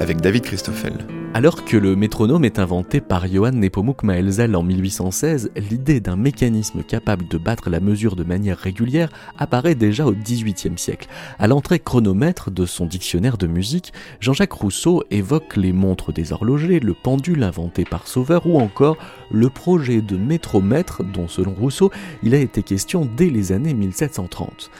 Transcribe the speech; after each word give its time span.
avec 0.00 0.20
David 0.20 0.42
Christoffel. 0.42 0.92
Alors 1.34 1.64
que 1.64 1.76
le 1.76 1.94
métronome 1.94 2.44
est 2.44 2.58
inventé 2.58 3.00
par 3.00 3.26
Johann 3.28 3.60
Nepomuk 3.60 4.02
Maelzel 4.02 4.56
en 4.56 4.62
1816, 4.62 5.50
l'idée 5.56 6.00
d'un 6.00 6.16
mécanisme 6.16 6.82
capable 6.82 7.28
de 7.28 7.36
battre 7.36 7.68
la 7.68 7.80
mesure 7.80 8.16
de 8.16 8.24
manière 8.24 8.56
régulière 8.56 9.10
apparaît 9.36 9.74
déjà 9.74 10.06
au 10.06 10.12
XVIIIe 10.12 10.78
siècle. 10.78 11.08
À 11.38 11.46
l'entrée 11.46 11.80
chronomètre 11.80 12.50
de 12.50 12.64
son 12.64 12.86
dictionnaire 12.86 13.36
de 13.36 13.46
musique, 13.46 13.92
Jean-Jacques 14.20 14.52
Rousseau 14.52 15.04
évoque 15.10 15.56
les 15.56 15.72
montres 15.72 16.12
des 16.12 16.32
horlogers, 16.32 16.80
le 16.80 16.94
pendule 16.94 17.42
inventé 17.42 17.84
par 17.84 18.08
Sauveur 18.08 18.46
ou 18.46 18.58
encore 18.58 18.96
le 19.30 19.50
projet 19.50 20.00
de 20.00 20.16
métromètre 20.16 21.04
dont 21.04 21.28
selon 21.28 21.52
Rousseau 21.52 21.90
il 22.22 22.34
a 22.34 22.38
été 22.38 22.62
question 22.62 23.08
dès 23.16 23.28
les 23.30 23.52
années 23.52 23.74
1730. 23.74 24.70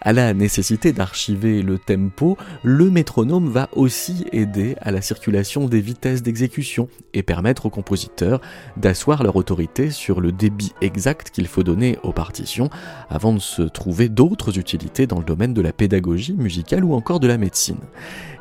À 0.00 0.12
la 0.12 0.32
nécessité 0.32 0.92
d'archiver 0.92 1.62
le 1.62 1.76
tempo, 1.76 2.36
le 2.62 2.88
métronome 2.88 3.48
va 3.48 3.68
aussi 3.72 4.26
aider 4.32 4.76
à 4.80 4.92
la 4.92 5.02
circulation 5.02 5.66
des 5.66 5.80
vitesses 5.80 6.22
d'exécution 6.22 6.88
et 7.14 7.24
permettre 7.24 7.66
aux 7.66 7.70
compositeurs 7.70 8.40
d'asseoir 8.76 9.24
leur 9.24 9.34
autorité 9.34 9.90
sur 9.90 10.20
le 10.20 10.30
débit 10.30 10.72
exact 10.80 11.30
qu'il 11.30 11.48
faut 11.48 11.64
donner 11.64 11.98
aux 12.04 12.12
partitions 12.12 12.70
avant 13.10 13.32
de 13.32 13.40
se 13.40 13.62
trouver 13.62 14.08
d'autres 14.08 14.58
utilités 14.58 15.08
dans 15.08 15.18
le 15.18 15.24
domaine 15.24 15.52
de 15.52 15.62
la 15.62 15.72
pédagogie 15.72 16.34
musicale 16.34 16.84
ou 16.84 16.94
encore 16.94 17.18
de 17.18 17.26
la 17.26 17.38
médecine. 17.38 17.80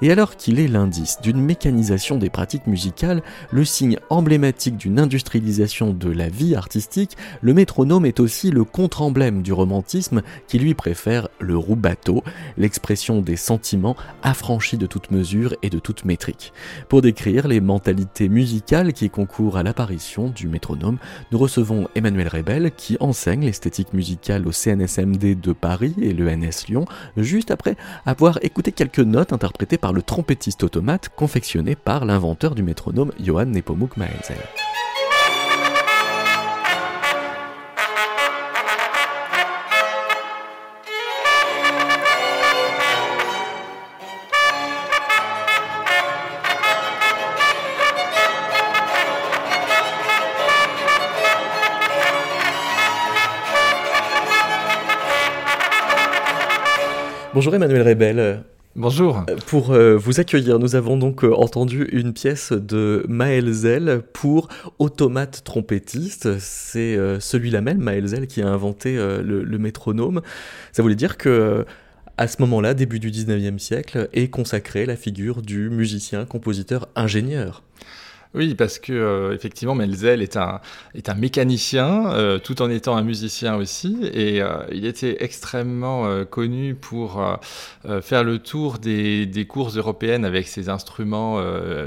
Et 0.02 0.12
alors 0.12 0.36
qu'il 0.36 0.60
est 0.60 0.68
l'indice 0.68 1.18
d'une 1.22 1.42
mécanisation 1.42 2.18
des 2.18 2.30
pratiques 2.30 2.68
musicales, 2.68 3.24
le 3.52 3.66
signe 3.66 3.98
emblématique 4.10 4.78
d'une 4.78 5.00
industrialisation 5.00 5.94
de 5.94 6.12
la 6.12 6.30
vie 6.30 6.56
artistique, 6.56 7.18
le 7.42 7.54
métronome 7.54 8.06
est 8.06 8.20
aussi 8.20 8.52
le 8.52 8.64
contre-emblème 8.64 9.42
du 9.42 9.53
romantisme 9.53 10.22
qui 10.48 10.59
lui 10.59 10.75
préfère 10.75 11.30
le 11.40 11.58
roux-bateau, 11.58 12.23
l'expression 12.58 13.22
des 13.22 13.36
sentiments 13.36 13.95
affranchis 14.22 14.78
de 14.78 14.86
toute 14.86 15.09
mesure 15.09 15.56
et 15.64 15.70
de 15.70 15.80
toute 15.80 16.06
métrique. 16.06 16.53
Pour 16.90 17.02
décrire 17.02 17.48
les 17.48 17.62
mentalités 17.62 18.30
musicales 18.30 18.94
qui 18.94 19.09
concourent 19.09 19.58
à 19.58 19.64
l'apparition 19.64 20.30
du 20.30 20.48
métronome, 20.48 20.98
nous 21.31 21.40
recevons 21.40 21.88
Emmanuel 21.95 22.28
Rebel 22.28 22.72
qui 22.75 22.98
enseigne 23.00 23.45
l'esthétique 23.45 23.94
musicale 23.94 24.48
au 24.48 24.52
CNSMD 24.52 25.40
de 25.40 25.53
Paris 25.53 25.95
et 26.02 26.14
l'ENS 26.14 26.68
Lyon, 26.68 26.86
juste 27.18 27.50
après 27.50 27.75
avoir 28.06 28.38
écouté 28.44 28.72
quelques 28.72 29.00
notes 29.00 29.34
interprétées 29.34 29.78
par 29.78 29.87
le 29.94 30.02
trompettiste 30.02 30.64
automate 30.64 31.10
confectionné 31.10 31.76
par 31.76 32.06
l'inventeur 32.06 32.56
du 32.56 32.64
métronome 32.64 33.12
Johann 33.20 33.52
Nepomuk 33.52 33.98
Maelzel. 33.98 34.38
Bonjour 57.34 57.54
Emmanuel 57.54 57.88
Rebel. 57.88 58.44
Bonjour. 58.78 59.25
Pour 59.47 59.72
euh, 59.72 59.97
vous 59.97 60.20
accueillir, 60.20 60.59
nous 60.59 60.75
avons 60.75 60.97
donc 60.97 61.23
euh, 61.23 61.33
entendu 61.33 61.89
une 61.92 62.14
pièce 62.14 62.52
de 62.52 63.03
Maël 63.09 63.52
Zell 63.52 64.03
pour 64.14 64.50
Automate 64.78 65.44
trompettiste. 65.44 66.38
C'est 66.38 66.95
euh, 66.95 67.19
celui-là 67.19 67.61
même, 67.61 67.80
Maël 67.80 68.06
Zell, 68.06 68.28
qui 68.28 68.39
a 68.44 68.47
inventé 68.47 68.95
le, 68.95 69.44
le, 69.44 69.58
métronome. 69.58 70.22
Ça 70.73 70.84
voulait 70.84 70.94
dire 70.94 71.17
que 71.17 71.66
à 72.17 72.28
ce 72.28 72.39
moment-là, 72.44 72.75
début 72.75 73.00
du 73.00 73.09
19e 73.09 73.57
siècle, 73.57 74.09
est 74.13 74.28
consacrée 74.28 74.85
la 74.85 74.96
figure 74.96 75.41
du 75.41 75.72
musicien, 75.72 76.25
compositeur, 76.25 76.88
ingénieur. 76.96 77.63
Oui, 78.34 78.56
parce 78.56 78.78
que 78.78 78.94
euh, 78.94 79.34
effectivement, 79.34 79.74
Melzel 79.74 80.22
est 80.22 80.38
un, 80.38 80.60
est 80.94 81.10
un 81.10 81.14
mécanicien, 81.16 82.12
euh, 82.12 82.40
tout 82.40 82.62
en 82.62 82.70
étant 82.70 82.98
un 82.98 83.02
musicien 83.02 83.56
aussi, 83.56 83.98
et 84.14 84.42
euh, 84.42 84.60
il 84.72 84.86
était 84.86 85.24
extrêmement 85.24 86.26
connu 86.26 86.76
pour 86.76 87.22
faire 88.02 88.24
le 88.24 88.40
tour 88.40 88.80
des, 88.80 89.26
des, 89.26 89.46
courses 89.46 89.78
européennes 89.78 90.26
avec 90.26 90.48
ses 90.48 90.70
instruments 90.70 91.42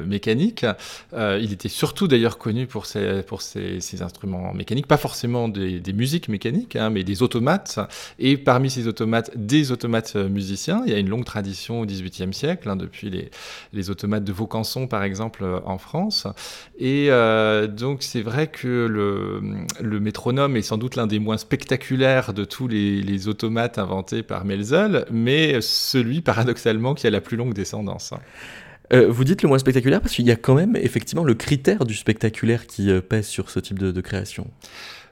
mécaniques. 0.07 0.65
il 1.13 1.53
était 1.53 1.69
surtout 1.69 2.09
d'ailleurs 2.09 2.39
connu 2.39 2.67
pour 2.67 2.87
ses, 2.87 3.23
pour 3.23 3.43
ses, 3.43 3.81
ses, 3.81 4.03
instruments 4.03 4.53
mécaniques, 4.55 4.87
pas 4.87 4.97
forcément 4.97 5.49
des, 5.49 5.81
des 5.81 5.93
musiques 5.93 6.29
mécaniques, 6.29 6.77
hein, 6.77 6.91
mais 6.91 7.05
des 7.05 7.23
automates. 7.23 7.79
Et 8.19 8.37
parmi 8.37 8.71
ces 8.71 8.87
automates, 8.87 9.31
des 9.37 9.73
automates 9.73 10.17
musiciens. 10.17 10.83
Il 10.87 10.93
y 10.93 10.95
a 10.95 10.99
une 10.99 11.09
longue 11.09 11.25
tradition 11.25 11.81
au 11.81 11.87
XVIIIe 11.87 12.33
siècle, 12.33 12.69
hein, 12.69 12.77
depuis 12.77 13.11
les, 13.11 13.31
les 13.73 13.91
automates 13.91 14.25
de 14.25 14.33
Vaucanson 14.33 14.87
par 14.87 15.03
exemple 15.03 15.45
en 15.65 15.79
France. 15.79 16.27
Et 16.79 17.07
euh, 17.11 17.67
donc 17.67 18.03
c'est 18.03 18.23
vrai 18.23 18.47
que 18.49 18.87
le, 18.87 20.01
métronome 20.01 20.57
est 20.57 20.63
sans 20.63 20.79
doute 20.79 20.97
l'un 20.97 21.07
des 21.07 21.19
moins 21.19 21.37
spectaculaires 21.37 22.33
de 22.33 22.45
tous 22.45 22.69
les, 22.69 23.29
automates 23.29 23.79
inventés 23.79 24.23
par 24.23 24.45
Melzel, 24.45 25.05
mais 25.11 25.61
celui 25.61 26.23
paradoxalement 26.23 26.95
qui 26.95 27.07
a 27.07 27.11
la 27.11 27.21
plus 27.21 27.37
longue 27.37 27.53
descendance. 27.53 28.15
Euh, 28.93 29.07
vous 29.09 29.25
dites 29.25 29.43
le 29.43 29.49
moins 29.49 29.59
spectaculaire 29.59 30.01
parce 30.01 30.15
qu'il 30.15 30.27
y 30.27 30.31
a 30.31 30.37
quand 30.37 30.55
même 30.55 30.75
effectivement 30.77 31.23
le 31.23 31.35
critère 31.35 31.85
du 31.85 31.95
spectaculaire 31.95 32.67
qui 32.67 32.91
euh, 32.91 33.01
pèse 33.01 33.27
sur 33.27 33.51
ce 33.51 33.61
type 33.61 33.79
de 33.79 34.01
création. 34.01 34.49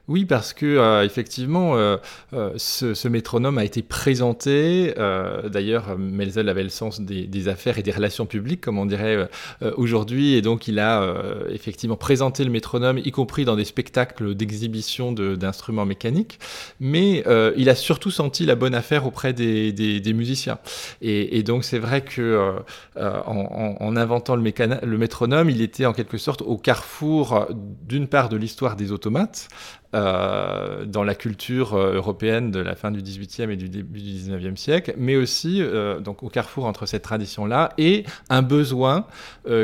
Oui, 0.08 0.24
parce 0.24 0.54
que 0.54 0.64
euh, 0.64 1.04
effectivement, 1.04 1.76
euh, 1.76 1.98
euh, 2.32 2.52
ce, 2.56 2.94
ce, 2.94 3.08
métronome 3.08 3.58
a 3.58 3.64
été 3.64 3.82
présenté. 3.82 4.94
Euh, 4.96 5.50
D'ailleurs, 5.50 5.98
Melzel 5.98 6.48
avait 6.48 6.62
le 6.62 6.70
sens 6.70 7.02
des, 7.02 7.26
des, 7.26 7.48
affaires 7.48 7.78
et 7.78 7.82
des 7.82 7.90
relations 7.90 8.24
publiques, 8.24 8.62
comme 8.62 8.78
on 8.78 8.86
dirait 8.86 9.28
euh, 9.62 9.72
aujourd'hui, 9.76 10.32
et 10.32 10.40
donc 10.40 10.66
il 10.66 10.78
a 10.78 11.14
effectivement 11.50 11.96
présenté 11.96 12.42
le 12.42 12.50
métronome, 12.50 12.98
y 12.98 13.10
compris 13.10 13.44
dans 13.44 13.54
des 13.54 13.64
spectacles 13.64 14.34
d'exhibition 14.34 15.12
d'instruments 15.12 15.84
mécaniques. 15.84 16.38
Mais 16.80 17.22
il 17.56 17.68
a 17.68 17.74
surtout 17.74 18.10
senti 18.10 18.46
la 18.46 18.54
bonne 18.54 18.74
affaire 18.74 19.06
auprès 19.06 19.32
des, 19.34 19.72
des, 19.72 20.00
des 20.00 20.12
musiciens. 20.14 20.58
Et, 21.02 21.38
et 21.38 21.42
donc 21.42 21.64
c'est 21.64 21.78
vrai 21.78 22.00
que 22.02 22.56
en, 22.96 23.20
en, 23.26 23.76
en, 23.80 23.96
inventant 23.96 24.36
le, 24.36 24.42
le 24.42 24.98
métronome, 24.98 25.50
il 25.50 25.60
était 25.60 25.86
en 25.86 25.92
quelque 25.92 26.18
sorte 26.18 26.42
au 26.42 26.56
carrefour 26.56 27.46
d'une 27.86 28.08
part 28.08 28.28
de 28.28 28.36
l'histoire 28.36 28.76
des 28.76 28.92
automates. 28.92 29.48
Euh, 29.94 30.84
dans 30.84 31.02
la 31.02 31.14
culture 31.14 31.72
euh, 31.72 31.94
européenne 31.94 32.50
de 32.50 32.60
la 32.60 32.74
fin 32.74 32.90
du 32.90 33.00
XVIIIe 33.00 33.50
et 33.50 33.56
du 33.56 33.70
début 33.70 34.00
du 34.00 34.10
XIXe 34.10 34.60
siècle, 34.60 34.92
mais 34.98 35.16
aussi 35.16 35.62
euh, 35.62 35.98
donc 35.98 36.22
au 36.22 36.28
carrefour 36.28 36.66
entre 36.66 36.84
cette 36.84 37.00
tradition-là 37.00 37.72
et 37.78 38.04
un 38.28 38.42
besoin 38.42 39.06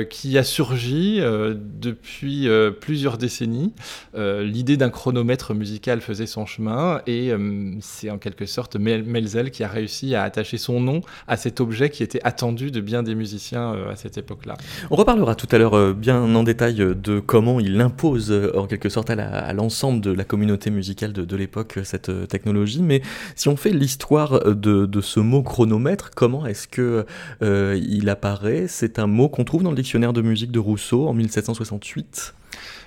qui 0.09 0.39
a 0.39 0.45
surgi 0.45 1.21
depuis 1.21 2.49
plusieurs 2.81 3.19
décennies. 3.19 3.75
L'idée 4.15 4.79
d'un 4.79 4.89
chronomètre 4.89 5.53
musical 5.53 6.01
faisait 6.01 6.27
son 6.27 6.47
chemin 6.47 7.03
et 7.07 7.33
c'est 7.81 8.09
en 8.09 8.17
quelque 8.17 8.47
sorte 8.47 8.77
Melzel 8.77 9.51
qui 9.51 9.63
a 9.63 9.69
réussi 9.69 10.15
à 10.15 10.23
attacher 10.23 10.57
son 10.57 10.81
nom 10.81 11.03
à 11.29 11.37
cet 11.37 11.61
objet 11.61 11.91
qui 11.91 12.03
était 12.03 12.21
attendu 12.25 12.71
de 12.71 12.81
bien 12.81 13.03
des 13.03 13.15
musiciens 13.15 13.75
à 13.91 13.97
cette 13.97 14.17
époque-là. 14.17 14.57
On 14.91 14.97
reparlera 14.97 15.35
tout 15.35 15.49
à 15.51 15.59
l'heure 15.59 15.95
bien 15.95 16.23
en 16.35 16.43
détail 16.43 16.77
de 16.77 17.21
comment 17.21 17.61
il 17.61 17.79
impose 17.79 18.33
en 18.55 18.67
quelque 18.67 18.89
sorte 18.89 19.11
à 19.11 19.53
l'ensemble 19.53 20.01
de 20.01 20.14
la 20.15 20.25
communauté 20.25 20.71
musicale 20.71 21.13
de, 21.13 21.25
de 21.25 21.37
l'époque 21.37 21.79
cette 21.85 22.09
euh, 22.09 22.27
technologie. 22.27 22.83
Mais 22.83 23.03
si 23.37 23.49
on 23.49 23.57
fait 23.57 23.71
l'histoire 23.71 24.45
de, 24.45 24.87
de, 24.87 25.01
ce 25.01 25.21
mot 25.21 25.43
chronomètre, 25.43 26.11
comment 26.15 26.47
est-ce 26.47 26.69
que 26.69 27.07
euh, 27.43 27.81
il 27.87 28.09
apparaît? 28.09 28.67
C'est 28.69 28.99
un 28.99 29.07
mot 29.07 29.29
qu'on 29.29 29.45
trouve 29.45 29.63
dans 29.63 29.71
le 29.71 29.77
dictionnaire 29.77 30.13
de 30.13 30.23
musique 30.23 30.51
de 30.51 30.59
Rousseau 30.59 31.07
en 31.09 31.15
1768. 31.15 32.35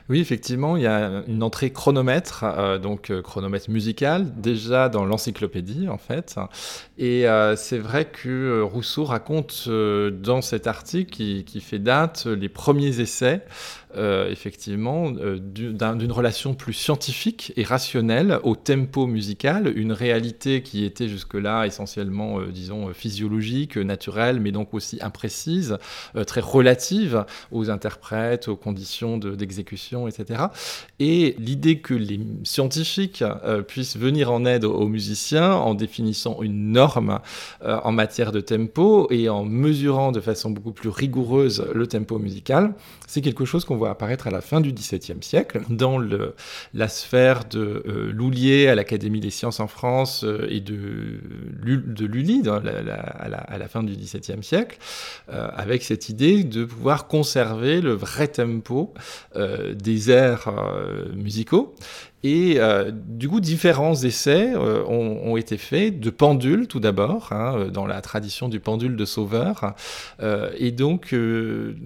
Oui, 0.10 0.22
effectivement, 0.22 0.78
il 0.78 0.84
y 0.84 0.88
a 0.88 1.24
une 1.28 1.44
entrée 1.44 1.72
chronomètre, 1.72 2.46
euh, 2.46 2.78
donc 2.78 3.10
euh, 3.10 3.22
chronomètre 3.22 3.70
musical, 3.70 4.32
déjà 4.40 4.88
dans 4.88 5.04
l'encyclopédie 5.04 5.90
en 5.90 5.98
fait. 5.98 6.36
Et 6.98 7.28
euh, 7.28 7.58
c'est 7.58 7.78
vrai 7.78 8.06
que 8.06 8.30
euh, 8.30 8.64
Rousseau 8.64 9.04
raconte 9.04 9.66
euh, 9.68 10.10
dans 10.10 10.42
cet 10.42 10.66
article 10.66 11.12
qui, 11.12 11.60
fait 11.60 11.80
date 11.80 12.26
les 12.26 12.48
premiers 12.48 13.02
essais, 13.02 13.44
effectivement, 13.96 15.12
d'une 15.12 16.12
relation 16.12 16.54
plus 16.54 16.74
scientifique 16.74 17.54
et 17.56 17.64
rationnelle 17.64 18.40
au 18.44 18.56
tempo 18.56 19.08
musical, 19.08 19.72
une 19.76 19.92
réalité 19.92 20.62
qui 20.62 20.86
était 20.86 21.08
jusque-là 21.08 21.66
essentiellement, 21.66 22.42
disons, 22.42 22.94
physiologique, 22.94 23.78
naturelle, 23.78 24.40
mais 24.40 24.52
donc 24.52 24.74
aussi 24.74 25.00
imprécise, 25.02 25.78
très 26.26 26.42
relative 26.42 27.26
aux 27.52 27.70
interprètes, 27.70 28.48
aux 28.48 28.56
conditions 28.56 29.18
d'exécution 29.18 29.68
etc. 30.08 30.44
Et 31.00 31.36
l'idée 31.40 31.80
que 31.80 31.94
les 31.94 32.20
scientifiques 32.44 33.24
euh, 33.24 33.62
puissent 33.62 33.98
venir 33.98 34.32
en 34.32 34.46
aide 34.46 34.66
aux 34.66 34.88
musiciens 34.88 35.54
en 35.54 35.74
définissant 35.74 36.42
une 36.42 36.72
norme 36.72 37.20
euh, 37.64 37.80
en 37.84 37.92
matière 37.92 38.32
de 38.32 38.42
tempo 38.42 39.08
et 39.10 39.30
en 39.30 39.44
mesurant 39.46 40.12
de 40.12 40.20
façon 40.20 40.52
beaucoup 40.52 40.72
plus 40.72 40.90
rigoureuse 40.90 41.66
le 41.74 41.88
tempo 41.88 42.20
musical, 42.20 42.74
c'est 43.08 43.22
quelque 43.22 43.46
chose 43.46 43.64
qu'on 43.66 43.78
voit 43.78 43.90
apparaître 43.90 44.28
à 44.28 44.32
la 44.32 44.42
fin 44.42 44.60
du 44.60 44.74
XVIIe 44.74 45.22
siècle 45.22 45.62
dans 45.70 45.98
la 46.74 46.88
sphère 46.90 47.46
de 47.46 47.84
euh, 47.88 48.12
Loulier 48.12 48.68
à 48.68 48.76
l'Académie 48.76 49.22
des 49.22 49.30
sciences 49.30 49.62
en 49.62 49.68
France 49.68 50.26
euh, 50.26 50.46
et 50.50 50.60
de, 50.60 51.20
de 51.64 52.06
Lully 52.06 52.44
à, 52.48 53.58
la, 53.58 53.68
fin 53.70 53.82
du 53.82 53.96
XVIIe 53.96 54.44
siècle, 54.44 54.78
euh, 55.30 55.48
avec 55.56 55.84
cette 55.84 56.10
idée 56.10 56.44
de 56.44 56.66
pouvoir 56.66 57.08
conserver 57.08 57.80
le 57.82 57.94
vrai 57.94 58.28
tempo 58.28 58.94
des 59.36 60.12
airs 60.12 60.52
musicaux 61.16 61.76
et 62.24 62.56
euh, 62.58 62.92
du 62.92 63.30
coup, 63.30 63.40
différents 63.40 63.94
essais 63.94 64.52
euh, 64.56 64.84
ont, 64.86 65.38
été 65.38 65.58
faits 65.58 66.00
de 66.00 66.10
pendules 66.10 66.68
tout 66.68 66.80
d'abord, 66.80 67.32
hein, 67.32 67.56
euh, 67.56 67.70
dans 67.70 67.86
la 67.86 68.02
tradition 68.02 68.50
du 68.50 68.60
pendule 68.60 68.96
de 68.96 69.06
Sauveur. 69.06 69.76
et 70.58 70.72
donc, 70.72 71.16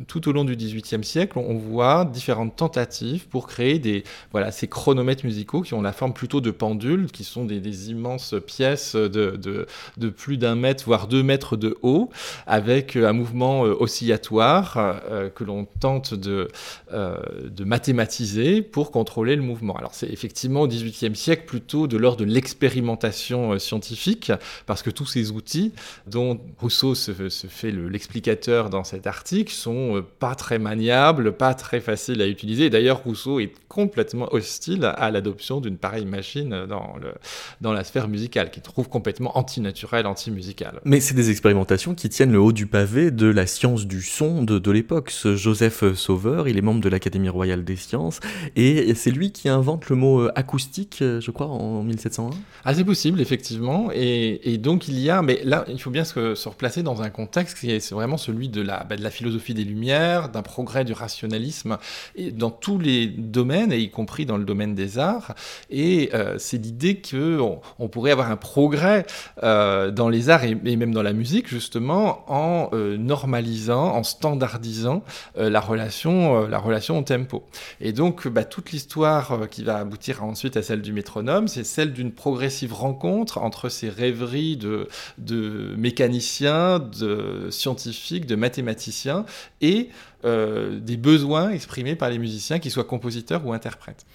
tout 0.07 0.29
au 0.29 0.31
long 0.31 0.45
du 0.45 0.55
XVIIIe 0.55 1.03
siècle, 1.03 1.37
on, 1.37 1.57
voit 1.57 2.05
différentes 2.05 2.55
tentatives 2.55 3.27
pour 3.27 3.45
créer 3.45 3.77
des, 3.77 4.03
voilà, 4.31 4.51
ces 4.51 4.67
chronomètres 4.67 5.25
musicaux 5.25 5.61
qui 5.61 5.73
ont 5.73 5.81
la 5.81 5.91
forme 5.91 6.13
plutôt 6.13 6.41
de 6.41 6.49
pendules, 6.49 7.07
qui 7.11 7.23
sont 7.23 7.45
des, 7.45 7.89
immenses 7.91 8.35
pièces 8.45 8.95
de, 8.95 9.07
de, 9.09 9.67
de 9.97 10.09
plus 10.09 10.37
d'un 10.37 10.55
mètre, 10.55 10.85
voire 10.85 11.07
deux 11.07 11.23
mètres 11.23 11.57
de 11.57 11.77
haut, 11.81 12.09
avec 12.47 12.95
un 12.95 13.13
mouvement 13.13 13.61
oscillatoire 13.61 15.01
que 15.35 15.43
l'on 15.43 15.65
tente 15.79 16.13
de, 16.13 16.47
de 16.91 17.63
mathématiser 17.63 18.61
pour 18.61 18.91
contrôler 18.91 19.35
le 19.35 19.43
mouvement. 19.43 19.75
Alors, 19.75 19.93
c'est 19.93 20.20
effectivement 20.21 20.61
au 20.61 20.67
XVIIIe 20.67 21.15
siècle 21.15 21.45
plutôt 21.47 21.87
de 21.87 21.97
l'ordre 21.97 22.23
de 22.23 22.31
l'expérimentation 22.31 23.53
euh, 23.53 23.57
scientifique, 23.57 24.31
parce 24.67 24.83
que 24.83 24.91
tous 24.91 25.07
ces 25.07 25.31
outils 25.31 25.73
dont 26.05 26.39
Rousseau 26.59 26.93
se, 26.93 27.11
fait 27.11 27.71
l'explicateur 27.71 28.69
dans 28.69 28.83
cet 28.83 29.07
article 29.07 29.51
sont 29.51 29.97
euh, 29.97 30.01
pas 30.19 30.35
très 30.35 30.59
maniables, 30.59 31.31
pas 31.31 31.55
très 31.55 31.79
faciles 31.79 32.21
à 32.21 32.27
utiliser. 32.27 32.69
D'ailleurs, 32.69 33.01
Rousseau 33.03 33.39
est 33.39 33.51
complètement 33.67 34.31
hostile 34.31 34.85
à 34.85 35.09
l'adoption 35.09 35.59
d'une 35.59 35.77
pareille 35.77 36.05
machine 36.05 36.67
dans, 36.67 37.73
la 37.73 37.83
sphère 37.83 38.07
musicale, 38.07 38.51
qu'il 38.51 38.61
trouve 38.61 38.89
complètement 38.89 39.37
antinaturelle, 39.37 40.05
anti-musicale. 40.05 40.81
Mais 40.85 40.99
c'est 40.99 41.15
des 41.15 41.31
expérimentations 41.31 41.95
qui 41.95 42.09
tiennent 42.09 42.31
le 42.31 42.39
haut 42.39 42.51
du 42.51 42.67
pavé 42.67 43.09
de 43.09 43.27
la 43.27 43.47
science 43.47 43.87
du 43.87 44.01
son 44.01 44.43
de, 44.43 44.71
l'époque. 44.71 45.11
Joseph 45.23 45.83
Sauveur, 45.95 46.47
il 46.47 46.57
est 46.57 46.61
membre 46.61 46.81
de 46.81 46.89
l'Académie 46.89 47.29
royale 47.29 47.63
des 47.63 47.75
sciences, 47.75 48.19
et 48.55 48.93
c'est 48.93 49.11
lui 49.11 49.31
qui 49.31 49.49
invente 49.49 49.89
le 49.89 49.95
mot 49.95 50.10
euh, 50.19 50.31
acoustique, 50.35 50.99
euh, 51.01 51.21
je 51.21 51.31
crois, 51.31 51.47
en 51.47 51.83
1701 51.83 52.31
Ah, 52.65 52.73
c'est 52.73 52.83
possible, 52.83 53.21
effectivement. 53.21 53.89
Et, 53.93 54.57
donc, 54.57 54.87
il 54.87 54.99
y 54.99 55.09
a, 55.09 55.21
mais 55.21 55.41
là, 55.43 55.65
il 55.67 55.81
faut 55.81 55.89
bien 55.89 56.03
se, 56.03 56.47
replacer 56.47 56.83
dans 56.83 57.01
un 57.01 57.09
contexte 57.09 57.57
qui 57.59 57.71
est 57.71 57.91
vraiment 57.91 58.17
celui 58.17 58.49
de 58.49 58.61
la, 58.61 58.83
bah, 58.83 58.95
de 58.95 59.03
la 59.03 59.09
philosophie 59.09 59.53
des 59.53 59.63
Lumières, 59.63 60.29
d'un 60.29 60.41
progrès 60.41 60.83
du 60.85 60.93
rationalisme, 60.93 61.77
et 62.15 62.31
dans 62.31 62.49
tous 62.49 62.77
les 62.77 63.07
domaines, 63.07 63.71
et 63.71 63.79
y 63.79 63.89
compris 63.89 64.25
dans 64.25 64.37
le 64.37 64.43
domaine 64.43 64.75
des 64.75 64.97
arts. 64.97 65.33
Et 65.69 66.09
euh, 66.13 66.35
c'est 66.37 66.57
l'idée 66.57 67.01
qu'on 67.01 67.61
on 67.79 67.87
pourrait 67.87 68.11
avoir 68.11 68.29
un 68.31 68.37
progrès 68.37 69.05
dans 69.41 70.09
les 70.09 70.29
arts 70.29 70.43
et, 70.43 70.55
même 70.55 70.93
dans 70.93 71.03
la 71.03 71.13
musique, 71.13 71.47
justement, 71.47 72.23
en 72.27 72.69
normalisant, 72.73 73.95
en 73.95 74.03
standardisant 74.03 75.03
la, 75.35 75.59
relation, 75.59 76.47
la 76.47 76.59
relation 76.59 76.99
au 76.99 77.01
tempo. 77.03 77.43
Et 77.79 77.93
donc, 77.93 78.27
bah, 78.27 78.43
toute 78.43 78.71
l'histoire 78.71 79.49
qui 79.49 79.63
va 79.63 79.77
aboutir 79.77 80.00
ensuite 80.21 80.57
à 80.57 80.63
celle 80.63 80.81
du 80.81 80.93
métronome, 80.93 81.47
c'est 81.47 81.63
celle 81.63 81.93
d'une 81.93 82.11
progressive 82.11 82.73
rencontre 82.73 83.37
entre 83.37 83.69
ces 83.69 83.89
rêveries 83.89 84.57
de, 84.57 84.87
de 85.17 85.75
mécaniciens, 85.77 86.79
de 86.79 87.47
scientifiques, 87.49 88.25
de 88.25 88.35
mathématiciens 88.35 89.25
et 89.61 89.89
euh, 90.23 90.79
des 90.79 90.97
besoins 90.97 91.49
exprimés 91.49 91.95
par 91.95 92.09
les 92.09 92.19
musiciens, 92.19 92.59
qu'ils 92.59 92.71
soient 92.71 92.83
compositeurs 92.83 93.45
ou 93.45 93.53
interprètes. 93.53 94.05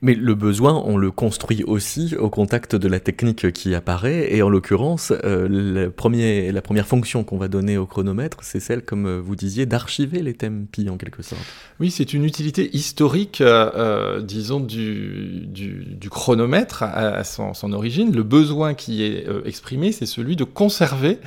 Mais 0.00 0.14
le 0.14 0.34
besoin, 0.34 0.74
on 0.84 0.96
le 0.96 1.10
construit 1.10 1.62
aussi 1.64 2.16
au 2.16 2.30
contact 2.30 2.74
de 2.74 2.88
la 2.88 3.00
technique 3.00 3.52
qui 3.52 3.74
apparaît, 3.74 4.34
et 4.34 4.42
en 4.42 4.48
l'occurrence, 4.48 5.12
euh, 5.24 5.90
la 6.52 6.62
première 6.62 6.86
fonction 6.86 7.24
qu'on 7.24 7.38
va 7.38 7.48
donner 7.48 7.76
au 7.78 7.86
chronomètre, 7.86 8.38
c'est 8.42 8.60
celle, 8.60 8.82
comme 8.82 9.18
vous 9.20 9.36
disiez, 9.36 9.66
d'archiver 9.66 10.22
les 10.22 10.34
tempi 10.34 10.90
en 10.90 10.96
quelque 10.96 11.22
sorte. 11.22 11.42
Oui, 11.80 11.90
c'est 11.90 12.12
une 12.12 12.24
utilité 12.24 12.74
historique, 12.76 13.40
euh, 13.40 14.20
disons, 14.20 14.60
du, 14.60 15.46
du, 15.46 16.10
chronomètre 16.10 16.82
à, 16.82 17.24
son, 17.24 17.54
son, 17.54 17.72
origine. 17.72 18.14
Le 18.14 18.22
besoin 18.22 18.74
qui 18.74 19.02
est 19.02 19.26
exprimé, 19.44 19.92
c'est 19.92 20.06
celui 20.06 20.36
de 20.36 20.44
conserver 20.44 21.18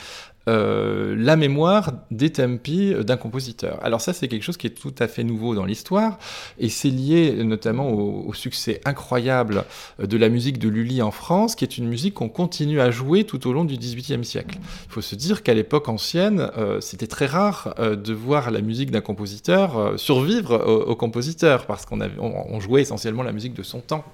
euh, 0.48 1.16
la 1.18 1.36
mémoire 1.36 1.92
des 2.12 2.32
tempi 2.32 2.94
d'un 3.04 3.18
compositeur. 3.18 3.80
Alors 3.84 4.00
ça, 4.00 4.14
c'est 4.14 4.28
quelque 4.28 4.44
chose 4.44 4.58
qui 4.58 4.68
est 4.68 4.72
tout 4.82 4.94
à 5.00 5.08
fait 5.08 5.24
nouveau 5.24 5.56
dans 5.56 5.66
l'histoire, 5.66 6.20
et 6.60 6.70
c'est 6.70 6.90
lié 6.90 7.44
notamment 7.44 7.90
au, 7.90 8.34
succès 8.34 8.82
incroyable 8.86 9.64
de 9.98 10.18
la 10.18 10.30
musique 10.30 10.60
de 10.60 10.68
Lully 10.70 11.02
en 11.02 11.12
France, 11.12 11.56
qui 11.56 11.64
est 11.64 11.78
une 11.78 11.88
musique 11.88 12.16
qu'on 12.16 12.30
continue 12.30 12.80
à 12.82 12.92
jouer 12.92 13.24
tout 13.24 13.48
au 13.48 13.54
long 13.54 13.64
du 13.64 13.78
XVIIIe 13.78 14.26
siècle. 14.26 14.58
Il 14.88 14.92
faut 14.92 15.02
se 15.02 15.16
dire 15.16 15.42
qu'à 15.42 15.54
l'époque 15.54 15.88
ancienne, 15.90 16.52
euh, 16.58 16.82
c'était 16.82 17.08
très 17.08 17.26
rare 17.26 17.74
euh, 17.80 17.96
de 17.96 18.14
voir 18.14 18.52
la 18.52 18.62
musique 18.62 18.92
d'un 18.92 19.02
compositeur 19.02 19.94
survivre 19.98 20.86
au, 20.88 20.96
compositeur, 20.96 21.66
parce 21.66 21.86
qu'on 21.86 22.00
on, 22.20 22.60
jouait 22.60 22.82
essentiellement 22.82 23.24
la 23.24 23.32
musique 23.32 23.54
de 23.54 23.64
son 23.64 23.80
temps. 23.80 24.06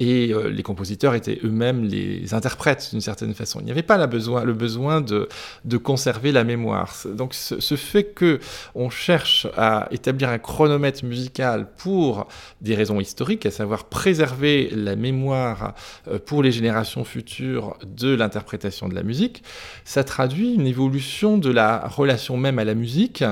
et 0.00 0.32
les 0.50 0.62
compositeurs 0.62 1.14
étaient 1.14 1.38
eux-mêmes 1.44 1.84
les 1.84 2.34
interprètes 2.34 2.88
d'une 2.90 3.00
certaine 3.00 3.34
façon. 3.34 3.60
Il 3.60 3.66
n'y 3.66 3.70
avait 3.70 3.82
pas 3.82 3.96
la 3.96 4.06
besoin, 4.06 4.44
le 4.44 4.54
besoin 4.54 5.00
de 5.00 5.21
de, 5.64 5.76
conserver 5.76 6.32
la 6.32 6.44
mémoire. 6.44 6.94
Donc 7.06 7.34
ce, 7.34 7.76
fait 7.76 8.04
que 8.04 8.40
on 8.74 8.90
cherche 8.90 9.46
à 9.56 9.88
établir 9.90 10.28
un 10.28 10.38
chronomètre 10.38 11.04
musical 11.04 11.66
pour 11.76 12.28
des 12.60 12.74
raisons 12.74 13.00
historiques, 13.00 13.46
à 13.46 13.50
savoir 13.50 13.84
préserver 13.84 14.70
la 14.74 14.96
mémoire 14.96 15.74
euh, 16.08 16.18
pour 16.18 16.42
les 16.42 16.52
générations 16.52 17.04
futures 17.04 17.76
de 17.84 18.14
l'interprétation 18.14 18.88
de 18.88 18.94
la 18.94 19.02
musique, 19.02 19.42
ça 19.84 20.04
traduit 20.04 20.54
une 20.54 20.66
évolution 20.66 21.38
de 21.38 21.50
la 21.50 21.88
relation 21.88 22.36
même 22.36 22.58
à 22.58 22.64
la 22.64 22.74
musique, 22.74 23.24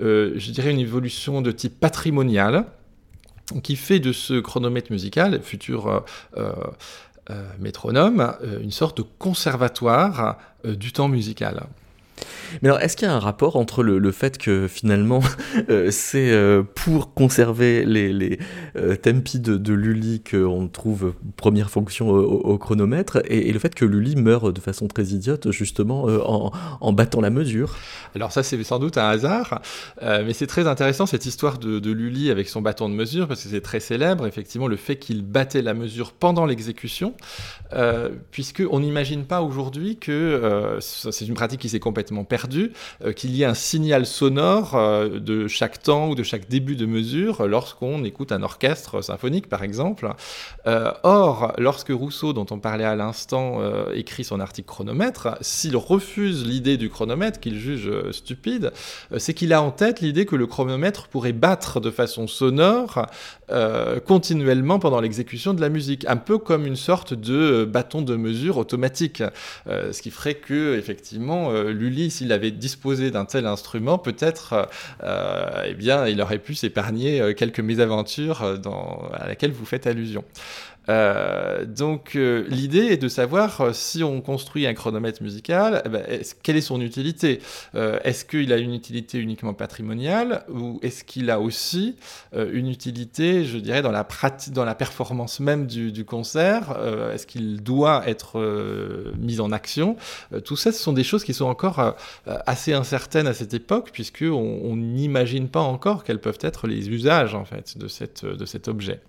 euh, 0.00 0.32
je 0.36 0.50
dirais 0.50 0.70
une 0.70 0.80
évolution 0.80 1.42
de 1.42 1.50
type 1.50 1.78
patrimonial, 1.80 2.66
qui 3.62 3.76
fait 3.76 4.00
de 4.00 4.12
ce 4.12 4.40
chronomètre 4.40 4.90
musical, 4.90 5.40
futur 5.42 6.04
euh, 6.36 6.52
métronome, 7.58 8.34
une 8.62 8.70
sorte 8.70 8.98
de 8.98 9.04
conservatoire 9.18 10.38
euh, 10.66 10.74
du 10.74 10.92
temps 10.92 11.08
musical. 11.08 11.66
Mais 12.62 12.68
alors, 12.68 12.80
est-ce 12.80 12.96
qu'il 12.96 13.06
y 13.06 13.10
a 13.10 13.14
un 13.14 13.20
rapport 13.20 13.56
entre 13.56 13.82
le, 13.82 14.12
fait 14.12 14.38
que 14.38 14.68
finalement, 14.68 15.20
euh, 15.70 15.90
c'est 15.90 16.30
euh, 16.30 16.62
pour 16.62 17.12
conserver 17.14 17.84
les, 17.84 18.12
les 18.12 18.38
euh, 18.76 18.96
tempi 18.96 19.40
de, 19.40 19.72
Lully 19.72 20.22
qu'on 20.22 20.68
trouve 20.68 21.14
première 21.36 21.70
fonction 21.70 22.08
au, 22.08 22.56
chronomètre, 22.58 23.20
et, 23.26 23.52
le 23.52 23.58
fait 23.58 23.74
que 23.74 23.84
Lully 23.84 24.16
meurt 24.16 24.52
de 24.52 24.60
façon 24.60 24.86
très 24.86 25.04
idiote, 25.04 25.50
justement, 25.50 26.04
en, 26.04 26.50
en, 26.80 26.92
battant 26.92 27.20
la 27.20 27.30
mesure? 27.30 27.76
Alors 28.14 28.32
ça, 28.32 28.42
c'est 28.42 28.62
sans 28.64 28.78
doute 28.78 28.96
un 28.96 29.08
hasard, 29.08 29.60
mais 30.00 30.32
c'est 30.32 30.46
très 30.46 30.66
intéressant 30.66 31.06
cette 31.06 31.26
histoire 31.26 31.58
de, 31.58 31.78
de, 31.78 31.92
Lully 31.92 32.30
avec 32.30 32.48
son 32.48 32.62
bâton 32.62 32.88
de 32.88 32.94
mesure, 32.94 33.28
parce 33.28 33.42
que 33.42 33.48
c'est 33.48 33.60
très 33.60 33.80
célèbre, 33.80 34.26
effectivement, 34.26 34.66
le 34.66 34.76
fait 34.76 34.96
qu'il 34.96 35.22
battait 35.22 35.62
la 35.62 35.74
mesure 35.74 36.12
pendant 36.12 36.46
l'exécution, 36.46 37.14
puisqu'on 38.30 38.80
n'imagine 38.80 39.24
pas 39.24 39.42
aujourd'hui 39.42 39.96
que 39.96 40.78
c'est 40.80 41.26
une 41.26 41.34
pratique 41.34 41.60
qui 41.60 41.68
s'est 41.68 41.80
complètement 41.80 42.05
perdue 42.24 42.72
euh, 43.04 43.12
qu'il 43.12 43.34
y 43.34 43.42
ait 43.42 43.46
un 43.46 43.54
signal 43.54 44.06
sonore 44.06 44.74
euh, 44.74 45.18
de 45.18 45.48
chaque 45.48 45.82
temps 45.82 46.10
ou 46.10 46.14
de 46.14 46.22
chaque 46.22 46.48
début 46.48 46.76
de 46.76 46.86
mesure 46.86 47.46
lorsqu'on 47.46 48.04
écoute 48.04 48.32
un 48.32 48.42
orchestre 48.42 49.02
symphonique, 49.02 49.48
par 49.48 49.62
exemple. 49.62 50.08
Euh, 50.66 50.92
or, 51.02 51.52
lorsque 51.58 51.90
Rousseau, 51.90 52.32
dont 52.32 52.46
on 52.50 52.58
parlait 52.58 52.84
à 52.84 52.96
l'instant, 52.96 53.60
écrit 53.94 54.24
son 54.24 54.40
article 54.40 54.68
chronomètre, 54.68 55.36
s'il 55.40 55.76
refuse 55.76 56.46
l'idée 56.46 56.76
du 56.76 56.90
chronomètre, 56.90 57.40
qu'il 57.40 57.58
juge 57.58 57.90
stupide, 58.12 58.72
c'est 59.16 59.34
qu'il 59.34 59.52
a 59.52 59.62
en 59.62 59.70
tête 59.70 60.00
l'idée 60.00 60.26
que 60.26 60.36
le 60.36 60.46
chronomètre 60.46 61.08
pourrait 61.08 61.32
battre 61.32 61.80
de 61.80 61.90
façon 61.90 62.26
sonore 62.26 63.06
continuellement 64.06 64.78
pendant 64.78 65.00
l'exécution 65.00 65.54
de 65.54 65.60
la 65.60 65.68
musique, 65.68 66.04
un 66.08 66.16
peu 66.16 66.38
comme 66.38 66.66
une 66.66 66.76
sorte 66.76 67.14
de 67.14 67.64
bâton 67.64 68.02
de 68.02 68.16
mesure 68.16 68.58
automatique, 68.58 69.22
ce 69.66 70.02
qui 70.02 70.10
ferait 70.10 70.34
que 70.34 70.76
effectivement 70.76 71.50
S'il 72.10 72.32
avait 72.32 72.50
disposé 72.50 73.10
d'un 73.10 73.24
tel 73.24 73.46
instrument, 73.46 73.98
peut-être, 73.98 74.68
euh, 75.02 75.64
eh 75.66 75.74
bien, 75.74 76.06
il 76.06 76.20
aurait 76.20 76.38
pu 76.38 76.54
s'épargner 76.54 77.20
euh, 77.20 77.32
quelques 77.32 77.60
mésaventures 77.60 78.42
euh, 78.42 78.56
dans, 78.56 79.08
à 79.12 79.26
laquelle 79.28 79.52
vous 79.52 79.64
faites 79.64 79.86
allusion. 79.86 80.24
Donc 80.88 82.14
l'idée 82.14 82.86
est 82.86 82.96
de 82.96 83.08
savoir 83.08 83.74
si 83.74 84.02
on 84.04 84.20
construit 84.20 84.66
un 84.66 84.74
chronomètre 84.74 85.22
musical, 85.22 85.82
eh 85.84 85.88
ben, 85.88 86.04
quelle 86.42 86.56
est 86.56 86.60
son 86.60 86.80
utilité? 86.80 87.40
Est-ce 87.74 88.24
qu'il 88.24 88.52
a 88.52 88.56
une 88.56 88.74
utilité 88.74 89.18
uniquement 89.18 89.54
patrimoniale 89.54 90.44
ou 90.48 90.78
est-ce 90.82 91.04
qu'il 91.04 91.30
a 91.30 91.40
aussi 91.40 91.96
une 92.34 92.68
utilité, 92.68 93.44
je 93.44 93.58
dirais, 93.58 93.82
dans 93.82 93.90
la 93.90 94.04
pratique, 94.04 94.52
dans 94.52 94.64
la 94.64 94.74
performance 94.74 95.40
même 95.40 95.66
du, 95.66 96.04
concert? 96.04 96.76
Est-ce 97.12 97.26
qu'il 97.26 97.62
doit 97.62 98.08
être 98.08 98.40
mis 99.18 99.40
en 99.40 99.52
action? 99.52 99.96
Tout 100.44 100.56
ça, 100.56 100.72
ce 100.72 100.82
sont 100.82 100.92
des 100.92 101.04
choses 101.04 101.24
qui 101.24 101.34
sont 101.34 101.46
encore 101.46 101.96
assez 102.26 102.72
incertaines 102.72 103.26
à 103.26 103.34
cette 103.34 103.54
époque, 103.54 103.90
puisqu'on 103.92 104.76
n'imagine 104.76 105.48
pas 105.48 105.60
encore 105.60 106.04
quels 106.04 106.20
peuvent 106.20 106.38
être 106.40 106.66
les 106.66 106.88
usages 106.88 107.34
en 107.34 107.44
fait 107.44 107.76
de 107.78 107.88
cet 107.88 108.68
objet. 108.68 109.00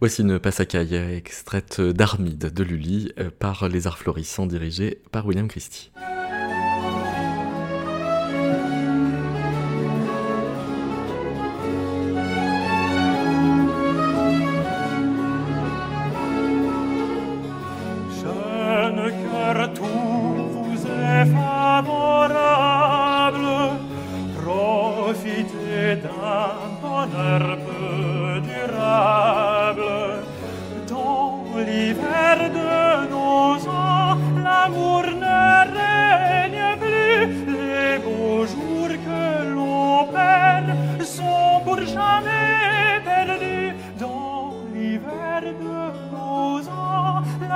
Voici 0.00 0.22
une 0.22 0.38
passacaille 0.38 0.94
extraite 0.94 1.80
d'Armide 1.80 2.52
de 2.52 2.62
Lully 2.64 3.12
euh, 3.18 3.30
par 3.36 3.68
Les 3.68 3.86
Arts 3.86 3.98
Florissants 3.98 4.46
dirigé 4.46 5.00
par 5.12 5.26
William 5.26 5.48
Christie. 5.48 5.92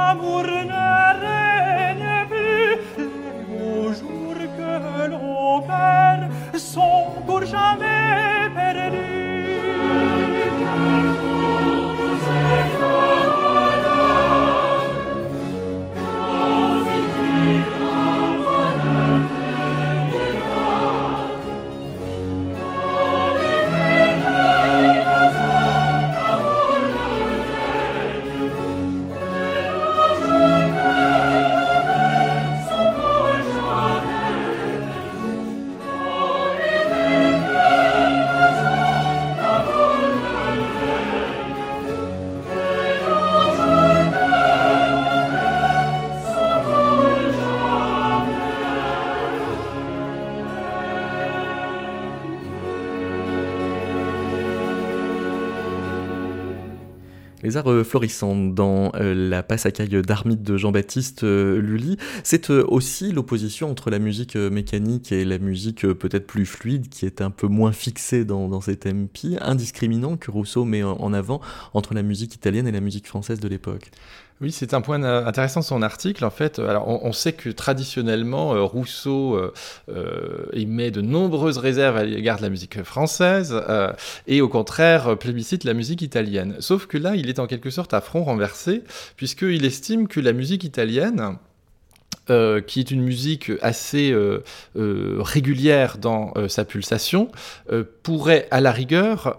Les 0.09 0.15
arts 57.57 57.71
euh, 57.71 57.85
florissants 57.85 58.37
dans 58.37 58.93
euh, 58.95 59.15
la 59.15 59.43
passacaille 59.43 60.03
d'Armide 60.03 60.43
de 60.43 60.57
Jean-Baptiste 60.57 61.25
euh, 61.25 61.61
Lully, 61.61 61.97
c'est 62.23 62.51
aussi 62.51 63.13
l'opposition 63.13 63.71
entre 63.71 63.91
la 63.91 63.99
musique 63.99 64.37
mécanique 64.37 65.13
et 65.13 65.25
la 65.25 65.39
musique 65.39 65.87
peut-être 65.87 66.27
plus 66.27 66.47
fluide, 66.47 66.89
qui 66.89 67.07
est 67.07 67.21
un 67.21 67.31
peu 67.31 67.47
moins 67.47 67.73
fixée 67.73 68.25
dans, 68.25 68.49
dans 68.49 68.61
ces 68.61 68.77
tempi, 68.77 69.37
indiscriminant 69.41 70.17
que 70.17 70.31
Rousseau 70.31 70.65
met 70.65 70.83
en 70.83 71.13
avant 71.13 71.41
entre 71.75 71.95
la 71.95 72.03
musique 72.03 72.35
italienne 72.35 72.67
et 72.67 72.73
la 72.73 72.81
musique 72.81 73.07
française 73.07 73.41
de 73.41 73.49
l'époque. 73.49 73.91
Oui, 74.41 74.53
c'est 74.53 74.73
un 74.73 74.81
point 74.81 75.03
intéressant 75.03 75.61
de 75.61 75.65
son 75.65 75.83
article. 75.83 76.25
En 76.25 76.31
fait, 76.31 76.61
alors 76.61 76.87
on, 76.87 77.13
sait 77.13 77.33
que 77.33 77.51
traditionnellement, 77.51 78.55
euh, 78.55 78.63
Rousseau 78.63 79.35
euh, 79.35 79.53
euh, 79.89 80.47
émet 80.53 80.93
de 80.93 81.01
nombreuses 81.01 81.59
réserves 81.59 81.97
à 81.97 82.05
l'égard 82.05 82.37
de 82.37 82.43
la 82.43 82.49
musique 82.49 82.85
française 82.85 83.61
et 84.29 84.41
au 84.41 84.49
contraire 84.49 85.19
plébiscite 85.19 85.65
la 85.65 85.75
musique 85.75 86.03
italienne. 86.03 86.55
Sauf 86.61 86.87
que 86.87 86.99
là, 86.99 87.17
il 87.17 87.29
est 87.29 87.41
en 87.41 87.49
quelque 87.49 87.71
sorte 87.71 87.95
à 87.95 88.01
front 88.01 88.23
renversé, 88.23 88.85
puisqu'il 89.17 89.65
estime 89.65 90.07
que 90.07 90.21
la 90.21 90.33
musique 90.33 90.63
italienne, 90.63 91.37
euh, 92.31 92.61
qui 92.61 92.81
est 92.81 92.91
une 92.91 93.03
musique 93.03 93.51
assez 93.63 94.11
euh, 94.11 94.43
euh, 94.77 95.17
régulière 95.21 95.99
dans 95.99 96.35
sa 96.49 96.65
pulsation, 96.65 97.29
pourrait 98.03 98.49
à 98.51 98.61
la 98.61 98.73
rigueur 98.73 99.39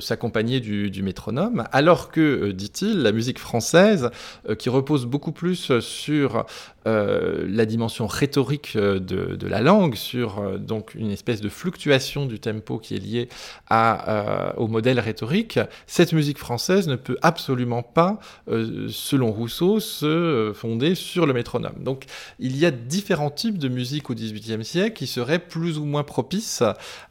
s'accompagner 0.00 0.60
du, 0.60 0.90
du, 0.90 1.02
métronome, 1.02 1.64
alors 1.72 2.10
que, 2.10 2.50
dit-il, 2.50 3.02
la 3.02 3.12
musique 3.12 3.38
française, 3.38 4.10
qui 4.58 4.68
repose 4.68 5.06
beaucoup 5.06 5.32
plus 5.32 5.78
sur 5.80 6.44
euh, 6.86 7.44
la 7.48 7.66
dimension 7.66 8.06
rhétorique 8.06 8.74
euh, 8.76 9.00
de, 9.00 9.46
la 9.46 9.60
langue, 9.60 9.96
sur 9.96 10.38
euh, 10.38 10.58
donc 10.58 10.94
une 10.94 11.10
espèce 11.10 11.40
de 11.40 11.48
fluctuation 11.48 12.24
du 12.24 12.38
tempo 12.38 12.78
qui 12.78 12.94
est 12.94 13.00
liée 13.00 13.28
à, 13.68 14.54
au 14.56 14.68
modèle 14.68 15.00
rhétorique, 15.00 15.58
cette 15.86 16.12
musique 16.12 16.38
française 16.38 16.88
ne 16.88 16.96
peut 16.96 17.16
absolument 17.22 17.82
pas, 17.82 18.18
selon 18.46 19.32
Rousseau, 19.32 19.80
se 19.80 20.52
fonder 20.54 20.94
sur 20.94 21.26
le 21.26 21.32
métronome. 21.32 21.82
Donc 21.82 22.04
il 22.38 22.56
y 22.56 22.64
a 22.64 22.70
différents 22.70 23.30
types 23.30 23.58
de 23.58 23.68
musique 23.68 24.10
au 24.10 24.14
XVIIIe 24.14 24.64
siècle 24.64 24.96
qui 24.96 25.06
seraient 25.06 25.38
plus 25.38 25.78
ou 25.78 25.84
moins 25.84 26.04
propices 26.04 26.62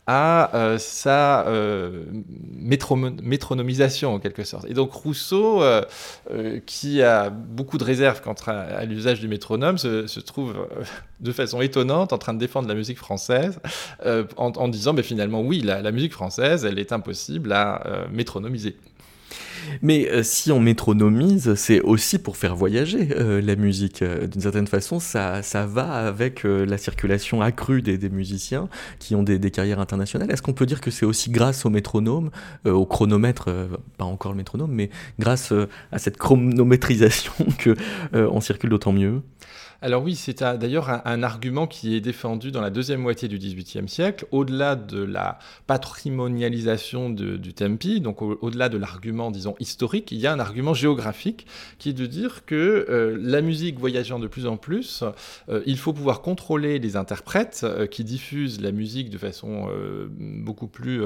à 0.08 0.76
sa 0.80 1.46
métronomisation 2.56 4.14
en 4.14 4.20
quelque 4.20 4.44
sorte. 4.44 4.66
Et 4.70 4.74
donc 4.74 4.94
Rousseau, 4.94 5.62
qui 6.66 7.02
a 7.02 7.30
beaucoup 7.30 7.78
de 7.78 7.84
réserves 7.84 8.22
quant 8.22 8.36
à 8.48 8.86
l'usage 8.86 9.20
du 9.20 9.28
métronome, 9.28 9.78
se, 9.78 10.20
trouve 10.20 10.56
euh, 10.58 10.84
de 11.20 11.32
façon 11.32 11.62
étonnante 11.62 12.14
en 12.14 12.18
train 12.18 12.34
de 12.34 12.40
défendre 12.40 12.68
la 12.68 12.76
musique 12.76 12.98
française 12.98 13.60
euh, 14.06 14.24
en, 14.38 14.68
disant 14.68 14.94
mais 14.94 15.04
finalement 15.04 15.42
oui, 15.42 15.62
la, 15.62 15.92
musique 15.92 16.14
française, 16.14 16.66
elle 16.66 16.80
est 16.80 16.92
impossible 16.92 17.52
à 17.52 17.86
euh, 17.86 18.06
métronomiser. 18.12 18.78
Mais 19.82 20.24
si 20.24 20.52
on 20.52 20.60
métronomise, 20.60 21.56
c'est 21.56 21.82
aussi 21.82 22.20
pour 22.20 22.38
faire 22.38 22.56
voyager 22.56 23.08
la 23.08 23.56
musique. 23.56 24.04
D'une 24.04 24.42
certaine 24.42 24.68
façon, 24.68 25.00
ça, 25.00 25.42
ça 25.44 25.66
va 25.66 26.08
avec 26.08 26.44
la 26.44 26.78
circulation 26.78 27.42
accrue 27.42 27.82
des, 27.82 28.10
musiciens 28.10 28.70
qui 29.00 29.16
ont 29.16 29.24
des, 29.24 29.52
carrières 29.52 29.80
internationales. 29.80 30.32
Est-ce 30.32 30.42
qu'on 30.42 30.54
peut 30.54 30.66
dire 30.66 30.82
que 30.82 30.92
c'est 30.92 31.06
aussi 31.06 31.30
grâce 31.30 31.66
au 31.66 31.70
métronome, 31.70 32.30
au 32.66 32.86
chronomètre, 32.86 33.50
pas 33.98 34.06
encore 34.06 34.32
le 34.32 34.38
métronome, 34.38 34.72
mais 34.72 34.90
grâce 35.20 35.54
à 35.92 36.00
cette 36.00 36.18
chronométrisation 36.18 37.34
que 37.58 37.76
on 38.14 38.42
circule 38.42 38.70
d'autant 38.70 38.94
mieux? 38.94 39.22
Alors 39.81 40.01
oui, 40.03 40.15
c'est 40.15 40.41
d'ailleurs 40.41 40.89
un, 41.05 41.24
argument 41.24 41.67
qui 41.67 41.96
est 41.96 42.01
défendu 42.01 42.51
dans 42.51 42.62
la 42.62 42.72
deuxième 42.72 43.01
moitié 43.01 43.27
du 43.27 43.38
XVIIIe 43.38 43.88
siècle, 43.88 44.25
au-delà 44.31 44.75
de 44.75 45.03
la 45.03 45.38
patrimonialisation 45.67 47.10
du 47.10 47.53
tempi, 47.53 48.01
donc 48.01 48.22
au-delà 48.22 48.69
de 48.69 48.77
l'argument, 48.77 49.29
disons, 49.29 49.55
historique, 49.60 50.12
il 50.12 50.17
y 50.17 50.25
a 50.25 50.34
un 50.34 50.39
argument 50.39 50.74
géographique 50.74 51.46
qui 51.77 51.89
est 51.89 51.93
de 51.93 52.05
dire 52.05 52.46
que 52.46 52.88
euh, 52.89 53.17
la 53.22 53.41
musique 53.41 53.77
voyageant 53.77 54.19
de 54.19 54.27
plus 54.27 54.48
en 54.48 54.57
plus, 54.57 55.03
euh, 55.50 55.62
il 55.65 55.77
faut 55.77 55.93
pouvoir 55.93 56.22
contrôler 56.22 56.79
les 56.79 56.96
interprètes 56.96 57.62
euh, 57.63 57.86
qui 57.86 58.03
diffusent 58.03 58.62
la 58.62 58.72
musique 58.72 59.10
de 59.10 59.17
façon 59.17 59.69
beaucoup 60.19 60.67
plus 60.67 61.01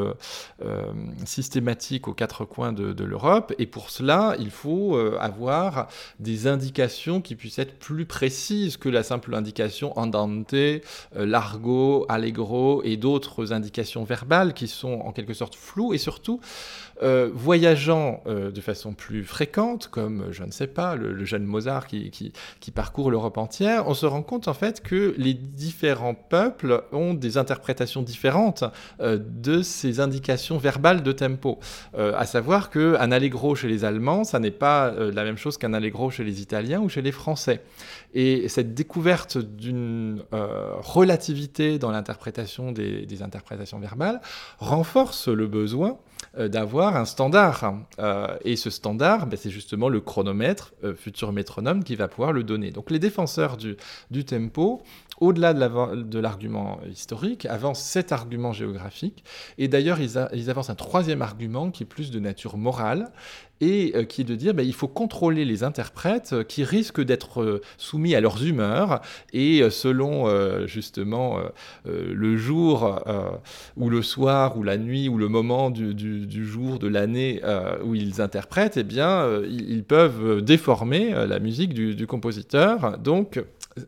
systématique 1.25 2.07
aux 2.07 2.13
quatre 2.13 2.45
coins 2.45 2.71
de, 2.71 2.93
de 2.93 3.03
l'Europe, 3.03 3.53
et 3.59 3.65
pour 3.65 3.89
cela, 3.89 4.35
il 4.39 4.49
faut 4.49 4.97
avoir 5.19 5.87
des 6.19 6.47
indications 6.47 7.21
qui 7.21 7.35
puissent 7.35 7.59
être 7.59 7.77
plus 7.79 8.05
précises 8.05 8.60
que 8.79 8.89
la 8.89 9.03
simple 9.03 9.33
indication 9.33 9.97
andante, 9.97 10.53
euh, 10.53 10.81
largo, 11.15 12.05
allegro 12.09 12.81
et 12.83 12.97
d'autres 12.97 13.53
indications 13.53 14.03
verbales 14.03 14.53
qui 14.53 14.67
sont 14.67 15.01
en 15.01 15.11
quelque 15.11 15.33
sorte 15.33 15.55
floues 15.55 15.93
et 15.93 15.97
surtout 15.97 16.39
euh, 17.03 17.29
voyageant 17.33 18.21
euh, 18.27 18.51
de 18.51 18.61
façon 18.61 18.93
plus 18.93 19.23
fréquente, 19.23 19.87
comme, 19.87 20.27
je 20.31 20.43
ne 20.43 20.51
sais 20.51 20.67
pas, 20.67 20.95
le, 20.95 21.25
jeune 21.25 21.45
Mozart 21.45 21.87
qui, 21.87 22.11
qui, 22.11 22.71
parcourt 22.71 23.11
l'Europe 23.11 23.37
entière, 23.37 23.87
on 23.87 23.93
se 23.93 24.05
rend 24.05 24.21
compte 24.21 24.47
en 24.47 24.53
fait 24.53 24.81
que 24.81 25.13
les 25.17 25.33
différents 25.33 26.13
peuples 26.13 26.83
ont 26.91 27.13
des 27.13 27.37
interprétations 27.37 28.01
différentes 28.01 28.63
de 28.99 29.61
ces 29.61 29.99
indications 29.99 30.57
verbales 30.57 31.03
de 31.03 31.11
tempo. 31.11 31.59
à 31.97 32.25
savoir 32.25 32.69
qu'un 32.69 33.11
allegro 33.11 33.55
chez 33.55 33.67
les 33.67 33.83
Allemands, 33.83 34.23
ça 34.23 34.39
n'est 34.39 34.51
pas 34.51 34.91
la 34.91 35.23
même 35.23 35.37
chose 35.37 35.57
qu'un 35.57 35.73
allegro 35.73 36.11
chez 36.11 36.23
les 36.23 36.41
Italiens 36.41 36.79
ou 36.79 36.89
chez 36.89 37.01
les 37.01 37.11
Français. 37.11 37.61
Et 38.13 38.49
cette 38.49 38.73
découverte 38.73 39.37
d'une 39.37 40.23
euh, 40.33 40.75
relativité 40.79 41.79
dans 41.79 41.91
l'interprétation 41.91 42.71
des, 42.71 43.21
interprétations 43.21 43.79
verbales 43.79 44.21
renforce 44.57 45.27
le 45.27 45.47
besoin 45.47 45.97
euh, 46.37 46.47
d'avoir 46.47 46.97
un 46.97 47.05
standard. 47.05 47.73
Euh, 47.99 48.37
et 48.43 48.55
ce 48.55 48.69
standard, 48.69 49.27
ben, 49.27 49.37
c'est 49.37 49.49
justement 49.49 49.87
le 49.87 50.01
chronomètre, 50.01 50.73
futur 50.97 51.31
métronome, 51.31 51.83
qui 51.83 51.95
va 51.95 52.07
pouvoir 52.07 52.33
le 52.33 52.43
donner. 52.43 52.71
Donc 52.71 52.91
les 52.91 52.99
défenseurs 52.99 53.55
du, 53.55 53.77
du 54.09 54.25
tempo, 54.25 54.81
au-delà 55.21 55.53
de 55.53 56.19
l'argument 56.19 56.79
historique, 56.91 57.45
avancent 57.45 57.83
cet 57.83 58.11
argument 58.11 58.53
géographique. 58.53 59.23
Et 59.59 59.67
d'ailleurs, 59.67 59.99
ils, 60.01 60.49
avancent 60.49 60.71
un 60.71 60.75
troisième 60.75 61.21
argument 61.21 61.69
qui 61.69 61.83
est 61.83 61.85
plus 61.85 62.09
de 62.09 62.19
nature 62.19 62.57
morale 62.57 63.11
et 63.61 63.93
euh, 63.95 64.03
qui 64.03 64.21
est 64.21 64.25
de 64.25 64.33
dire 64.33 64.55
bah, 64.55 64.63
il 64.63 64.73
faut 64.73 64.87
contrôler 64.87 65.45
les 65.45 65.63
interprètes 65.63 66.33
euh, 66.33 66.43
qui 66.43 66.63
risquent 66.63 67.01
d'être 67.03 67.43
euh, 67.43 67.61
soumis 67.77 68.15
à 68.15 68.21
leurs 68.21 68.43
humeurs 68.43 69.01
et 69.31 69.61
selon 69.69 70.01
justement 70.65 71.39
le 71.85 72.37
jour 72.37 72.99
ou 73.77 73.89
le 73.89 74.01
soir 74.01 74.57
ou 74.57 74.63
la 74.63 74.77
nuit 74.77 75.07
ou 75.09 75.17
le 75.17 75.27
moment 75.27 75.69
du, 75.69 76.45
jour 76.45 76.79
de 76.79 76.87
l'année 76.87 77.41
où 77.83 77.93
ils 77.93 78.21
interprètent, 78.21 78.77
eh 78.77 78.83
bien 78.83 79.27
ils 79.43 79.83
peuvent 79.83 80.41
déformer 80.41 81.11
la 81.27 81.39
musique 81.39 81.73
du, 81.73 81.93
du 81.93 82.07
compositeur. 82.07 82.97
Donc 82.97 83.39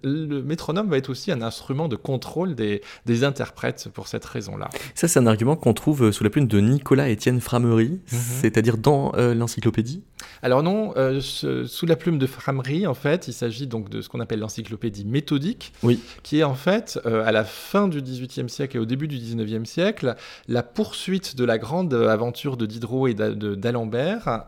le 0.04 0.42
métronome 0.42 0.90
va 0.90 0.98
être 0.98 1.10
aussi 1.10 1.32
un 1.32 1.42
instrument 1.42 1.88
de 1.88 1.96
contrôle 1.96 2.56
des, 2.56 2.82
interprètes 3.24 3.90
pour 3.94 4.08
cette 4.08 4.26
raison-là. 4.26 4.70
Ça, 4.96 5.08
c'est 5.08 5.20
un 5.20 5.28
argument 5.28 5.56
qu'on 5.56 5.74
trouve 5.74 6.12
sous 6.12 6.24
la 6.24 6.30
plume 6.30 6.48
de 6.48 6.60
Nicolas-Étienne 6.60 7.40
Framery, 7.40 7.90
mhm. 7.90 8.00
c'est-à-dire 8.12 8.78
dans 8.78 9.14
euh, 9.16 9.34
l'encyclopédie 9.34 10.02
Alors 10.42 10.64
non, 10.64 10.94
euh, 10.98 11.22
sous 11.22 11.86
la 11.86 11.96
plume 11.96 12.18
de 12.18 12.26
Framery, 12.26 12.88
en 12.88 12.94
fait, 12.94 13.28
il 13.28 13.34
s'agit 13.34 13.68
donc 13.68 13.90
de 13.90 14.02
ce 14.02 14.10
qu'on 14.10 14.20
appelle 14.20 14.40
l'encyclopédie 14.40 15.06
méthodique, 15.06 15.74
oui. 15.84 16.00
qui 16.24 16.40
est 16.40 16.44
en 16.44 16.56
fait, 16.56 17.00
euh, 17.06 17.24
à 17.26 17.32
la 17.32 17.44
fin 17.44 17.88
du 17.88 18.02
XVIIIe 18.02 18.50
siècle 18.50 18.78
et 18.78 18.80
au 18.80 18.86
début 18.86 19.08
du 19.08 19.18
XIXe 19.18 19.70
siècle, 19.70 20.16
la 20.48 20.64
poursuite 20.64 21.36
de 21.36 21.46
la 21.46 21.58
grande 21.58 21.94
aventure 21.94 22.58
de 22.58 22.66
Diderot 22.66 23.08
et 23.08 23.14
d'Alembert, 23.14 24.46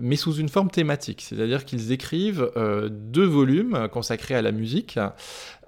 mais 0.00 0.16
sous 0.16 0.34
une 0.34 0.48
forme 0.48 0.70
thématique. 0.70 1.22
C'est-à-dire 1.26 1.64
qu'ils 1.64 1.92
écrivent 1.92 2.50
deux 2.90 3.26
volumes 3.26 3.88
consacrés 3.92 4.25
à 4.34 4.42
la 4.42 4.52
musique. 4.52 4.98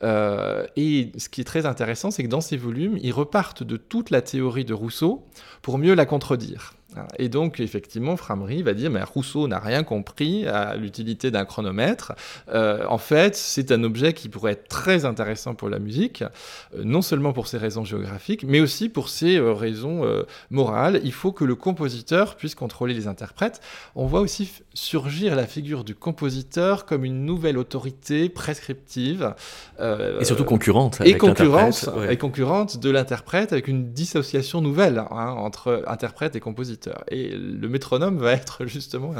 Euh, 0.03 0.67
et 0.77 1.12
ce 1.19 1.29
qui 1.29 1.41
est 1.41 1.45
très 1.45 1.67
intéressant, 1.67 2.11
c'est 2.11 2.23
que 2.23 2.29
dans 2.29 2.41
ces 2.41 2.57
volumes, 2.57 2.99
ils 3.03 3.12
repartent 3.12 3.62
de 3.62 3.77
toute 3.77 4.11
la 4.11 4.23
théorie 4.23 4.65
de 4.65 4.75
Rousseau 4.75 5.27
pour 5.62 5.79
mieux 5.79 5.95
la 5.95 6.07
contredire. 6.07 6.75
Et 7.18 7.28
donc, 7.28 7.61
effectivement, 7.61 8.16
Framery 8.16 8.62
va 8.62 8.73
dire, 8.73 8.90
mais 8.90 9.02
Rousseau 9.02 9.47
n'a 9.47 9.59
rien 9.59 9.85
compris 9.85 10.47
à 10.47 10.75
l'utilité 10.75 11.30
d'un 11.30 11.45
chronomètre. 11.45 12.12
Euh, 12.49 12.85
en 12.88 12.97
fait, 12.97 13.37
c'est 13.37 13.71
un 13.73 13.85
objet 13.85 14.14
qui 14.14 14.30
pourrait 14.30 14.52
être 14.52 14.68
très 14.68 15.04
intéressant 15.04 15.54
pour 15.54 15.68
la 15.68 15.78
musique, 15.78 16.23
euh, 16.23 16.83
non 16.85 17.02
seulement 17.02 17.35
pour 17.35 17.47
ses 17.47 17.59
raisons 17.59 17.85
géographiques, 17.85 18.42
mais 18.42 18.61
aussi 18.61 18.88
pour 18.88 19.11
ses 19.11 19.37
euh, 19.37 19.52
raisons 19.52 20.04
morales. 20.50 21.00
Il 21.04 21.12
faut 21.12 21.33
que 21.33 21.45
le 21.45 21.54
compositeur 21.54 22.37
puisse 22.37 22.54
contrôler 22.54 22.95
les 22.95 23.07
interprètes. 23.07 23.61
On 23.95 24.07
voit 24.07 24.21
aussi 24.21 24.50
surgir 24.73 25.37
la 25.37 25.47
figure 25.47 25.85
du 25.85 25.95
compositeur 25.95 26.87
comme 26.87 27.04
une 27.04 27.25
nouvelle 27.25 27.59
autorité 27.59 28.28
prescriptive. 28.28 29.35
et 29.78 30.25
surtout 30.25 30.45
concurrente. 30.45 31.00
et, 31.04 31.16
concurrente 31.16 31.88
et 32.09 32.16
concurrente 32.16 32.78
de 32.78 32.90
l'interprète 32.90 33.52
avec 33.52 33.68
une 33.68 33.92
dissociation 33.92 34.61
nouvelle 34.61 34.99
hein, 34.99 35.35
entre 35.38 35.83
interprète 35.87 36.37
et 36.37 36.40
compositeur. 36.40 36.77
Et 37.11 37.30
le 37.30 37.68
métronome 37.68 38.18
va 38.18 38.32
être 38.32 38.66
justement 38.66 39.14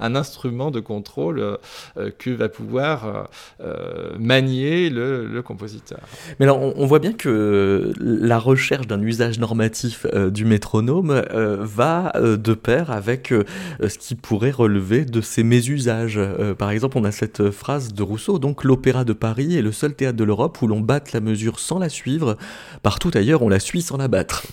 un, 0.00 0.14
instrument 0.14 0.70
de 0.70 0.80
contrôle 0.80 1.40
euh, 1.40 2.10
que 2.18 2.30
va 2.30 2.48
pouvoir 2.48 3.28
euh, 3.60 4.16
manier 4.18 4.90
le, 4.90 5.42
compositeur. 5.44 6.00
Mais 6.38 6.46
alors, 6.46 6.58
on, 6.58 6.86
voit 6.86 7.00
bien 7.00 7.12
que 7.12 7.92
la 7.98 8.38
recherche 8.38 8.86
d'un 8.86 9.00
usage 9.02 9.38
normatif 9.38 10.06
euh, 10.14 10.30
du 10.30 10.44
métronome 10.44 11.22
va 11.60 12.12
de 12.14 12.54
pair 12.54 12.90
avec 12.90 13.32
ce 13.80 13.98
qui 13.98 14.14
pourrait 14.14 14.50
relever 14.50 15.04
de 15.04 15.20
ses 15.20 15.42
mésusages. 15.42 16.20
par 16.58 16.70
exemple, 16.70 16.96
on 16.96 17.04
a 17.04 17.12
cette 17.12 17.50
phrase 17.50 17.92
de 17.92 18.02
Rousseau, 18.02 18.38
donc 18.38 18.64
l'Opéra 18.64 19.04
de 19.04 19.12
Paris 19.12 19.56
est 19.56 19.62
le 19.62 19.72
seul 19.72 19.94
théâtre 19.94 20.16
de 20.16 20.24
l'Europe 20.24 20.60
où 20.62 20.66
l'on 20.66 20.80
batte 20.80 21.12
la 21.12 21.20
mesure 21.20 21.58
sans 21.58 21.78
la 21.78 21.88
suivre. 21.88 22.36
Partout 22.82 23.10
ailleurs, 23.14 23.42
on 23.42 23.48
la 23.48 23.60
suit 23.60 23.82
sans 23.82 23.96
la 23.96 24.08
battre. 24.08 24.46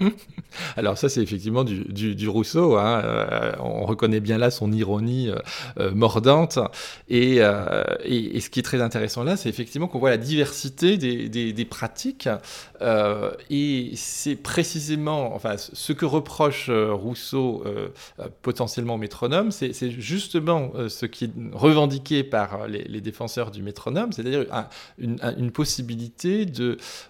Alors 0.76 0.98
ça, 0.98 1.08
c'est 1.08 1.22
effectivement 1.22 1.64
du 1.64 1.82
du, 1.88 2.01
Rousseau. 2.26 2.76
Hein, 2.76 3.02
euh, 3.04 3.52
on 3.60 3.84
reconnaît 3.84 4.20
bien 4.20 4.38
là 4.38 4.50
son 4.50 4.72
ironie 4.72 5.28
euh, 5.28 5.36
euh, 5.78 5.92
mordante. 5.94 6.58
Et, 7.08 7.38
ce 7.38 8.50
qui 8.50 8.60
est 8.60 8.64
très 8.64 8.80
intéressant 8.80 9.22
là, 9.24 9.36
c'est 9.36 9.48
effectivement 9.48 9.86
qu'on 9.86 9.98
voit 9.98 10.10
la 10.10 10.16
diversité 10.16 10.96
des, 10.96 11.64
pratiques. 11.64 12.28
et 13.50 13.92
c'est 13.94 14.36
précisément, 14.36 15.34
enfin, 15.34 15.54
ce 15.56 15.92
que 15.92 16.04
reproche 16.04 16.70
Rousseau 16.70 17.64
potentiellement 18.42 18.94
au 18.94 18.98
métronome, 18.98 19.50
c'est 19.52 19.90
justement 19.90 20.72
ce 20.88 21.06
qui 21.06 21.26
est 21.26 21.30
revendiqué 21.52 22.24
par 22.24 22.66
les, 22.66 23.00
défenseurs 23.00 23.50
du 23.50 23.62
métronome, 23.62 24.12
c'est-à-dire 24.12 24.46
une, 24.98 25.50
possibilité 25.52 26.46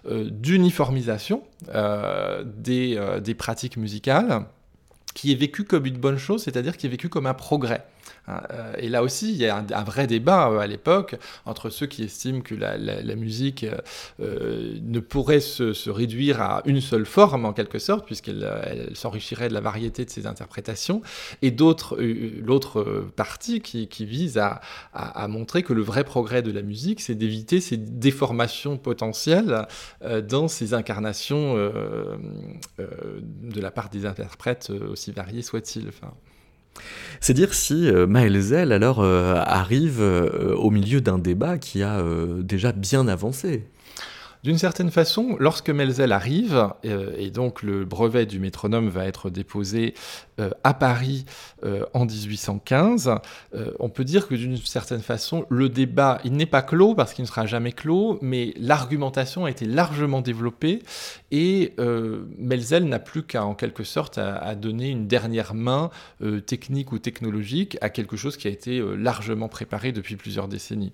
d'uniformisation 0.05 1.43
des 2.55 3.35
pratiques 3.37 3.77
musicales 3.77 4.45
qui 5.13 5.31
est 5.31 5.35
vécu 5.35 5.63
comme 5.63 5.85
une 5.85 5.97
bonne 5.97 6.17
chose, 6.17 6.43
c'est-à-dire 6.43 6.77
qui 6.77 6.87
est 6.87 6.89
vécu 6.89 7.09
comme 7.09 7.27
un 7.27 7.33
progrès. 7.33 7.85
Hein, 8.27 8.41
euh, 8.51 8.73
et 8.77 8.89
là 8.89 9.03
aussi, 9.03 9.31
il 9.31 9.37
y 9.37 9.47
a 9.47 9.57
un, 9.57 9.83
vrai 9.83 10.07
débat 10.07 10.49
euh, 10.49 10.59
à 10.59 10.67
l'époque 10.67 11.15
entre 11.45 11.69
ceux 11.69 11.87
qui 11.87 12.03
estiment 12.03 12.41
que 12.41 12.55
la, 12.55 12.77
musique 13.15 13.65
euh, 14.19 14.77
ne 14.81 14.99
pourrait 14.99 15.41
se, 15.41 15.89
réduire 15.89 16.41
à 16.41 16.61
une 16.65 16.81
seule 16.81 17.05
forme, 17.05 17.45
en 17.45 17.53
quelque 17.53 17.79
sorte, 17.79 18.05
puisqu'elle 18.05 18.89
s'enrichirait 18.93 19.49
de 19.49 19.53
la 19.53 19.61
variété 19.61 20.05
de 20.05 20.09
ses 20.09 20.25
interprétations, 20.25 21.01
et 21.41 21.51
d'autres, 21.51 21.97
l'autre 21.99 23.07
partie 23.15 23.61
qui, 23.61 24.05
vise 24.05 24.37
à, 24.37 24.61
montrer 25.27 25.63
que 25.63 25.73
le 25.73 25.81
vrai 25.81 26.03
progrès 26.03 26.41
de 26.41 26.51
la 26.51 26.61
musique, 26.61 27.01
c'est 27.01 27.15
d'éviter 27.15 27.61
ces 27.61 27.77
déformations 27.77 28.77
potentielles 28.77 29.67
dans 30.27 30.47
ces 30.47 30.73
incarnations 30.73 31.55
de 31.55 33.61
la 33.61 33.71
part 33.71 33.89
des 33.89 34.05
interprètes, 34.05 34.69
aussi 34.69 35.11
variés 35.11 35.41
soient-ils. 35.41 35.89
C'est 37.23 37.33
dire 37.33 37.53
si 37.53 37.87
euh, 37.87 38.05
Maelzel 38.05 38.71
alors 38.71 38.99
euh, 38.99 39.35
arrive 39.37 40.01
euh, 40.01 40.55
au 40.55 40.71
milieu 40.71 40.99
d'un 40.99 41.17
débat 41.17 41.57
qui 41.57 41.81
a 41.81 42.03
déjà 42.39 42.71
bien 42.71 43.07
avancé. 43.07 43.63
D'une 44.43 44.57
certaine 44.57 44.91
façon, 44.91 45.37
lorsque 45.39 45.69
Melzel 45.69 46.11
arrive, 46.11 46.67
euh, 46.83 47.15
et 47.17 47.31
donc 47.31 47.63
le 47.63 47.85
brevet 47.85 48.25
du 48.25 48.39
métronome 48.39 48.89
va 48.89 49.05
être 49.05 49.29
déposé 49.29 49.93
euh, 50.41 50.49
à 50.65 50.73
Paris 50.73 51.23
euh, 51.63 51.85
en 51.93 52.05
1815, 52.05 53.15
on 53.79 53.87
peut 53.87 54.03
dire 54.03 54.27
que 54.27 54.35
d'une 54.35 54.57
certaine 54.57 55.01
façon, 55.01 55.45
le 55.49 55.69
débat, 55.69 56.19
il 56.25 56.33
n'est 56.33 56.45
pas 56.45 56.61
clos 56.61 56.93
parce 56.93 57.13
qu'il 57.13 57.23
ne 57.23 57.27
sera 57.27 57.45
jamais 57.45 57.71
clos, 57.71 58.19
mais 58.21 58.53
l'argumentation 58.57 59.45
a 59.45 59.49
été 59.49 59.65
largement 59.65 60.19
développée 60.19 60.81
et 61.31 61.73
Melzel 62.37 62.85
n'a 62.85 62.99
plus 62.99 63.23
qu'à 63.23 63.45
en 63.45 63.53
quelque 63.53 63.83
sorte 63.83 64.17
à 64.17 64.55
donner 64.55 64.89
une 64.89 65.07
dernière 65.07 65.53
main 65.53 65.89
technique 66.45 66.91
ou 66.91 66.99
technologique 66.99 67.77
à 67.81 67.89
quelque 67.89 68.17
chose 68.17 68.37
qui 68.37 68.47
a 68.47 68.51
été 68.51 68.83
largement 68.97 69.47
préparé 69.47 69.91
depuis 69.91 70.15
plusieurs 70.15 70.47
décennies. 70.47 70.91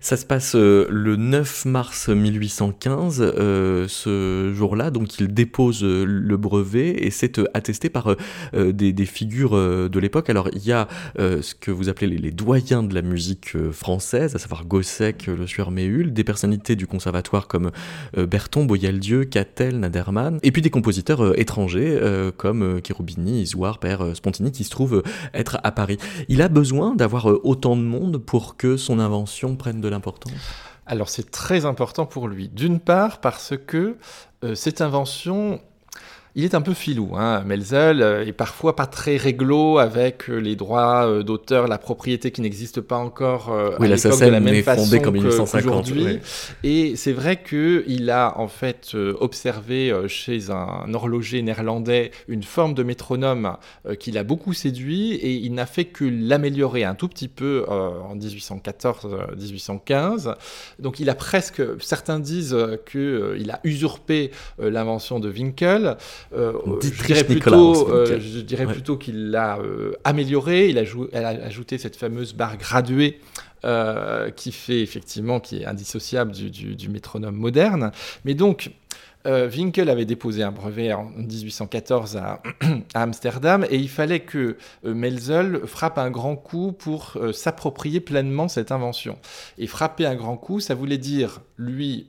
Ça 0.00 0.16
se 0.16 0.26
passe 0.26 0.54
euh, 0.54 0.86
le 0.90 1.16
9 1.16 1.66
mars 1.66 2.08
1815, 2.08 3.20
euh, 3.20 3.86
ce 3.88 4.52
jour-là, 4.54 4.90
donc 4.90 5.18
il 5.18 5.32
dépose 5.32 5.82
euh, 5.82 6.04
le 6.04 6.36
brevet 6.36 6.90
et 6.90 7.10
c'est 7.10 7.40
attesté 7.54 7.88
par 7.88 8.16
des, 8.54 9.06
figures 9.06 9.52
de 9.52 9.98
l'époque. 9.98 10.30
Alors 10.30 10.48
il 10.52 10.64
y 10.64 10.72
a 10.72 10.88
ce 11.18 11.54
que 11.54 11.70
vous 11.70 11.88
appelez 11.88 12.06
les, 12.06 12.30
doyens 12.30 12.82
de 12.82 12.94
la 12.94 13.02
musique 13.02 13.56
française, 13.70 14.34
à 14.34 14.38
savoir 14.38 14.64
Gossec, 14.64 15.26
Le 15.26 15.46
Sueur 15.46 15.70
Méhul, 15.70 16.12
des 16.12 16.24
personnalités 16.24 16.76
du 16.76 16.86
conservatoire 16.86 17.48
comme 17.48 17.70
Berton, 18.16 18.64
Boyaldieu, 18.64 19.24
Cattel, 19.24 19.78
Naderman, 19.78 20.38
et 20.42 20.52
puis 20.52 20.62
des 20.62 20.70
compositeurs 20.70 21.38
étrangers 21.38 22.00
comme 22.36 22.80
Cherubini, 22.86 23.42
Isoire, 23.42 23.78
Père 23.78 24.14
Spontini, 24.14 24.52
qui 24.52 24.64
se 24.64 24.70
trouvent 24.70 25.02
être 25.34 25.58
à 25.62 25.72
Paris. 25.72 25.98
Il 26.28 26.40
a 26.42 26.48
besoin 26.48 26.94
d'avoir 26.94 27.26
autant 27.44 27.76
de 27.76 27.82
monde 27.82 28.18
pour 28.18 28.56
que 28.56 28.76
son 28.76 28.98
invention 28.98 29.43
prennent 29.56 29.80
de 29.80 29.88
l'importance? 29.88 30.32
Alors 30.86 31.08
c'est 31.08 31.30
très 31.30 31.64
important 31.64 32.06
pour 32.06 32.28
lui. 32.28 32.48
D'une 32.48 32.80
part 32.80 33.20
parce 33.20 33.54
que 33.56 33.96
euh, 34.42 34.54
cette 34.54 34.80
invention 34.80 35.60
il 36.36 36.44
est 36.44 36.54
un 36.54 36.62
peu 36.62 36.74
filou. 36.74 37.12
Hein. 37.16 37.44
Melzel 37.44 38.02
est 38.26 38.32
parfois 38.32 38.74
pas 38.74 38.86
très 38.86 39.16
réglo 39.16 39.78
avec 39.78 40.26
les 40.28 40.56
droits 40.56 41.22
d'auteur, 41.22 41.68
la 41.68 41.78
propriété 41.78 42.32
qui 42.32 42.40
n'existe 42.40 42.80
pas 42.80 42.96
encore 42.96 43.54
oui, 43.78 43.86
à 43.86 43.90
l'époque 43.94 44.20
de 44.20 44.26
la 44.26 44.40
même 44.40 44.62
façon 44.62 44.98
comme 45.00 45.14
1850. 45.14 45.92
Et 46.64 46.96
c'est 46.96 47.12
vrai 47.12 47.40
qu'il 47.42 48.10
a 48.10 48.36
en 48.38 48.48
fait 48.48 48.96
observé 49.20 49.94
chez 50.08 50.50
un 50.50 50.92
horloger 50.92 51.40
néerlandais 51.42 52.10
une 52.26 52.42
forme 52.42 52.74
de 52.74 52.82
métronome 52.82 53.56
qui 54.00 54.10
l'a 54.10 54.24
beaucoup 54.24 54.54
séduit 54.54 55.12
et 55.14 55.34
il 55.34 55.54
n'a 55.54 55.66
fait 55.66 55.84
que 55.84 56.04
l'améliorer 56.04 56.82
un 56.84 56.94
tout 56.94 57.08
petit 57.08 57.28
peu 57.28 57.64
en 57.68 58.16
1814-1815. 58.16 60.34
Donc 60.80 60.98
il 60.98 61.10
a 61.10 61.14
presque, 61.14 61.62
certains 61.80 62.18
disent 62.18 62.56
qu'il 62.90 63.52
a 63.52 63.60
usurpé 63.62 64.32
l'invention 64.58 65.20
de 65.20 65.30
Winkel. 65.30 65.96
Je 66.32 67.06
dirais 67.06 67.24
plutôt, 67.24 67.88
je 68.06 68.40
dirais 68.40 68.66
plutôt 68.66 68.96
qu'il 68.96 69.30
l'a 69.30 69.58
amélioré. 70.04 70.68
Il 70.68 70.78
a, 70.78 70.82
a, 71.14 71.28
ajouté 71.46 71.78
cette 71.78 71.96
fameuse 71.96 72.32
barre 72.34 72.56
graduée 72.56 73.20
qui 74.36 74.52
fait 74.52 74.80
effectivement, 74.80 75.40
qui 75.40 75.62
est 75.62 75.66
indissociable 75.66 76.32
du, 76.32 76.50
du 76.50 76.88
métronome 76.88 77.36
moderne. 77.36 77.92
Mais 78.24 78.34
donc, 78.34 78.70
euh, 79.26 79.48
Winkel 79.48 79.88
avait 79.88 80.04
déposé 80.04 80.42
un 80.42 80.52
brevet 80.52 80.92
en 80.92 81.04
1814 81.16 82.16
à, 82.16 82.42
Amsterdam 82.94 83.66
et 83.70 83.76
il 83.76 83.88
fallait 83.88 84.20
que 84.20 84.56
euh, 84.84 84.94
Melzel 84.94 85.66
frappe 85.66 85.98
un 85.98 86.10
grand 86.10 86.36
coup 86.36 86.72
pour 86.72 87.12
euh, 87.16 87.32
s'approprier 87.32 88.00
pleinement 88.00 88.48
cette 88.48 88.72
invention. 88.72 89.18
Et 89.58 89.66
frapper 89.66 90.06
un 90.06 90.14
grand 90.14 90.36
coup, 90.36 90.60
ça 90.60 90.74
voulait 90.74 90.98
dire, 90.98 91.40
lui, 91.56 92.06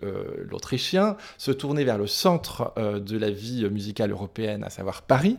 l'Autrichien, 0.49 1.17
se 1.37 1.51
tourner 1.51 1.83
vers 1.83 1.97
le 1.97 2.07
centre 2.07 2.73
de 2.77 3.17
la 3.17 3.29
vie 3.29 3.69
musicale 3.69 4.11
européenne, 4.11 4.63
à 4.63 4.69
savoir 4.69 5.03
Paris, 5.03 5.37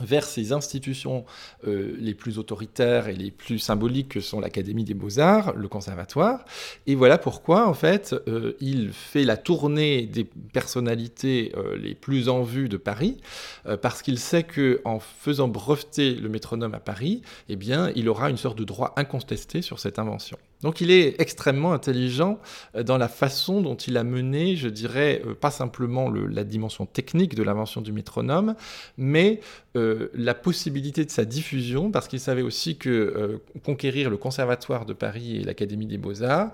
vers 0.00 0.24
ces 0.24 0.52
institutions 0.52 1.24
euh, 1.66 1.96
les 1.98 2.14
plus 2.14 2.38
autoritaires 2.38 3.08
et 3.08 3.14
les 3.14 3.30
plus 3.30 3.58
symboliques 3.58 4.10
que 4.10 4.20
sont 4.20 4.40
l'Académie 4.40 4.84
des 4.84 4.94
Beaux-Arts, 4.94 5.54
le 5.54 5.68
Conservatoire. 5.68 6.44
Et 6.86 6.94
voilà 6.94 7.18
pourquoi, 7.18 7.66
en 7.66 7.74
fait, 7.74 8.14
euh, 8.28 8.54
il 8.60 8.92
fait 8.92 9.24
la 9.24 9.36
tournée 9.36 10.06
des 10.06 10.24
personnalités 10.24 11.52
euh, 11.56 11.76
les 11.76 11.94
plus 11.94 12.28
en 12.28 12.42
vue 12.42 12.68
de 12.68 12.76
Paris, 12.76 13.18
parce 13.82 14.02
qu'il 14.02 14.18
sait 14.18 14.42
que 14.42 14.80
en 14.84 14.98
faisant 15.00 15.48
breveter 15.48 16.14
le 16.14 16.28
métronome 16.28 16.74
à 16.74 16.80
Paris, 16.80 17.22
eh 17.48 17.56
bien, 17.56 17.90
il 17.94 18.08
aura 18.08 18.30
une 18.30 18.36
sorte 18.36 18.58
de 18.58 18.64
droit 18.64 18.92
incontesté 18.96 19.62
sur 19.62 19.78
cette 19.78 19.98
invention. 19.98 20.38
Donc 20.62 20.80
il 20.80 20.90
est 20.90 21.20
extrêmement 21.20 21.72
intelligent 21.72 22.38
euh, 22.74 22.82
dans 22.82 22.98
la 22.98 23.08
façon 23.08 23.60
dont 23.60 23.74
il 23.74 23.96
a 23.96 24.04
mené, 24.04 24.56
je 24.56 24.68
dirais, 24.68 25.22
euh, 25.26 25.34
pas 25.34 25.50
simplement 25.50 26.10
la 26.10 26.44
dimension 26.44 26.86
technique 26.86 27.34
de 27.34 27.42
l'invention 27.42 27.80
du 27.80 27.92
métronome, 27.92 28.54
mais 28.96 29.40
euh, 29.76 30.08
la 30.14 30.34
possibilité 30.34 31.04
de 31.04 31.10
sa 31.10 31.24
diffusion, 31.24 31.90
parce 31.90 32.08
qu'il 32.08 32.20
savait 32.20 32.42
aussi 32.42 32.76
que 32.76 33.40
conquérir 33.64 34.10
le 34.10 34.16
Conservatoire 34.16 34.86
de 34.86 34.92
Paris 34.92 35.36
et 35.36 35.44
l'Académie 35.44 35.86
des 35.86 35.98
beaux-arts, 35.98 36.50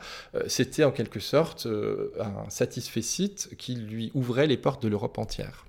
c'était 0.47 0.85
en 0.85 0.91
quelque 0.91 1.21
sorte 1.21 1.67
un 2.21 2.51
satisfait 2.51 3.03
site 3.03 3.51
qui 3.59 3.75
lui 3.75 4.11
ouvrait 4.15 4.47
les 4.47 4.57
portes 4.57 4.83
de 4.83 4.89
l'Europe 4.89 5.19
entière. 5.19 5.65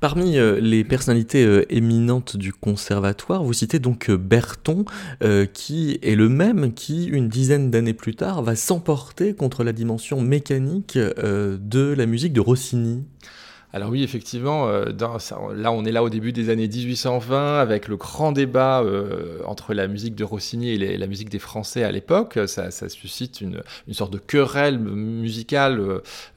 Parmi 0.00 0.38
euh, 0.38 0.60
les 0.60 0.84
personnalités 0.84 1.44
euh, 1.44 1.64
éminentes 1.70 2.36
du 2.36 2.52
conservatoire, 2.52 3.42
vous 3.42 3.52
citez 3.52 3.78
donc 3.78 4.10
euh, 4.10 4.16
Berton, 4.16 4.84
qui 5.52 5.98
est 6.02 6.14
le 6.14 6.28
même 6.28 6.74
qui, 6.74 7.06
une 7.06 7.28
dizaine 7.28 7.70
d'années 7.70 7.94
plus 7.94 8.14
tard, 8.14 8.42
va 8.42 8.56
s'emporter 8.56 9.34
contre 9.34 9.64
la 9.64 9.72
dimension 9.72 10.20
mécanique 10.20 10.98
de 10.98 11.94
la 11.96 12.06
musique 12.06 12.32
de 12.32 12.40
Rossini. 12.40 13.04
Alors 13.74 13.90
oui, 13.90 14.04
effectivement, 14.04 14.68
euh, 14.68 14.92
là 15.56 15.72
on 15.72 15.84
est 15.84 15.90
là 15.90 16.04
au 16.04 16.08
début 16.08 16.32
des 16.32 16.48
années 16.48 16.68
1820 16.68 17.58
avec 17.58 17.88
le 17.88 17.96
grand 17.96 18.30
débat 18.30 18.82
euh, 18.82 19.40
entre 19.46 19.74
la 19.74 19.88
musique 19.88 20.14
de 20.14 20.22
Rossini 20.22 20.70
et 20.70 20.96
la 20.96 21.08
musique 21.08 21.28
des 21.28 21.40
Français 21.40 21.82
à 21.82 21.90
l'époque. 21.90 22.38
Ça, 22.46 22.70
suscite 22.70 23.40
une, 23.40 23.62
sorte 23.90 24.12
de 24.12 24.18
querelle 24.18 24.78
musicale 24.78 25.80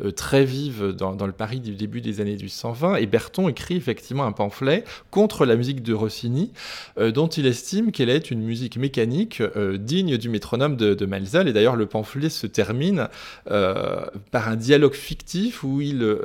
euh, 0.02 0.12
très 0.14 0.46
vive 0.46 0.88
dans, 0.98 1.28
le 1.28 1.32
Paris 1.32 1.60
du 1.60 1.76
début 1.76 2.02
des 2.02 2.22
années 2.22 2.36
1820. 2.38 2.96
Et 2.96 3.06
Berton 3.06 3.50
écrit 3.50 3.76
effectivement 3.76 4.24
un 4.24 4.32
pamphlet 4.32 4.84
contre 5.12 5.46
la 5.46 5.56
musique 5.56 5.84
de 5.84 5.94
Rossini, 5.94 6.52
dont 7.00 7.28
il 7.28 7.46
estime 7.46 7.92
qu'elle 7.92 8.10
est 8.10 8.32
une 8.32 8.42
musique 8.42 8.78
mécanique 8.78 9.44
digne 9.76 10.18
du 10.18 10.30
métronome 10.30 10.76
de, 10.76 10.96
de. 10.96 11.08
Et 11.48 11.54
d'ailleurs, 11.54 11.76
le 11.76 11.86
pamphlet 11.86 12.30
se 12.30 12.48
termine 12.48 13.10
par 13.46 14.50
un 14.50 14.56
dialogue 14.56 14.96
fictif 14.96 15.64
où 15.64 15.82
il 15.82 16.18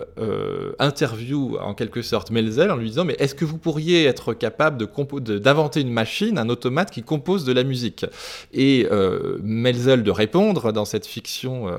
interviewe 0.79 1.02
interview 1.03 1.57
en 1.59 1.75
quelque 1.75 2.01
sorte 2.01 2.31
Melzel 2.31 2.71
en 2.71 2.77
lui 2.77 2.89
disant 2.89 3.05
mais 3.05 3.17
est-ce 3.19 3.35
que 3.35 3.45
vous 3.45 3.59
pourriez 3.59 4.05
être 4.05 4.35
capable 4.35 4.79
d'inventer 4.79 5.81
une 5.81 5.93
machine, 5.93 6.39
un 6.39 6.49
automate 6.49 6.93
qui 6.93 7.03
compose 7.03 7.45
de 7.45 7.53
la 7.53 7.65
musique? 7.65 8.07
Et 8.53 8.87
euh, 8.93 9.39
Melzel 9.43 10.05
de 10.05 10.11
répondre 10.13 10.73
dans 10.73 10.85
cette 10.85 11.07
fiction 11.07 11.67
euh, 11.67 11.79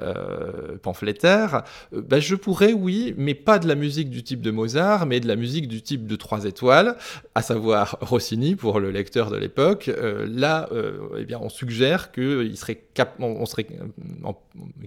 euh, 0.00 0.76
pamphlétaire, 0.82 1.62
bah, 1.92 2.18
je 2.18 2.34
pourrais 2.34 2.72
oui, 2.72 3.14
mais 3.16 3.34
pas 3.34 3.60
de 3.60 3.68
la 3.68 3.76
musique 3.76 4.10
du 4.10 4.24
type 4.24 4.42
de 4.42 4.50
Mozart, 4.50 5.06
mais 5.06 5.20
de 5.20 5.28
la 5.28 5.36
musique 5.36 5.68
du 5.68 5.80
type 5.80 6.08
de 6.08 6.16
trois 6.16 6.44
étoiles, 6.44 6.96
à 7.36 7.42
savoir 7.42 7.96
Rossini 8.00 8.56
pour 8.56 8.80
le 8.80 8.90
lecteur 8.90 9.30
de 9.30 9.36
l'époque. 9.36 9.88
là, 10.26 10.68
eh 11.16 11.24
bien, 11.24 11.38
on 11.40 11.48
suggère 11.48 12.10
que 12.10 12.52
serait 12.54 12.82
cap 12.94 13.20
serait 13.46 13.66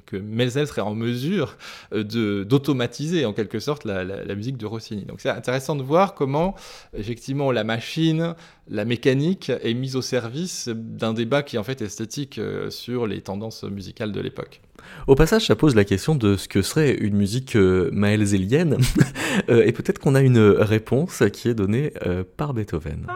que 0.06 0.18
Melzel 0.18 0.68
serait 0.68 0.82
en 0.82 0.96
mesure 0.96 1.58
de 1.94 2.44
d'automatiser 2.44 3.26
en 3.26 3.34
quelque 3.34 3.60
sorte 3.60 3.77
la, 3.86 4.36
musique 4.36 4.58
de 4.58 4.66
Rossini. 4.66 5.06
Donc 5.06 5.20
c'est 5.20 5.30
intéressant 5.30 5.76
de 5.76 5.84
voir 5.84 6.14
comment 6.14 6.56
effectivement 6.98 7.52
la 7.52 7.64
machine, 7.64 8.36
la 8.70 8.86
mécanique 8.86 9.50
est 9.50 9.74
mise 9.74 9.96
au 9.96 10.02
service 10.02 10.70
d'un 10.70 11.14
débat 11.14 11.44
qui 11.44 11.56
est 11.56 11.60
en 11.60 11.64
fait 11.64 11.82
esthétique 11.82 12.40
euh, 12.40 12.70
sur 12.70 13.08
les 13.08 13.22
tendances 13.22 13.64
musicales 13.64 14.12
de 14.12 14.20
l'époque. 14.20 14.62
Au 15.08 15.16
passage, 15.16 15.48
ça 15.48 15.56
pose 15.56 15.76
la 15.76 15.86
question 15.86 16.16
de 16.16 16.38
ce 16.38 16.48
que 16.48 16.62
serait 16.62 16.94
une 16.94 17.16
musique 17.16 17.56
euh, 17.56 17.90
maelzélienne, 17.92 18.78
euh, 19.50 19.66
et 19.66 19.72
peut-être 19.72 20.00
qu'on 20.00 20.16
a 20.16 20.22
une 20.22 20.40
réponse 20.40 21.24
qui 21.34 21.50
est 21.50 21.56
donnée 21.56 21.94
par 22.38 22.54
Beethoven. 22.54 23.08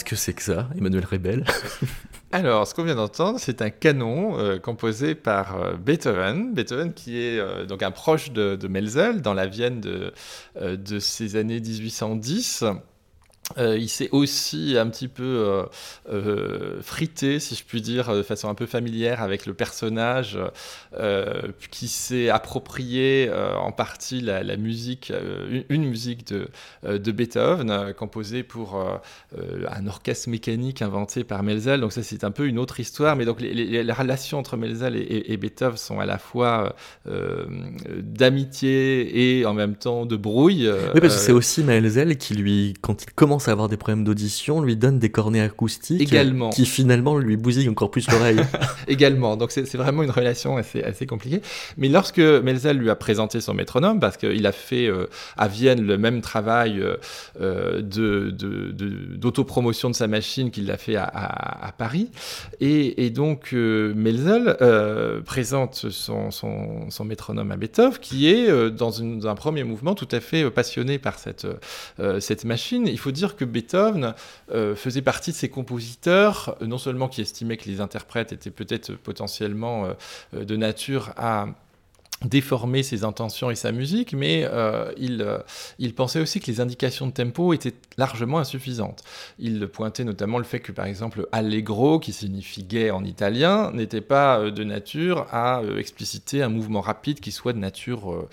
que 0.09 0.17
c'est 0.17 0.33
que 0.33 0.43
ça, 0.43 0.71
Emmanuel 0.75 1.05
Rebel 1.05 1.45
Alors, 2.33 2.67
ce 2.67 2.75
qu'on 2.75 2.83
vient 2.83 2.95
d'entendre, 2.95 3.39
c'est 3.39 3.61
un 3.61 3.69
canon 3.69 4.39
euh, 4.39 4.59
composé 4.59 5.15
par 5.15 5.61
euh, 5.61 5.75
Beethoven. 5.75 6.55
Beethoven 6.55 6.95
qui 6.95 7.19
est 7.19 7.39
euh, 7.39 7.67
donc 7.67 7.83
un 7.83 7.91
proche 7.91 8.33
de, 8.33 8.57
Melzel 8.69 9.21
dans 9.21 9.35
la 9.35 9.47
Vienne 9.47 9.83
de, 9.83 10.13
de 10.61 10.99
ces 10.99 11.37
années 11.37 11.61
1810. 11.61 12.65
Euh, 13.57 13.79
il 13.79 13.89
s'est 13.89 14.11
aussi 14.13 14.77
un 14.79 14.89
petit 14.89 15.09
peu 15.09 15.23
euh, 15.23 15.63
euh, 16.13 16.83
frité, 16.83 17.41
si 17.41 17.55
je 17.55 17.65
puis 17.65 17.81
dire, 17.81 18.15
de 18.15 18.23
façon 18.23 18.51
un 18.51 18.55
peu 18.55 18.67
familière 18.67 19.23
avec 19.23 19.47
le 19.47 19.55
personnage, 19.55 20.39
qui 21.71 21.89
s'est 21.89 22.29
approprié 22.29 23.31
en 23.33 23.73
partie 23.73 24.21
la, 24.21 24.57
musique, 24.57 25.13
une, 25.69 25.85
musique 25.85 26.27
de, 26.27 26.49
de 26.85 27.13
Beethoven, 27.13 27.93
composée 27.95 28.43
pour 28.43 28.83
un 29.37 29.87
orchestre 29.87 30.29
mécanique 30.29 30.83
inventé 30.83 31.25
par 31.25 31.43
Melzel. 31.43 31.81
Donc 31.81 31.93
ça, 31.93 32.03
c'est 32.03 32.25
un 32.25 32.31
peu 32.31 32.47
une 32.47 32.59
autre 32.59 32.81
histoire. 32.81 33.17
Mais 33.17 33.25
donc 33.25 33.41
les, 33.41 33.93
relations 33.93 34.39
entre 34.39 34.57
Melzel 34.57 34.97
et, 34.97 35.37
Beethoven 35.37 35.77
sont 35.77 36.01
à 36.01 36.07
la 36.07 36.19
fois 36.19 36.75
d'amitié 37.07 39.39
et 39.39 39.47
en 39.47 39.55
même 39.55 39.77
temps 39.77 40.07
de 40.07 40.17
brouille. 40.17 40.69
oui, 40.95 41.01
parce 41.01 41.15
que 41.15 41.21
c'est 41.21 41.33
aussi 41.33 41.63
Melzel 41.63 42.17
qui 42.17 42.35
lui, 42.35 42.75
quand 42.81 43.05
il 43.05 43.13
commence 43.13 43.39
à 43.49 43.53
avoir 43.53 43.69
des 43.69 43.77
problèmes 43.77 44.05
d'audition, 44.05 44.61
lui 44.61 44.77
donne 44.77 44.99
des 44.99 45.11
cornets 45.11 45.41
acoustiques 45.41 46.01
Également. 46.01 46.51
qui 46.51 46.67
finalement 46.67 47.19
lui 47.19 47.37
bousillent 47.37 47.69
encore 47.69 47.91
plus 47.91 48.09
l'oreille. 48.11 48.41
Également. 48.89 49.37
Donc 49.37 49.51
c'est 49.51 49.77
vraiment 49.77 50.03
une 50.03 50.11
relation 50.11 50.57
assez, 50.57 50.83
assez 50.83 51.07
compliquée. 51.07 51.41
Mais 51.77 51.89
lorsque 51.89 52.19
Melzel 52.19 52.79
lui 52.79 52.91
a 52.91 52.97
présenté 52.97 53.41
son 53.41 53.55
métronome, 53.55 54.01
parce 54.01 54.17
qu'il 54.17 54.47
a 54.47 54.53
fait 54.53 54.87
euh, 54.87 55.07
à 55.37 55.49
Vienne 55.49 55.83
le 55.83 55.99
même 55.99 56.21
travail 56.21 56.81
euh, 56.81 56.97
euh 57.41 57.83
d'autopromotion 57.83 59.89
de, 59.89 59.95
de, 59.95 59.97
sa 59.97 60.07
machine 60.07 60.51
qu'il 60.51 60.71
a 60.71 60.77
fait 60.77 60.97
à, 60.97 61.05
à, 61.05 61.73
Paris, 61.73 62.11
et, 62.61 63.05
et 63.05 63.11
donc 63.11 63.51
euh, 63.53 63.93
Melzel 63.95 64.57
présente 65.25 65.91
son, 65.91 66.31
son, 66.31 66.91
son, 66.91 67.05
métronome 67.05 67.51
à 67.51 67.57
Beethoven, 67.57 67.99
qui 68.01 68.29
est 68.29 68.71
dans, 68.71 68.91
une, 68.91 69.21
dans, 69.21 69.29
un 69.29 69.35
premier 69.35 69.65
mouvement 69.65 69.95
tout 69.95 70.09
à 70.11 70.21
fait 70.21 70.51
passionné 70.51 70.99
par 70.99 71.19
cette, 71.19 71.47
cette 72.21 72.45
machine. 72.45 72.87
Il 72.87 72.99
faut 72.99 73.13
dire 73.13 73.28
que 73.37 73.45
Beethoven 73.45 74.15
euh, 74.51 74.75
faisait 74.75 75.03
partie 75.03 75.31
de 75.31 75.37
ces 75.37 75.49
compositeurs, 75.49 76.57
euh, 76.63 76.67
non 76.67 76.79
seulement 76.79 77.09
qui 77.09 77.21
estimaient 77.21 77.57
que 77.57 77.69
les 77.69 77.81
interprètes 77.81 78.33
étaient 78.33 78.51
peut-être 78.51 78.93
potentiellement 78.93 79.87
euh, 80.35 80.45
de 80.45 80.57
nature 80.57 81.13
à 81.17 81.47
déformer 82.25 82.83
ses 82.83 83.05
intentions 83.05 83.51
et 83.51 83.55
sa 83.55 83.71
musique, 83.71 84.13
mais 84.13 84.43
euh, 84.45 84.91
il, 84.97 85.23
euh, 85.23 85.39
il, 85.79 85.95
pensait 85.95 86.21
aussi 86.21 86.41
que 86.41 86.47
les 86.47 86.61
indications 86.61 87.07
de 87.07 87.13
tempo 87.13 87.53
étaient 87.53 87.75
largement 87.97 88.39
insuffisantes. 88.39 89.05
Il 89.39 89.69
pointait 89.69 90.03
notamment 90.03 90.39
le 90.39 90.45
fait 90.45 90.59
que, 90.59 90.73
par 90.73 90.87
exemple, 90.87 91.29
allegro, 91.31 92.01
qui 92.01 92.13
signifie 92.13 92.65
gai 92.65 92.91
en 92.91 93.05
italien, 93.05 93.71
n'était 93.73 94.01
pas 94.01 94.41
euh, 94.41 94.51
de 94.51 94.65
nature 94.65 95.27
à 95.31 95.63
expliciter 95.79 96.43
un 96.43 96.49
mouvement 96.49 96.81
rapide 96.81 97.21
qui 97.21 97.31
soit 97.31 97.53
de 97.53 97.59
nature 97.59 98.29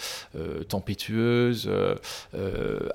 tempétueuse, 0.69 1.69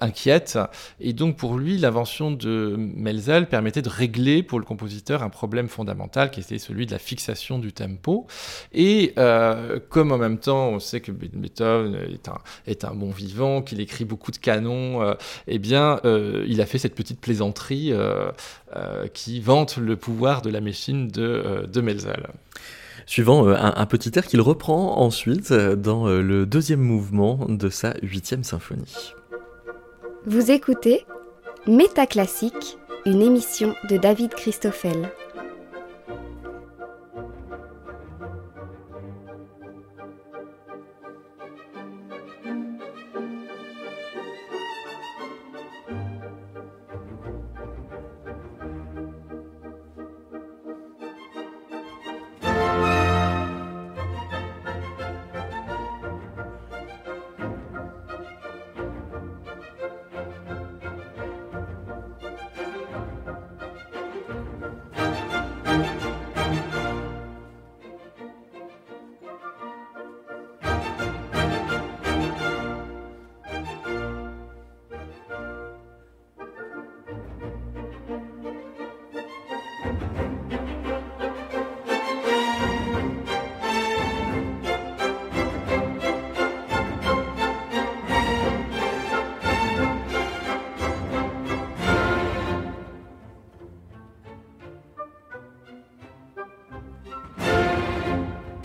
inquiète. 0.01 0.59
Et 1.01 1.13
donc, 1.13 1.37
pour 1.37 1.57
lui, 1.57 1.79
l'invention 1.79 2.31
de 2.31 2.75
Melzel 2.77 3.49
permettait 3.49 3.83
de 3.83 3.89
régler 3.89 4.43
pour 4.43 4.59
le 4.59 4.65
compositeur 4.65 5.23
un 5.23 5.29
problème 5.29 5.69
fondamental 5.69 6.31
qui 6.31 6.41
était 6.41 6.59
celui 6.59 6.87
de 6.87 6.93
la 6.93 6.99
fixation 6.99 7.59
du 7.59 7.73
tempo. 7.73 8.27
Et 8.73 9.15
comme 9.89 10.13
en 10.13 10.19
même 10.19 10.39
temps, 10.39 10.80
on 10.81 10.83
sait 10.83 11.01
que 11.01 11.13
Beethoven 11.13 11.95
est 11.95 12.29
un, 12.29 12.39
est 12.67 12.85
un 12.87 12.95
bon 12.95 13.11
vivant, 13.11 13.61
qu'il 13.61 13.83
écrit 13.83 14.07
beaucoup 14.07 14.31
de 14.31 14.39
canons, 14.39 15.03
euh, 15.03 15.13
eh 15.47 15.59
bien, 15.59 16.01
euh, 16.07 16.43
il 16.49 16.63
a 16.63 16.67
fait 16.67 16.79
cette 16.79 16.95
petite 16.95 17.21
plaisanterie 17.21 17.93
euh, 17.93 18.31
qui 19.13 19.41
vante 19.41 19.77
le 19.77 19.97
pouvoir 19.97 20.41
de 20.41 20.49
la 20.49 20.63
machine 20.63 21.09
de, 21.09 21.67
de 21.71 21.81
Melzel. 21.83 22.29
Suivant 23.05 23.47
un, 23.49 23.87
petit 23.87 24.11
air 24.17 24.25
qu'il 24.25 24.41
reprend 24.41 24.99
ensuite 24.99 25.53
dans 25.53 26.07
le 26.07 26.47
deuxième 26.47 26.81
mouvement 26.81 27.45
de 27.49 27.69
sa 27.69 27.95
huitième 28.03 28.45
symphonie. 28.45 29.13
Vous 30.27 30.51
écoutez 30.51 31.05
Métaclassique, 31.67 32.79
une 33.05 33.21
émission 33.21 33.75
de 33.89 33.97
David 33.97 34.33
Christoffel. 34.35 35.11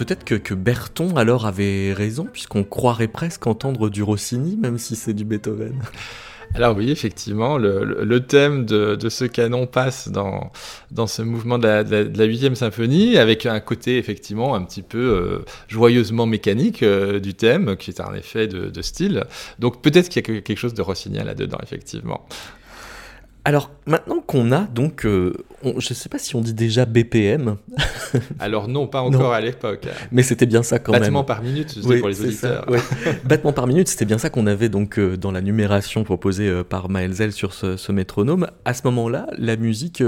Peut-être 0.05 0.23
que, 0.23 0.35
que, 0.35 0.53
Berton 0.53 1.17
alors 1.17 1.47
avait 1.47 1.91
raison, 1.91 2.27
puisqu'on 2.31 2.63
croirait 2.63 3.07
presque 3.07 3.47
entendre 3.47 3.89
du 3.89 4.03
Rossini, 4.03 4.55
même 4.55 4.77
si 4.77 4.95
c'est 4.95 5.13
du 5.13 5.25
Beethoven. 5.25 5.81
Alors 6.53 6.77
oui, 6.77 6.91
effectivement, 6.91 7.57
le, 7.57 8.19
thème 8.19 8.65
de, 8.65 9.09
ce 9.09 9.25
canon 9.25 9.65
passe 9.65 10.09
dans, 10.09 10.51
dans 10.91 11.07
ce 11.07 11.23
mouvement 11.23 11.57
de 11.57 11.67
la, 11.67 12.25
huitième 12.25 12.53
symphonie, 12.53 13.17
avec 13.17 13.47
un 13.47 13.59
côté 13.59 13.97
effectivement 13.97 14.53
un 14.53 14.63
petit 14.63 14.83
peu 14.83 14.99
euh, 14.99 15.45
joyeusement 15.67 16.27
mécanique 16.27 16.83
euh, 16.83 17.19
du 17.19 17.33
thème, 17.33 17.75
qui 17.75 17.89
est 17.89 17.99
un 17.99 18.13
effet 18.13 18.47
de, 18.47 18.69
de 18.69 18.81
style. 18.83 19.23
Donc 19.57 19.81
peut-être 19.81 20.09
qu'il 20.09 20.21
y 20.21 20.37
a 20.37 20.41
quelque 20.41 20.59
chose 20.59 20.75
de 20.75 20.83
Rossini 20.83 21.17
là-dedans, 21.17 21.57
effectivement. 21.63 22.27
Alors 23.47 23.69
maintenant 23.85 24.21
qu'on 24.21 24.51
a 24.51 24.61
donc, 24.61 25.05
euh, 25.05 25.31
je 25.63 25.69
ne 25.69 25.93
sais 25.93 26.09
pas 26.09 26.17
si 26.17 26.35
on 26.35 26.41
dit 26.41 26.55
déjà 26.55 26.85
BPM. 26.85 27.57
Alors 28.39 28.67
non, 28.67 28.87
pas 28.87 29.01
encore 29.01 29.33
à 29.33 29.39
l'époque. 29.39 29.87
Mais 30.11 30.23
c'était 30.23 30.47
bien 30.47 30.63
ça 30.63 30.79
quand 30.79 30.93
même. 30.93 31.01
Battement 31.01 31.23
par 31.23 31.43
minute, 31.43 31.75
je 31.75 31.79
dis 31.81 31.99
pour 31.99 32.09
les 32.09 32.21
auditeurs. 32.21 32.65
Battement 33.23 33.53
par 33.53 33.67
minute, 33.67 33.87
c'était 33.87 34.05
bien 34.05 34.17
ça 34.17 34.31
qu'on 34.31 34.47
avait 34.47 34.67
donc 34.67 34.97
euh, 34.97 35.15
dans 35.15 35.31
la 35.31 35.41
numération 35.41 36.03
proposée 36.03 36.49
euh, 36.49 36.63
par 36.63 36.89
Maelzel 36.89 37.31
sur 37.31 37.53
ce, 37.53 37.91
métronome. 37.91 38.47
À 38.65 38.73
ce 38.73 38.81
moment-là, 38.85 39.27
la 39.37 39.57
musique, 39.57 40.03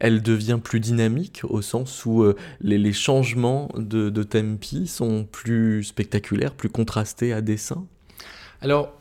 elle 0.00 0.20
devient 0.20 0.58
plus 0.62 0.80
dynamique 0.80 1.42
au 1.44 1.62
sens 1.62 2.04
où 2.04 2.24
les, 2.60 2.92
changements 2.92 3.68
de, 3.76 4.10
de 4.10 4.22
tempi 4.24 4.88
sont 4.88 5.24
plus 5.30 5.84
spectaculaires, 5.84 6.52
plus 6.52 6.68
contrastés 6.68 7.32
à 7.32 7.42
dessin? 7.42 7.86
Alors 8.60 8.92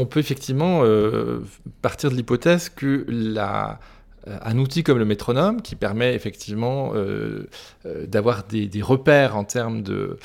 on 0.00 0.06
peut 0.06 0.20
effectivement 0.20 0.80
euh, 0.82 1.40
partir 1.82 2.10
de 2.10 2.16
l'hypothèse 2.16 2.68
que 2.68 3.04
la, 3.08 3.78
un 4.42 4.58
outil 4.58 4.82
comme 4.82 4.98
le 4.98 5.04
métronome, 5.04 5.62
qui 5.62 5.76
permet 5.76 6.14
effectivement 6.14 6.92
euh, 6.94 7.48
euh, 7.86 8.06
d'avoir 8.06 8.44
des, 8.44 8.68
repères 8.82 9.36
en 9.36 9.44
termes 9.44 9.82
de, 9.82 10.18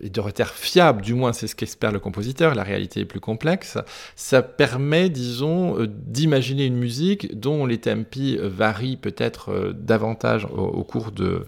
et 0.00 0.10
de 0.10 0.20
repères 0.20 0.52
fiables, 0.52 1.02
du 1.02 1.14
moins 1.14 1.32
c'est 1.32 1.46
ce 1.46 1.56
qu'espère 1.56 1.92
le 1.92 1.98
compositeur, 1.98 2.54
la 2.54 2.62
réalité 2.62 3.00
est 3.00 3.04
plus 3.04 3.20
complexe, 3.20 3.78
ça 4.16 4.42
permet, 4.42 5.08
disons, 5.08 5.76
d'imaginer 5.88 6.66
une 6.66 6.76
musique 6.76 7.38
dont 7.38 7.66
les 7.66 7.78
tempi 7.78 8.38
varient 8.40 8.96
peut-être 8.96 9.72
davantage 9.74 10.46
au, 10.46 10.84
cours, 10.84 11.12
de, 11.12 11.46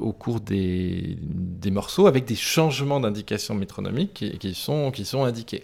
au 0.00 0.12
cours 0.12 0.40
des, 0.40 1.16
des, 1.20 1.70
morceaux, 1.70 2.06
avec 2.06 2.24
des 2.24 2.36
changements 2.36 3.00
d'indications 3.00 3.54
métronomiques 3.54 4.14
qui, 4.14 4.38
qui, 4.38 4.54
sont, 4.54 4.90
qui 4.90 5.04
sont 5.04 5.24
indiqués 5.24 5.62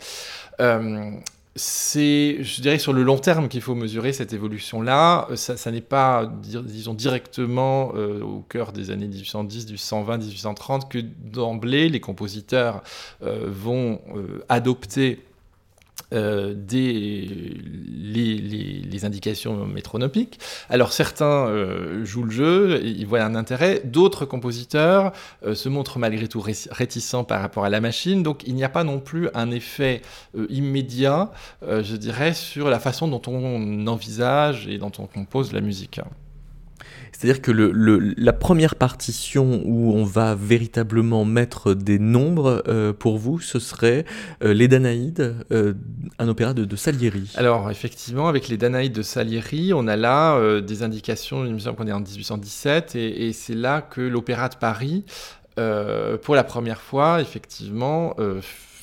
c'est, 1.57 2.43
je 2.43 2.61
dirais, 2.61 2.79
sur 2.79 2.93
le 2.93 3.05
long 3.05 3.19
terme 3.19 3.49
qu'il 3.49 3.61
faut 3.61 3.77
mesurer 3.77 4.12
cette 4.12 4.33
évolution-là. 4.33 5.29
Ça, 5.37 5.57
ça 5.57 5.71
n'est 5.71 5.81
pas, 5.81 6.27
disons, 6.27 6.95
directement 6.95 7.93
euh, 7.95 8.21
au 8.23 8.40
cœur 8.40 8.73
des 8.73 8.90
années 8.90 9.07
1810, 9.07 9.67
1820, 9.67 10.19
1830 10.19 10.90
que 10.90 10.99
d'emblée 10.99 11.88
les 11.88 12.01
compositeurs 12.01 12.83
euh, 13.23 13.47
vont 13.49 14.01
euh, 14.17 14.45
adopter 14.49 15.21
des, 16.14 17.29
les, 18.14 19.05
indications 19.05 19.66
métronomiques. 19.66 20.38
Alors 20.70 20.92
certains 20.92 21.48
jouent 22.05 22.22
le 22.22 22.31
jeu, 22.31 22.81
ils 22.83 23.07
voient 23.07 23.22
un 23.22 23.35
intérêt, 23.35 23.83
d'autres 23.85 24.24
compositeurs 24.24 25.12
se 25.53 25.68
montrent 25.68 25.98
malgré 25.98 26.27
tout 26.27 26.40
réticents 26.40 27.24
par 27.24 27.42
rapport 27.42 27.64
à 27.64 27.68
la 27.68 27.81
machine, 27.81 28.22
donc 28.22 28.44
il 28.46 28.55
n'y 28.55 28.64
a 28.64 28.68
pas 28.70 28.85
non 28.85 29.00
plus 29.00 29.29
un 29.35 29.50
effet 29.50 30.00
immédiat, 30.48 31.33
je 31.62 31.96
dirais, 31.96 32.33
sur 32.33 32.70
la 32.70 32.79
façon 32.79 33.09
dont 33.09 33.22
on 33.27 33.87
envisage 33.88 34.68
et 34.68 34.79
dont 34.79 34.92
on 34.98 35.07
compose 35.07 35.53
la 35.53 35.61
musique. 35.61 36.00
C'est-à-dire 37.16 37.40
que 37.40 37.53
la 37.53 38.33
première 38.33 38.74
partition 38.74 39.62
où 39.64 39.92
on 39.92 40.05
va 40.05 40.35
véritablement 40.35 41.24
mettre 41.24 41.72
des 41.74 42.00
nombres, 42.00 42.64
euh, 42.66 42.92
pour 42.92 43.18
vous, 43.18 43.38
ce 43.38 43.61
serait 43.61 44.05
euh, 44.42 44.53
les 44.53 44.66
Danaïdes, 44.66 45.37
euh, 45.53 45.74
un 46.18 46.29
opéra 46.29 46.55
de, 46.55 46.77
Salieri. 46.77 47.31
Alors, 47.37 47.70
effectivement, 47.70 48.27
avec 48.27 48.48
les 48.48 48.57
Danaïdes 48.57 48.92
de 48.92 49.03
Salieri, 49.03 49.72
on 49.72 49.87
a 49.87 49.96
là 49.96 50.61
des 50.61 50.83
indications, 50.83 51.46
il 51.46 51.55
me 51.55 51.61
semble 51.61 51.77
qu'on 51.77 51.87
est 51.87 51.92
en 51.92 52.00
1817, 52.00 52.96
et, 52.96 53.29
et 53.29 53.33
c'est 53.33 53.55
là 53.55 53.81
que 53.81 54.00
l'Opéra 54.00 54.48
de 54.48 54.57
Paris, 54.57 55.05
pour 55.55 56.35
la 56.35 56.44
première 56.44 56.81
fois, 56.81 57.20
effectivement, 57.20 58.16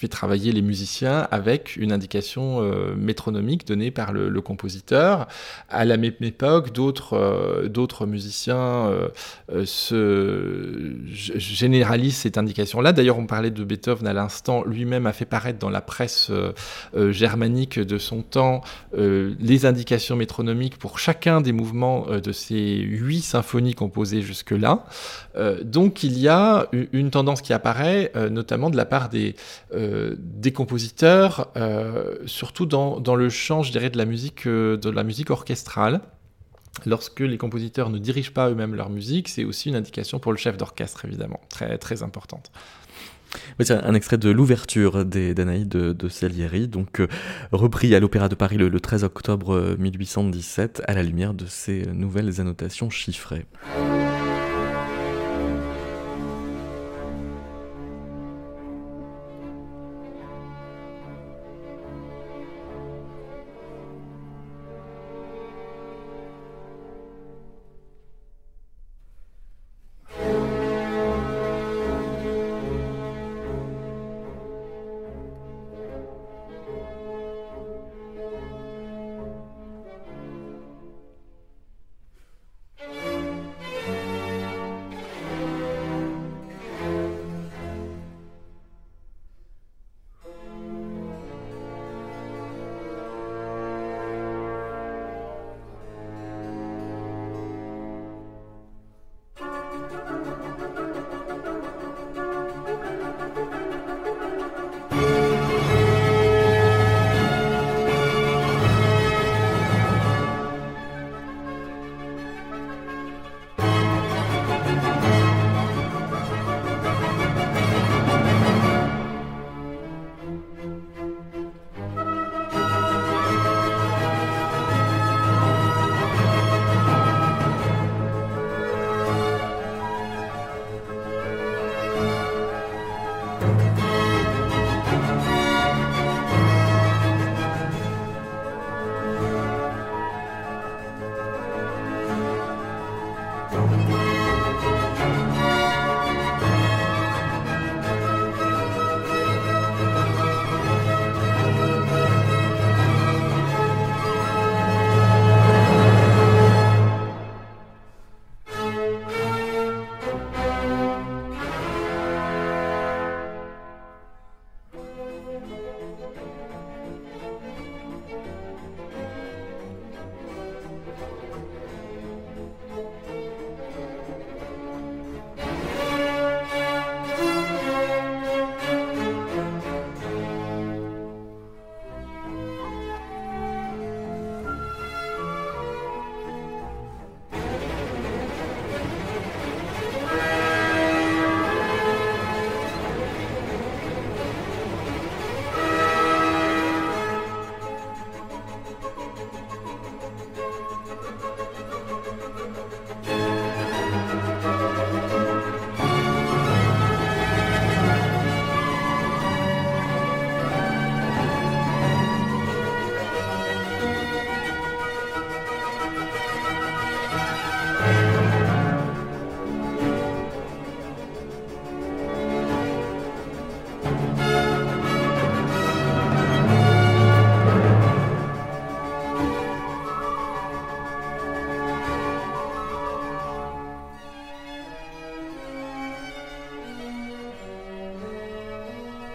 fait 0.02 0.08
travailler 0.08 0.52
les 0.52 0.64
musiciens 0.64 1.28
avec 1.30 1.76
une 1.76 1.92
indication 1.92 2.64
euh, 2.64 2.96
métronomique 2.96 3.68
donnée 3.68 3.92
par 3.92 4.14
le, 4.14 4.42
compositeur. 4.42 5.28
À 5.70 5.86
la 5.86 5.98
même 5.98 6.16
époque, 6.22 6.74
d'autres 6.74 7.14
euh, 7.14 8.06
musiciens 8.08 8.90
euh, 8.90 9.10
se 9.64 10.96
généralisent 11.06 12.18
cette 12.18 12.40
indication-là. 12.40 12.94
D'ailleurs, 12.94 13.20
on 13.20 13.28
parlait 13.28 13.52
de 13.52 13.64
Beethoven 13.64 14.08
à 14.08 14.14
l'instant. 14.14 14.64
Lui-même 14.66 15.06
a 15.06 15.14
fait 15.14 15.26
paraître 15.26 15.60
dans 15.60 15.70
la 15.70 15.82
presse 15.82 16.32
germanique 17.12 17.78
de 17.78 17.98
son 18.00 18.24
temps 18.24 18.62
les 18.94 19.66
indications 19.66 20.16
métronomiques 20.16 20.78
pour 20.78 20.98
chacun 20.98 21.42
des 21.42 21.52
mouvements 21.52 22.08
de 22.08 22.32
ces 22.32 22.78
huit 22.78 23.22
symphonies 23.22 23.76
composées 23.76 24.22
jusque-là. 24.24 24.86
donc, 25.64 26.04
il 26.04 26.18
y 26.18 26.28
a 26.28 26.68
une 26.72 27.12
tendance 27.12 27.42
qui 27.42 27.54
apparaît, 27.54 28.12
notamment 28.32 28.70
de 28.70 28.78
la 28.78 28.86
part 28.86 29.10
des 29.10 29.36
des 30.18 30.52
compositeurs, 30.52 31.52
euh, 31.58 32.16
surtout 32.26 32.66
dans, 32.66 33.00
dans, 33.00 33.16
le 33.16 33.30
champ, 33.30 33.64
je 33.64 33.72
dirais, 33.72 33.90
de 33.90 33.98
la 33.98 34.06
musique, 34.06 34.48
euh, 34.48 34.78
de 34.78 34.90
la 34.90 35.04
musique 35.04 35.30
orchestrale. 35.30 36.02
Lorsque 36.86 37.20
les 37.20 37.38
compositeurs 37.38 37.90
ne 37.90 37.98
dirigent 37.98 38.32
pas 38.32 38.50
eux-mêmes 38.50 38.76
leur 38.76 38.90
musique, 38.90 39.28
c'est 39.28 39.44
aussi 39.44 39.70
une 39.70 39.76
indication 39.76 40.20
pour 40.20 40.32
le 40.32 40.38
chef 40.38 40.56
d'orchestre, 40.56 41.04
évidemment, 41.06 41.42
très, 41.50 41.78
très 41.78 42.02
importante. 42.02 42.52
c'est 43.60 43.72
un 43.72 43.94
extrait 43.94 44.18
de 44.18 44.30
l'ouverture 44.30 45.04
des 45.04 45.34
Danaïdes 45.34 45.68
de, 45.68 46.10
Salieri, 46.10 46.70
donc 46.70 47.02
repris 47.52 47.94
à 47.94 48.00
l'Opéra 48.00 48.30
de 48.30 48.36
Paris 48.36 48.58
le, 48.58 48.70
le, 48.70 48.80
13 48.80 49.04
octobre 49.04 49.76
1817, 49.78 50.84
à 50.88 50.94
la 50.94 51.04
lumière 51.04 51.34
de 51.34 51.46
ces 51.46 51.86
nouvelles 51.88 52.40
annotations 52.40 52.90
chiffrées. 52.90 53.46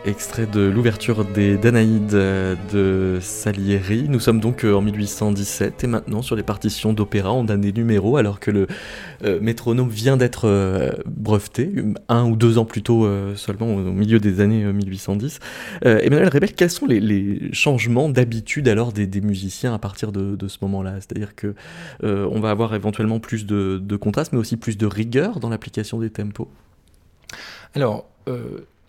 Extrait 0.06 0.46
de 0.46 0.60
l'ouverture 0.60 1.24
des 1.24 1.56
Danaïdes 1.56 2.06
de 2.06 3.18
Salieri. 3.20 4.06
Nous 4.08 4.20
sommes 4.20 4.40
donc 4.40 4.64
en 4.64 4.80
1817 4.80 5.84
et 5.84 5.86
maintenant 5.86 6.22
sur 6.22 6.36
les 6.36 6.44
partitions 6.44 6.92
d'opéra, 6.92 7.32
on 7.32 7.48
a 7.48 7.56
des 7.56 7.72
numéros 7.72 8.16
alors 8.16 8.38
que 8.38 8.50
le 8.50 8.66
métronome 9.40 9.88
vient 9.88 10.16
d'être 10.16 11.02
breveté, 11.06 11.72
un 12.08 12.24
ou 12.24 12.36
deux 12.36 12.58
ans 12.58 12.64
plus 12.64 12.82
tôt 12.82 13.08
seulement 13.34 13.74
au 13.74 13.92
milieu 13.92 14.20
des 14.20 14.40
années 14.40 14.64
1810. 14.64 15.40
Emmanuel 15.82 16.28
Rebel, 16.28 16.52
quels 16.52 16.70
sont 16.70 16.86
les, 16.86 17.52
changements 17.52 18.08
d'habitude 18.08 18.68
alors 18.68 18.92
des, 18.92 19.20
musiciens 19.20 19.74
à 19.74 19.78
partir 19.78 20.12
de, 20.12 20.48
ce 20.48 20.58
moment-là? 20.62 20.94
C'est-à-dire 21.00 21.34
que 21.34 21.54
on 22.02 22.40
va 22.40 22.50
avoir 22.50 22.74
éventuellement 22.74 23.18
plus 23.18 23.44
de, 23.44 23.80
de 23.82 23.96
contraste, 23.96 24.32
mais 24.32 24.38
aussi 24.38 24.56
plus 24.56 24.78
de 24.78 24.86
rigueur 24.86 25.40
dans 25.40 25.48
l'application 25.48 25.98
des 25.98 26.10
tempos? 26.10 26.48
Alors, 27.74 28.06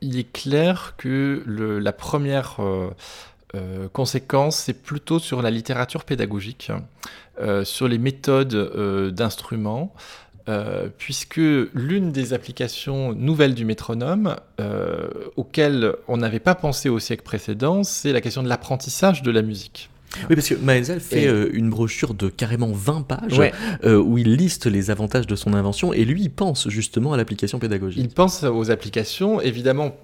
il 0.02 0.18
est 0.18 0.32
clair 0.32 0.94
que 0.98 1.44
la 1.48 1.94
première 1.94 2.58
euh, 2.60 2.90
euh, 3.56 3.88
conséquence, 3.90 4.58
c'est 4.58 4.82
plutôt 4.82 5.20
sur 5.20 5.42
la 5.42 5.52
littérature 5.52 6.04
pédagogique, 6.04 6.72
euh, 7.40 7.64
sur 7.64 7.88
les 7.88 7.98
méthodes 7.98 9.14
d'instruments. 9.14 9.94
puisque 10.98 11.42
l'une 11.74 12.14
des 12.14 12.32
applications 12.32 13.12
nouvelles 13.12 13.54
du 13.54 13.66
métronome, 13.66 14.38
auxquelles 15.36 15.94
on 16.08 16.16
n'avait 16.16 16.40
pas 16.40 16.56
pensé 16.56 16.88
au 16.88 17.00
siècle 17.00 17.24
précédent, 17.24 17.84
c'est 17.84 18.14
la 18.14 18.22
question 18.22 18.44
de 18.44 18.48
l'apprentissage 18.48 19.24
de 19.24 19.32
la 19.32 19.42
musique. 19.42 19.90
Oui, 20.30 20.36
parce 20.36 20.50
que 20.50 20.56
Maelzel 20.56 21.00
fait 21.00 21.28
euh, 21.28 21.50
une 21.54 21.70
brochure 21.70 22.14
de 22.14 22.30
carrément 22.30 22.72
20 22.72 23.02
pages 23.04 23.42
euh, 23.84 23.98
où 23.98 24.18
il 24.18 24.36
liste 24.36 24.66
les 24.66 24.90
avantages 24.90 25.28
de 25.28 25.36
son 25.36 25.54
invention 25.54 25.94
et 25.94 26.06
lui, 26.06 26.24
il 26.24 26.32
pense 26.32 26.70
justement 26.70 27.14
à 27.14 27.18
l'application 27.18 27.60
pédagogique. 27.60 28.02
Il 28.02 28.10
pense 28.10 28.44
aux 28.44 28.72
applications. 28.72 29.42
Évidemment, 29.42 29.96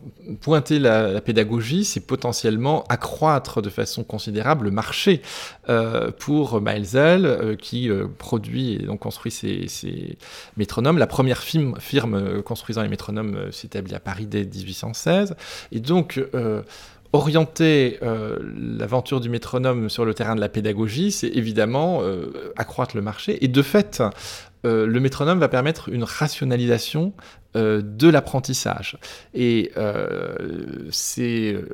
pointer 0.42 0.80
la, 0.80 1.22
pédagogie, 1.22 1.86
c'est 1.86 2.02
potentiellement 2.02 2.84
accroître 2.90 3.62
de 3.62 3.70
façon 3.70 4.04
considérable 4.04 4.66
le 4.66 4.72
marché 4.72 5.22
euh, 5.70 6.12
pour 6.12 6.62
Maelzel 6.62 7.58
qui 7.60 7.90
produit 8.18 8.74
et 8.74 8.80
donc 8.80 9.00
construit 9.00 9.32
ses, 9.32 10.18
métronomes. 10.58 10.98
La 10.98 11.08
première 11.08 11.40
firme, 11.40 11.76
firme 11.80 12.42
construisant 12.44 12.82
les 12.82 12.90
métronomes 12.90 13.52
s'établit 13.52 13.96
à 13.96 14.00
Paris 14.00 14.26
dès 14.26 14.44
1816. 14.44 15.36
Et 15.72 15.80
donc, 15.80 16.22
orienter 17.14 18.00
euh, 18.02 18.40
l'aventure 18.58 19.22
du 19.22 19.30
métronome 19.30 19.90
sur 19.90 20.04
le 20.04 20.16
terrain 20.16 20.36
de 20.36 20.42
la 20.42 20.50
pédagogie, 20.50 21.12
c'est 21.12 21.28
évidemment 21.28 22.02
euh, 22.02 22.52
accroître 22.58 22.96
le 22.96 23.04
marché. 23.04 23.44
Et 23.46 23.48
de 23.48 23.62
fait, 23.62 24.02
euh, 24.66 24.88
le 24.88 25.00
métronome 25.00 25.40
va 25.40 25.48
permettre 25.48 25.90
une 25.90 26.04
rationalisation 26.04 27.14
de 27.56 28.10
l'apprentissage. 28.10 28.98
Et 29.34 29.72
euh, 29.78 30.36
c'est 30.92 31.54
euh, 31.54 31.70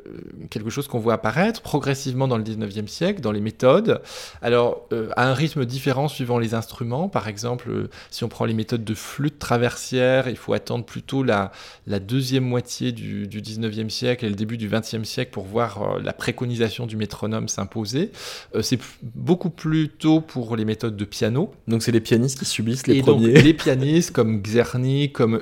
quelque 0.50 0.70
chose 0.70 0.88
qu'on 0.88 0.98
voit 0.98 1.14
apparaître 1.14 1.62
progressivement 1.62 2.28
dans 2.28 2.36
le 2.36 2.44
19e 2.44 2.86
siècle, 2.86 3.20
dans 3.20 3.32
les 3.32 3.40
méthodes. 3.40 4.02
Alors, 4.42 4.88
à 5.16 5.28
un 5.28 5.34
rythme 5.34 5.64
différent 5.64 6.08
suivant 6.08 6.38
les 6.38 6.54
instruments. 6.54 7.08
Par 7.08 7.28
exemple, 7.28 7.88
si 8.10 8.24
on 8.24 8.28
prend 8.28 8.44
les 8.44 8.54
méthodes 8.54 8.84
de 8.84 8.94
flûte 8.94 9.38
traversière, 9.38 10.28
il 10.28 10.36
faut 10.36 10.52
attendre 10.52 10.84
plutôt 10.84 11.22
la, 11.22 11.52
la 11.86 11.98
deuxième 11.98 12.44
moitié 12.44 12.92
du, 12.92 13.26
du 13.26 13.40
19e 13.40 13.88
siècle 13.88 14.24
et 14.24 14.28
le 14.28 14.34
début 14.34 14.56
du 14.56 14.68
20e 14.68 15.04
siècle 15.04 15.30
pour 15.32 15.44
voir 15.44 15.98
la 16.00 16.12
préconisation 16.12 16.86
du 16.86 16.96
métronome 16.96 17.48
s'imposer. 17.48 18.10
c'est 18.62 18.80
beaucoup 19.02 19.50
plus 19.50 19.88
tôt 19.88 20.20
pour 20.20 20.56
les 20.56 20.64
méthodes 20.64 20.96
de 20.96 21.04
piano. 21.04 21.52
Donc, 21.68 21.82
c'est 21.82 21.92
les 21.92 22.00
pianistes 22.00 22.38
qui 22.38 22.44
subissent 22.44 22.86
les 22.86 22.98
et 22.98 23.02
premiers. 23.02 23.32
Donc, 23.34 23.42
les 23.42 23.54
pianistes 23.54 24.12
comme 24.12 24.42
Czerny, 24.42 25.12
comme 25.12 25.40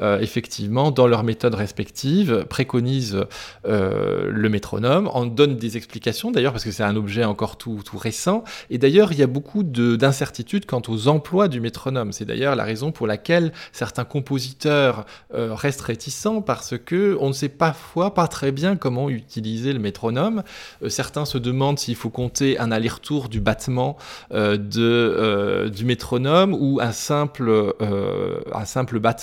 Euh, 0.00 0.18
effectivement, 0.20 0.90
dans 0.90 1.06
leurs 1.06 1.24
méthodes 1.24 1.54
respectives, 1.54 2.44
préconisent 2.48 3.24
euh, 3.66 4.30
le 4.30 4.48
métronome, 4.48 5.08
en 5.12 5.26
donnent 5.26 5.56
des 5.56 5.76
explications 5.76 6.30
d'ailleurs, 6.30 6.52
parce 6.52 6.64
que 6.64 6.70
c'est 6.70 6.82
un 6.82 6.96
objet 6.96 7.24
encore 7.24 7.56
tout, 7.56 7.80
tout 7.84 7.98
récent. 7.98 8.44
Et 8.70 8.78
d'ailleurs, 8.78 9.12
il 9.12 9.18
y 9.18 9.22
a 9.22 9.26
beaucoup 9.26 9.62
d'incertitudes 9.62 10.66
quant 10.66 10.82
aux 10.88 11.08
emplois 11.08 11.48
du 11.48 11.60
métronome. 11.60 12.12
C'est 12.12 12.24
d'ailleurs 12.24 12.56
la 12.56 12.64
raison 12.64 12.92
pour 12.92 13.06
laquelle 13.06 13.52
certains 13.72 14.04
compositeurs 14.04 15.06
euh, 15.34 15.54
restent 15.54 15.82
réticents, 15.82 16.42
parce 16.42 16.74
que 16.78 17.16
on 17.20 17.28
ne 17.28 17.32
sait 17.32 17.48
parfois 17.48 18.14
pas 18.14 18.28
très 18.28 18.52
bien 18.52 18.76
comment 18.76 19.08
utiliser 19.10 19.72
le 19.72 19.78
métronome. 19.78 20.42
certains 20.88 21.24
se 21.24 21.38
demandent 21.38 21.78
s'il 21.78 21.96
faut 21.96 22.10
compter 22.10 22.58
un 22.58 22.70
aller-retour 22.72 23.28
du 23.28 23.40
battement 23.40 23.96
de, 24.30 25.70
du 25.72 25.84
métronome 25.84 26.54
ou 26.54 26.80
un 26.80 26.92
simple, 26.92 27.74
un 28.52 28.64
simple 28.64 28.98
battement 28.98 29.21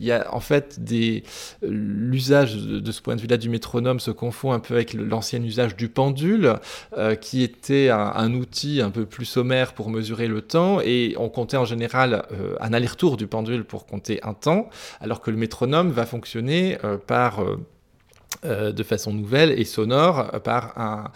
il 0.00 0.06
y 0.06 0.12
a 0.12 0.32
en 0.34 0.40
fait 0.40 0.82
des 0.82 1.22
l'usage 1.62 2.56
de, 2.56 2.92
ce 2.92 3.00
point 3.00 3.16
de 3.16 3.20
vue-là 3.20 3.36
du 3.36 3.48
métronome 3.48 4.00
se 4.00 4.10
confond 4.10 4.52
un 4.52 4.60
peu 4.60 4.74
avec 4.74 4.94
l'ancien 4.94 5.42
usage 5.42 5.76
du 5.76 5.88
pendule, 5.88 6.54
euh, 6.96 7.14
qui 7.14 7.42
était 7.42 7.90
un, 7.90 8.32
outil 8.34 8.80
un 8.80 8.90
peu 8.90 9.06
plus 9.06 9.24
sommaire 9.24 9.72
pour 9.72 9.90
mesurer 9.90 10.28
le 10.28 10.42
temps, 10.42 10.80
et 10.80 11.14
on 11.18 11.28
comptait 11.28 11.56
en 11.56 11.64
général 11.64 12.26
euh, 12.32 12.56
un 12.60 12.72
aller-retour 12.72 13.16
du 13.16 13.26
pendule 13.26 13.64
pour 13.64 13.86
compter 13.86 14.20
un 14.22 14.34
temps, 14.34 14.68
alors 15.00 15.20
que 15.20 15.30
le 15.30 15.36
métronome 15.36 15.90
va 15.90 16.06
fonctionner 16.06 16.78
euh, 16.84 16.96
par 16.98 17.44
de 18.44 18.82
façon 18.84 19.12
nouvelle 19.12 19.50
et 19.50 19.64
sonore 19.64 20.30
par 20.44 20.78
un, 20.78 21.10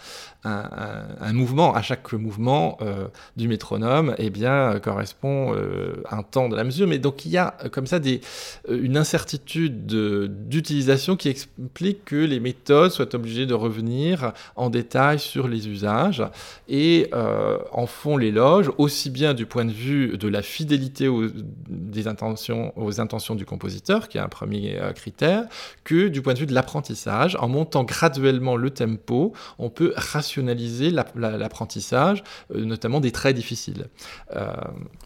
un, 0.45 1.33
mouvement, 1.33 1.73
à 1.73 1.81
chaque 1.81 2.11
mouvement 2.13 2.77
euh, 2.81 3.07
du 3.37 3.47
métronome, 3.47 4.13
eh 4.17 4.29
bien, 4.29 4.79
correspond 4.79 5.55
euh, 5.55 6.03
un 6.11 6.21
temps 6.21 6.49
de 6.49 6.55
la 6.55 6.63
mesure. 6.63 6.87
Mais 6.87 6.99
donc 6.99 7.25
il 7.25 7.31
y 7.31 7.37
a 7.37 7.55
euh, 7.63 7.69
comme 7.69 7.87
ça 7.87 7.99
des, 7.99 8.21
une 8.69 8.97
incertitude 8.97 9.85
d'utilisation 9.85 11.15
qui 11.15 11.29
explique 11.29 12.05
que 12.05 12.15
les 12.15 12.39
méthodes 12.39 12.91
soient 12.91 13.15
obligées 13.15 13.45
de 13.45 13.53
revenir 13.53 14.33
en 14.55 14.69
détail 14.69 15.19
sur 15.19 15.47
les 15.47 15.67
usages 15.67 16.23
et 16.67 17.09
en 17.71 17.85
font 17.85 18.17
l'éloge, 18.17 18.71
aussi 18.77 19.09
bien 19.09 19.33
du 19.33 19.45
point 19.45 19.65
de 19.65 19.71
vue 19.71 20.17
de 20.17 20.27
la 20.27 20.41
fidélité 20.41 21.07
aux, 21.07 21.27
intentions, 22.05 23.35
du 23.35 23.45
compositeur, 23.45 24.07
qui 24.07 24.17
est 24.17 24.21
un 24.21 24.27
premier 24.27 24.79
critère, 24.95 25.45
que 25.83 26.07
du 26.07 26.21
point 26.21 26.33
de 26.33 26.39
vue 26.39 26.45
de 26.45 26.53
l'apprentissage. 26.53 27.37
En 27.39 27.47
montant 27.47 27.83
graduellement 27.83 28.55
le 28.55 28.69
tempo, 28.69 29.33
on 29.59 29.69
peut 29.69 29.93
rationaliser 30.33 30.91
l'apprentissage, 31.15 32.23
euh, 32.53 32.65
notamment 32.65 32.99
des 32.99 33.11
traits 33.11 33.35
difficiles. 33.35 33.85
Euh, 34.35 34.51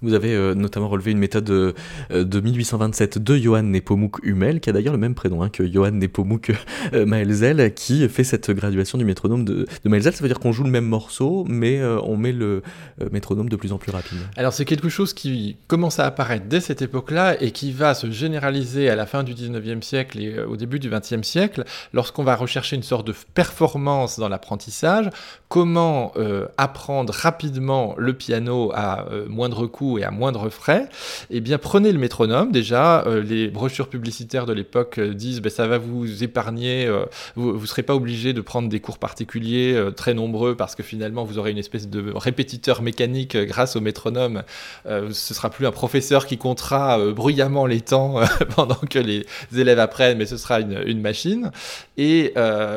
Vous 0.02 0.14
avez 0.14 0.34
euh, 0.34 0.54
notamment 0.54 0.88
relevé 0.88 1.12
une 1.12 1.18
méthode 1.18 1.44
de, 1.44 1.74
1827 2.12 3.18
de 3.18 3.36
Johann 3.36 3.72
Nepomuk 3.72 4.24
Hummel, 4.24 4.60
qui 4.60 4.70
a 4.70 4.74
d'ailleurs 4.74 4.94
le 4.94 5.00
même 5.00 5.16
prénom 5.16 5.42
hein, 5.44 5.50
que 5.50 5.70
Johann 5.70 6.00
Nepomuk 6.00 6.52
Maelzel, 6.94 7.74
qui 7.74 8.08
fait 8.08 8.24
cette 8.24 8.52
graduation 8.52 8.98
du 8.98 9.06
métronome 9.06 9.44
de, 9.44 9.68
de 9.84 9.90
Maelzel. 9.90 10.14
Ça 10.14 10.22
veut 10.22 10.30
dire 10.30 10.40
qu'on 10.40 10.52
joue 10.52 10.64
le 10.64 10.70
même 10.70 10.86
morceau, 10.86 11.46
mais 11.48 11.84
on 11.84 12.16
met 12.16 12.32
le 12.32 12.62
métronome 13.12 13.50
de 13.50 13.56
plus 13.56 13.74
en 13.74 13.78
plus 13.78 13.92
rapide. 13.92 14.20
Alors 14.38 14.54
c'est 14.54 14.66
quelque 14.66 14.90
chose 14.90 15.14
qui 15.14 15.58
commence 15.68 16.00
à 16.00 16.06
apparaître 16.06 16.46
dès 16.48 16.62
cette 16.62 16.82
époque-là 16.82 17.42
et 17.42 17.52
qui 17.52 17.72
va 17.72 17.94
se 17.94 18.10
généraliser 18.12 18.90
à 18.90 18.96
la 18.96 19.06
fin 19.06 19.24
du 19.24 19.34
19e 19.34 19.82
siècle 19.82 20.20
et 20.20 20.40
au 20.40 20.56
début 20.56 20.80
du 20.80 20.90
20e 20.90 21.24
siècle, 21.24 21.64
lorsqu'on 21.94 22.24
va 22.24 22.36
rechercher 22.36 22.76
une 22.76 22.84
sorte 22.84 23.08
de 23.08 23.14
performance 23.34 24.20
dans 24.20 24.30
l'apprentissage 24.30 25.10
comment 25.50 26.12
euh, 26.18 26.46
apprendre 26.58 27.14
rapidement 27.14 27.96
le 27.98 28.14
piano 28.14 28.72
à 28.74 29.08
euh, 29.12 29.26
moindre 29.30 29.66
coût 29.66 29.98
et 29.98 30.04
à 30.04 30.12
moindre 30.12 30.50
frais, 30.50 30.90
eh 31.30 31.40
bien 31.40 31.58
prenez 31.58 31.92
le 31.92 32.00
métronome. 32.00 32.52
Déjà, 32.52 33.06
euh, 33.06 33.24
les 33.24 33.48
brochures 33.48 33.88
publicitaires 33.88 34.46
de 34.46 34.54
l'époque 34.54 35.00
disent 35.00 35.42
ben, 35.42 35.50
ça 35.50 35.68
va 35.68 35.78
vous 35.78 36.24
épargner, 36.24 36.90
vous 37.36 37.60
ne 37.60 37.66
serez 37.66 37.84
pas 37.84 37.96
obligé 37.96 38.34
de 38.34 38.42
prendre 38.42 38.68
des 38.70 38.80
cours 38.80 38.98
particuliers 38.98 39.92
très 39.96 40.14
nombreux 40.14 40.56
parce 40.56 40.76
que 40.76 40.84
finalement 40.84 41.24
vous 41.24 41.38
aurez 41.38 41.52
une 41.52 41.58
espèce 41.58 41.88
de 41.88 42.12
répétiteur 42.16 42.82
mécanique 42.82 43.38
grâce 43.38 43.76
au 43.76 43.82
métronome. 43.82 44.44
ce 44.86 45.34
sera 45.34 45.50
plus 45.50 45.66
un 45.66 45.72
professeur 45.72 46.26
qui 46.26 46.38
comptera 46.38 46.98
bruyamment 47.12 47.66
les 47.66 47.82
temps 47.82 48.16
pendant 48.56 48.76
que 48.76 49.00
les 49.00 49.26
élèves 49.56 49.80
apprennent, 49.80 50.18
mais 50.18 50.26
ce 50.26 50.38
sera 50.38 50.60
une 50.60 51.02
machine. 51.02 51.52
Et 51.98 52.34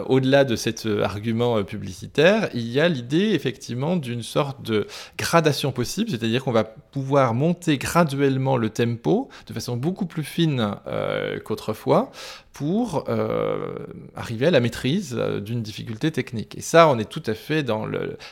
au-delà 0.07 0.45
de 0.45 0.57
cet 0.57 0.87
argument 1.03 1.63
publicitaire, 1.63 2.30
il 2.55 2.69
y 2.71 2.81
a 2.81 2.89
l'idée 2.89 3.31
effectivement 3.31 3.97
d'une 3.97 4.23
sorte 4.23 4.63
de 4.63 4.87
gradation 5.19 5.73
possible, 5.73 6.11
c'est-à-dire 6.11 6.45
qu'on 6.45 6.53
va 6.53 6.65
pouvoir 6.65 7.35
monter 7.35 7.79
graduellement 7.79 8.57
le 8.57 8.71
tempo 8.71 9.29
de 9.47 9.53
façon 9.53 9.77
beaucoup 9.77 10.07
plus 10.07 10.25
fine 10.25 10.77
euh, 10.87 11.39
qu'autrefois 11.41 12.11
pour 12.53 13.05
euh, 13.09 13.75
arriver 14.17 14.47
à 14.47 14.51
la 14.51 14.61
maîtrise 14.61 15.17
euh, 15.19 15.41
d'une 15.41 15.63
difficulté 15.63 16.11
technique. 16.11 16.59
Et 16.59 16.61
ça, 16.61 16.89
on 16.89 16.99
est 16.99 17.09
tout 17.09 17.23
à 17.27 17.35
fait 17.35 17.63
dans 17.63 17.87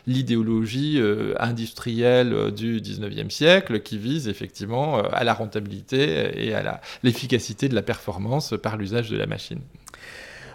l'idéologie 0.06 1.00
industrielle 1.38 2.52
du 2.52 2.80
19e 2.80 3.30
siècle 3.30 3.80
qui 3.80 3.98
vise 3.98 4.28
effectivement 4.28 4.98
à 4.98 5.24
la 5.24 5.34
rentabilité 5.34 6.46
et 6.46 6.54
à 6.54 6.80
l'efficacité 7.02 7.68
de 7.68 7.74
la 7.74 7.82
performance 7.82 8.54
par 8.62 8.76
l'usage 8.76 9.10
de 9.10 9.16
la 9.16 9.26
machine. 9.26 9.60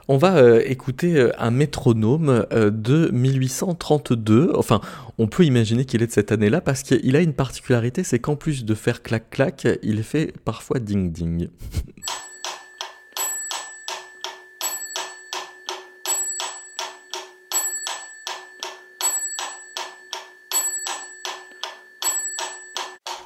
On 0.08 0.18
va 0.18 0.38
euh, 0.38 0.62
écouter 0.66 1.16
euh, 1.16 1.32
un 1.38 1.51
métronome 1.51 2.45
euh, 2.51 2.70
de 2.70 3.10
1832. 3.12 4.51
Enfin, 4.56 4.82
on 5.18 5.28
peut 5.28 5.45
imaginer 5.45 5.86
qu'il 5.86 6.04
est 6.04 6.08
de 6.08 6.12
cette 6.12 6.32
année-là 6.32 6.62
parce 6.62 6.84
qu'il 6.84 7.16
a 7.16 7.22
une 7.22 7.34
particularité, 7.34 8.04
c'est 8.04 8.20
qu'en 8.20 8.36
plus 8.36 8.66
de 8.66 8.76
faire 8.76 9.01
clac-clac, 9.01 9.68
il 9.82 10.04
fait 10.04 10.34
parfois 10.43 10.80
ding-ding. 10.80 11.47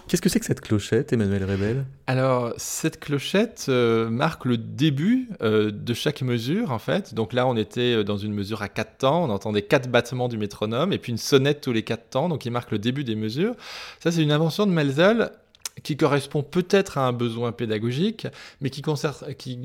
Qu'est-ce 0.08 0.22
que 0.22 0.30
c'est 0.30 0.39
que 0.39 0.45
cette 0.45 0.62
clochette, 0.62 1.12
Emmanuel 1.12 1.43
Rebel 1.43 1.86
Alors, 2.08 2.53
cette 2.55 2.97
clochette 2.97 3.66
euh, 3.68 4.10
marque 4.10 4.45
le 4.45 4.58
début 4.58 5.28
euh, 5.41 5.70
de 5.70 5.93
chaque 5.93 6.22
mesure, 6.22 6.72
en 6.72 6.80
fait. 6.80 7.14
Donc 7.14 7.34
là, 7.34 7.45
on 7.45 7.58
était 7.58 7.93
euh, 7.93 8.03
dans 8.05 8.16
une 8.16 8.34
mesure 8.34 8.62
à 8.62 8.70
quatre 8.70 8.99
temps, 8.99 9.26
on 9.26 9.30
entendait 9.30 9.64
quatre 9.64 9.89
battements 9.89 10.30
du 10.30 10.38
métronome, 10.38 10.93
et 10.93 10.97
puis 10.97 11.12
une 11.12 11.18
sonnette 11.18 11.60
tous 11.60 11.74
les 11.74 11.84
quatre 11.84 12.10
temps, 12.10 12.30
donc 12.30 12.45
il 12.45 12.51
marque 12.51 12.72
le 12.72 12.80
début 12.80 13.03
des 13.03 13.16
mesures. 13.16 13.55
Ça, 13.99 14.12
c'est 14.12 14.24
une 14.24 14.32
invention 14.32 14.66
de 14.66 14.72
Melzel 14.72 15.30
qui 15.84 15.97
correspond 15.97 16.43
peut-être 16.43 16.97
à 16.97 17.07
un 17.07 17.13
besoin 17.13 17.51
pédagogique, 17.51 18.28
mais 18.61 18.69
qui, 18.69 18.82
qui, 19.38 19.59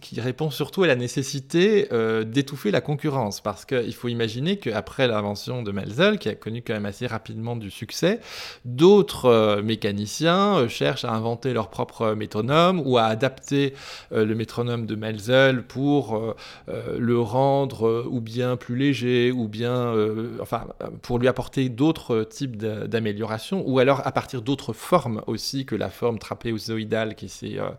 qui 0.00 0.20
répond 0.20 0.50
surtout 0.50 0.82
à 0.82 0.86
la 0.86 0.96
nécessité 0.96 1.88
euh, 1.92 2.24
d'étouffer 2.24 2.70
la 2.70 2.80
concurrence. 2.80 3.40
Parce 3.40 3.64
qu'il 3.64 3.94
faut 3.94 4.08
imaginer 4.08 4.58
qu'après 4.58 5.06
l'invention 5.06 5.62
de 5.62 5.72
Melzel, 5.72 6.18
qui 6.18 6.28
a 6.28 6.34
connu 6.34 6.62
quand 6.62 6.74
même 6.74 6.86
assez 6.86 7.06
rapidement 7.06 7.56
du 7.56 7.70
succès, 7.70 8.20
d'autres 8.64 9.26
euh, 9.26 9.62
mécaniciens 9.62 10.56
euh, 10.56 10.68
cherchent 10.68 11.04
à 11.04 11.12
inventer 11.12 11.52
leur 11.52 11.68
propre 11.68 12.14
métronome 12.14 12.82
ou 12.84 12.98
à 12.98 13.04
adapter 13.04 13.74
le 14.10 14.34
métronome 14.34 14.86
de 14.86 14.94
Melzel 14.94 15.62
pour 15.62 16.34
le 16.68 17.20
rendre 17.20 18.06
ou 18.08 18.20
bien 18.20 18.56
plus 18.56 18.76
léger, 18.76 19.32
ou 19.32 19.48
bien, 19.48 19.94
enfin, 20.40 20.66
pour 21.02 21.18
lui 21.18 21.28
apporter 21.28 21.68
d'autres 21.68 22.24
types 22.24 22.56
d'améliorations, 22.56 23.62
ou 23.66 23.78
alors 23.78 24.06
à 24.06 24.12
partir 24.12 24.42
d'autres 24.42 24.72
formes 24.72 25.22
aussi 25.26 25.49
que 25.66 25.76
la 25.76 25.90
forme 25.90 26.18
trapézoïdale 26.18 27.14
qui 27.14 27.28
s'est 27.28 27.58
euh, 27.58 27.70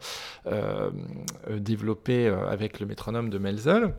euh, 0.47 0.91
développée 1.59 2.27
euh, 2.27 2.47
avec 2.47 2.79
le 2.79 2.85
métronome 2.85 3.29
de 3.29 3.37
Melzel. 3.37 3.93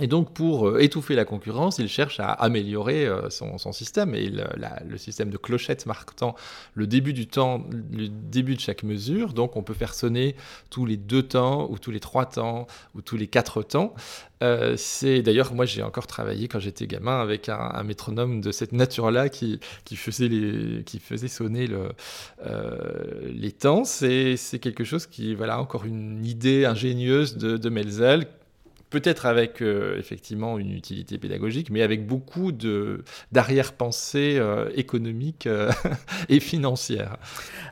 Et 0.00 0.06
donc, 0.06 0.32
pour 0.32 0.80
étouffer 0.80 1.14
la 1.14 1.26
concurrence, 1.26 1.78
il 1.78 1.88
cherche 1.88 2.18
à 2.18 2.32
améliorer 2.32 3.06
son, 3.28 3.58
système. 3.72 4.14
Et 4.14 4.30
le 4.30 4.96
système 4.96 5.28
de 5.28 5.36
clochette 5.36 5.84
marquant 5.84 6.34
le 6.74 6.86
début 6.86 7.12
du 7.12 7.26
temps, 7.26 7.64
le 7.90 8.08
début 8.08 8.54
de 8.54 8.60
chaque 8.60 8.84
mesure. 8.84 9.34
Donc, 9.34 9.56
on 9.56 9.62
peut 9.62 9.74
faire 9.74 9.92
sonner 9.92 10.34
tous 10.70 10.86
les 10.86 10.96
deux 10.96 11.22
temps, 11.22 11.70
ou 11.70 11.78
tous 11.78 11.90
les 11.90 12.00
trois 12.00 12.24
temps, 12.24 12.66
ou 12.94 13.02
tous 13.02 13.18
les 13.18 13.26
quatre 13.26 13.62
temps. 13.62 13.94
Euh, 14.42 14.74
c'est 14.76 15.22
d'ailleurs, 15.22 15.54
moi 15.54 15.66
j'ai 15.66 15.82
encore 15.82 16.08
travaillé 16.08 16.48
quand 16.48 16.58
j'étais 16.58 16.88
gamin 16.88 17.20
avec 17.20 17.48
un, 17.48 17.82
métronome 17.84 18.40
de 18.40 18.50
cette 18.50 18.72
nature-là 18.72 19.28
qui, 19.28 19.60
faisait 19.94 20.82
qui 20.84 20.98
faisait 20.98 21.28
sonner 21.28 21.66
le, 21.66 21.90
euh, 22.44 23.30
les 23.32 23.52
temps. 23.52 23.84
C'est 23.84 24.36
quelque 24.60 24.84
chose 24.84 25.06
qui, 25.06 25.34
voilà, 25.34 25.60
encore 25.60 25.84
une 25.84 26.24
idée 26.24 26.64
ingénieuse 26.64 27.36
de, 27.36 27.56
de 27.56 27.68
peut-être 28.92 29.26
avec 29.26 29.62
euh, 29.62 29.98
effectivement 29.98 30.58
une 30.58 30.70
utilité 30.70 31.16
pédagogique, 31.18 31.70
mais 31.70 31.82
avec 31.82 32.06
beaucoup 32.06 32.52
d'arrière-pensée 33.32 34.36
euh, 34.36 34.68
économique 34.76 35.46
euh, 35.46 35.72
et 36.28 36.40
financière. 36.40 37.16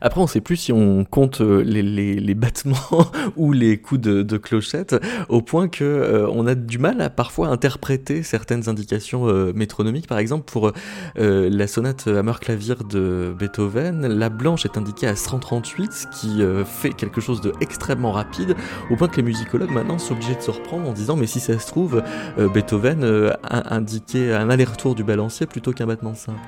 Après, 0.00 0.20
on 0.20 0.24
ne 0.24 0.28
sait 0.28 0.40
plus 0.40 0.56
si 0.56 0.72
on 0.72 1.04
compte 1.04 1.40
les, 1.40 1.82
les, 1.82 2.34
battements 2.34 2.76
ou 3.36 3.52
les 3.52 3.76
coups 3.78 4.00
de, 4.00 4.36
clochette, 4.38 4.96
au 5.28 5.42
point 5.42 5.68
que 5.68 6.26
on 6.32 6.46
a 6.46 6.54
du 6.54 6.78
mal 6.78 7.02
à 7.02 7.10
parfois 7.10 7.48
interpréter 7.48 8.22
certaines 8.22 8.70
indications 8.70 9.26
métronomiques. 9.52 10.06
Par 10.06 10.18
exemple, 10.18 10.50
pour 10.50 10.72
la 11.16 11.66
sonate 11.66 12.06
Hammer-Clavier 12.06 12.76
de 12.88 13.34
Beethoven, 13.38 14.06
la 14.06 14.30
blanche 14.30 14.64
est 14.64 14.78
indiquée 14.78 15.06
à 15.06 15.16
138, 15.16 15.92
ce 15.92 16.06
qui 16.06 16.40
fait 16.64 16.94
quelque 16.94 17.20
chose 17.20 17.42
d'extrêmement 17.42 18.12
rapide, 18.12 18.56
au 18.90 18.96
point 18.96 19.08
que 19.08 19.16
les 19.16 19.22
musicologues 19.22 19.72
maintenant 19.72 19.98
sont 19.98 20.14
obligés 20.14 20.36
de 20.36 20.40
se 20.40 20.50
reprendre 20.50 20.88
en 20.88 20.92
disant 20.92 21.09
mais 21.16 21.26
si 21.26 21.40
ça 21.40 21.58
se 21.58 21.66
trouve, 21.66 22.02
euh, 22.38 22.48
Beethoven 22.48 23.04
euh, 23.04 23.32
a 23.42 23.74
indiqué 23.74 24.32
un 24.32 24.50
aller-retour 24.50 24.94
du 24.94 25.04
balancier 25.04 25.46
plutôt 25.46 25.72
qu'un 25.72 25.86
battement 25.86 26.14
simple. 26.14 26.40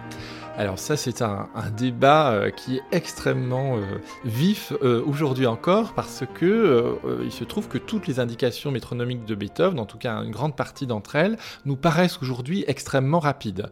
Alors 0.63 0.79
ça, 0.79 0.97
c'est 0.97 1.23
un, 1.23 1.49
débat 1.77 2.31
euh, 2.31 2.51
qui 2.51 2.77
est 2.77 2.83
extrêmement 2.93 3.79
euh, 3.79 3.81
vif 4.25 4.73
euh, 4.83 5.03
aujourd'hui 5.05 5.49
encore 5.49 5.93
parce 5.93 6.23
que 6.35 6.99
il 7.25 7.33
se 7.33 7.43
trouve 7.43 7.67
que 7.67 7.79
toutes 7.79 8.07
les 8.07 8.21
indications 8.21 8.71
métronomiques 8.71 9.25
de 9.25 9.35
Beethoven, 9.35 9.81
en 9.81 9.87
tout 9.87 9.99
cas 9.99 10.23
une 10.23 10.31
grande 10.31 10.55
partie 10.55 10.87
d'entre 10.87 11.17
elles, 11.17 11.37
nous 11.65 11.75
paraissent 11.75 12.19
aujourd'hui 12.23 12.65
extrêmement 12.69 13.19
rapides, 13.19 13.71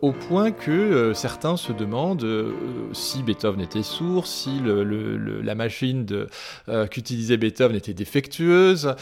au 0.00 0.12
point 0.12 0.52
que 0.52 1.12
certains 1.14 1.56
se 1.56 1.72
demandent 1.72 2.26
si 2.92 3.22
Beethoven 3.22 3.60
était 3.60 3.82
sourd, 3.82 4.26
si 4.26 4.60
la 4.62 5.54
machine 5.54 6.06
qu'utilisait 6.90 7.36
Beethoven 7.36 7.76
était 7.76 7.94
défectueuse, 7.94 8.94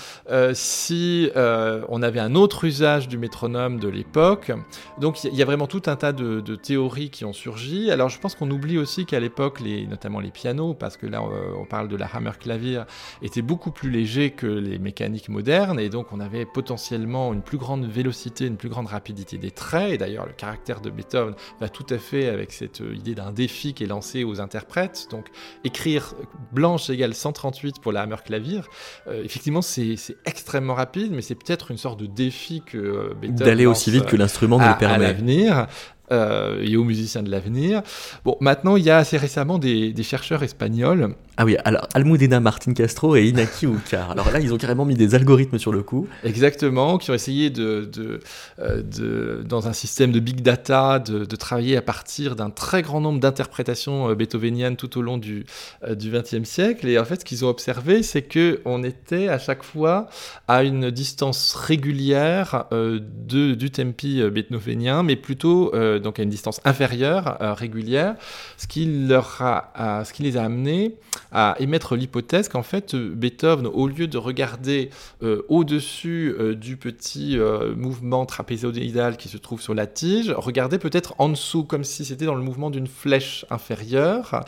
si 0.54 1.30
on 1.36 2.02
avait 2.02 2.20
un 2.20 2.34
autre 2.34 2.64
usage 2.64 3.08
du 3.08 3.18
métronome 3.18 3.78
de 3.78 3.88
l'époque. 3.88 4.52
Donc 4.98 5.22
il 5.24 5.34
y, 5.34 5.42
a 5.42 5.44
vraiment 5.44 5.66
tout 5.66 5.82
un 5.86 5.96
tas 5.96 6.12
de 6.12 6.56
théories 6.56 7.03
qui 7.10 7.24
ont 7.24 7.32
surgi. 7.32 7.90
Alors 7.90 8.08
je 8.08 8.18
pense 8.18 8.34
qu'on 8.34 8.50
oublie 8.50 8.78
aussi 8.78 9.06
qu'à 9.06 9.20
l'époque, 9.20 9.60
les, 9.60 9.86
notamment 9.86 10.20
les 10.20 10.30
pianos, 10.30 10.74
parce 10.74 10.96
que 10.96 11.06
là 11.06 11.22
on, 11.22 11.64
parle 11.64 11.88
de 11.88 11.96
la 11.96 12.06
hammer 12.06 12.32
clavier, 12.38 12.82
étaient 13.22 13.42
beaucoup 13.42 13.70
plus 13.70 13.90
légers 13.90 14.30
que 14.30 14.46
les 14.46 14.78
mécaniques 14.78 15.28
modernes, 15.28 15.80
et 15.80 15.88
donc 15.88 16.12
on 16.12 16.20
avait 16.20 16.44
potentiellement 16.44 17.32
une 17.32 17.42
plus 17.42 17.58
grande 17.58 17.86
vélocité, 17.86 18.46
une 18.46 18.56
plus 18.56 18.68
grande 18.68 18.86
rapidité 18.86 19.38
des 19.38 19.50
traits, 19.50 19.92
et 19.92 19.98
d'ailleurs 19.98 20.26
le 20.26 20.32
caractère 20.32 20.80
de 20.80 20.90
Beethoven 20.90 21.34
va 21.60 21.68
tout 21.68 21.86
à 21.90 21.98
fait 21.98 22.28
avec 22.28 22.52
cette 22.52 22.80
euh, 22.80 22.94
idée 22.94 23.14
d'un 23.14 23.32
défi 23.32 23.74
qui 23.74 23.84
est 23.84 23.88
lancé 23.88 24.24
aux 24.24 24.40
interprètes. 24.40 25.08
Donc 25.10 25.26
écrire 25.64 26.14
blanche 26.52 26.90
égale 26.90 27.14
138 27.14 27.80
pour 27.80 27.92
la 27.92 28.02
hammer 28.02 28.16
clavier, 28.24 28.60
euh, 29.08 29.24
effectivement 29.24 29.62
c'est 29.62 29.96
extrêmement 30.24 30.74
rapide, 30.74 31.12
mais 31.12 31.22
c'est 31.22 31.34
peut-être 31.34 31.70
une 31.70 31.78
sorte 31.78 31.98
de 31.98 32.06
défi 32.06 32.62
que 32.64 32.78
euh, 32.78 33.14
Beethoven 33.14 33.46
d'aller 33.46 33.66
aussi 33.66 33.90
vite 33.90 34.06
que 34.06 34.16
l'instrument 34.16 34.58
ne 34.58 34.68
le 34.68 34.76
permet. 34.78 34.94
À 34.94 34.98
l'avenir. 35.08 35.66
Euh, 36.12 36.60
et 36.62 36.76
aux 36.76 36.84
musiciens 36.84 37.22
de 37.22 37.30
l'avenir. 37.30 37.82
Bon, 38.26 38.36
maintenant, 38.40 38.76
il 38.76 38.84
y 38.84 38.90
a 38.90 38.98
assez 38.98 39.16
récemment 39.16 39.58
des, 39.58 39.94
des 39.94 40.02
chercheurs 40.02 40.42
espagnols 40.42 41.14
ah 41.36 41.44
oui, 41.44 41.56
alors 41.64 41.88
Almudena 41.94 42.38
Martin 42.38 42.74
Castro 42.74 43.16
et 43.16 43.26
Inaki 43.26 43.66
Ukar. 43.66 44.12
Alors 44.12 44.30
là, 44.30 44.38
ils 44.38 44.54
ont 44.54 44.56
carrément 44.56 44.84
mis 44.84 44.94
des 44.94 45.16
algorithmes 45.16 45.58
sur 45.58 45.72
le 45.72 45.82
coup. 45.82 46.06
Exactement, 46.22 46.96
qui 46.96 47.10
ont 47.10 47.14
essayé 47.14 47.50
de, 47.50 47.88
de, 47.92 48.20
euh, 48.60 48.82
de 48.82 49.42
dans 49.44 49.66
un 49.66 49.72
système 49.72 50.12
de 50.12 50.20
big 50.20 50.42
data, 50.42 51.00
de, 51.00 51.24
de 51.24 51.36
travailler 51.36 51.76
à 51.76 51.82
partir 51.82 52.36
d'un 52.36 52.50
très 52.50 52.82
grand 52.82 53.00
nombre 53.00 53.18
d'interprétations 53.18 54.10
euh, 54.10 54.14
beethoveniennes 54.14 54.76
tout 54.76 54.96
au 54.96 55.02
long 55.02 55.18
du 55.18 55.44
euh, 55.82 55.96
du 55.96 56.12
XXe 56.12 56.48
siècle. 56.48 56.86
Et 56.86 57.00
en 57.00 57.04
fait, 57.04 57.20
ce 57.20 57.24
qu'ils 57.24 57.44
ont 57.44 57.48
observé, 57.48 58.04
c'est 58.04 58.22
que 58.22 58.60
on 58.64 58.84
était 58.84 59.28
à 59.28 59.40
chaque 59.40 59.64
fois 59.64 60.06
à 60.46 60.62
une 60.62 60.92
distance 60.92 61.54
régulière 61.54 62.66
de, 62.70 63.54
du 63.54 63.70
tempi 63.72 64.22
beethovenien, 64.30 65.02
mais 65.02 65.16
plutôt 65.16 65.72
donc 66.02 66.18
à 66.18 66.22
une 66.22 66.30
distance 66.30 66.60
inférieure 66.64 67.36
régulière, 67.40 68.14
ce 68.56 68.66
qui 68.66 69.06
leur 69.06 69.40
a, 69.40 70.04
ce 70.04 70.12
qui 70.12 70.22
les 70.22 70.36
a 70.36 70.44
amenés 70.44 70.94
à 71.32 71.56
émettre 71.58 71.96
l'hypothèse 71.96 72.48
qu'en 72.48 72.62
fait 72.62 72.94
Beethoven, 72.94 73.66
au 73.66 73.88
lieu 73.88 74.06
de 74.06 74.18
regarder 74.18 74.90
euh, 75.22 75.42
au-dessus 75.48 76.34
euh, 76.38 76.54
du 76.54 76.76
petit 76.76 77.38
euh, 77.38 77.74
mouvement 77.74 78.26
trapézoïdal 78.26 79.16
qui 79.16 79.28
se 79.28 79.36
trouve 79.36 79.60
sur 79.60 79.74
la 79.74 79.86
tige, 79.86 80.30
regardait 80.36 80.78
peut-être 80.78 81.14
en 81.18 81.28
dessous, 81.28 81.64
comme 81.64 81.84
si 81.84 82.04
c'était 82.04 82.26
dans 82.26 82.34
le 82.34 82.42
mouvement 82.42 82.70
d'une 82.70 82.86
flèche 82.86 83.44
inférieure. 83.50 84.44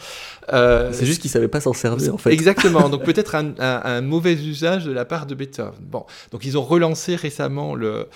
C'est 0.49 1.07
juste 1.07 1.21
qu'il 1.21 1.31
savait 1.31 1.49
pas 1.49 1.61
s'en 1.61 1.73
servir 1.73 2.15
en 2.15 2.19
fait. 2.19 2.33
Exactement, 2.33 2.89
donc 2.89 3.03
peut-être 3.05 3.35
un, 3.35 4.01
mauvais 4.01 4.35
usage 4.35 4.85
de 4.85 4.93
la 4.93 5.05
part 5.05 5.27
de 5.27 5.35
Beethoven. 5.35 5.73
Bon, 5.81 6.05
donc 6.31 6.45
ils 6.45 6.57
ont 6.57 6.63
relancé 6.63 7.17
récemment 7.17 7.75
le, 7.75 8.09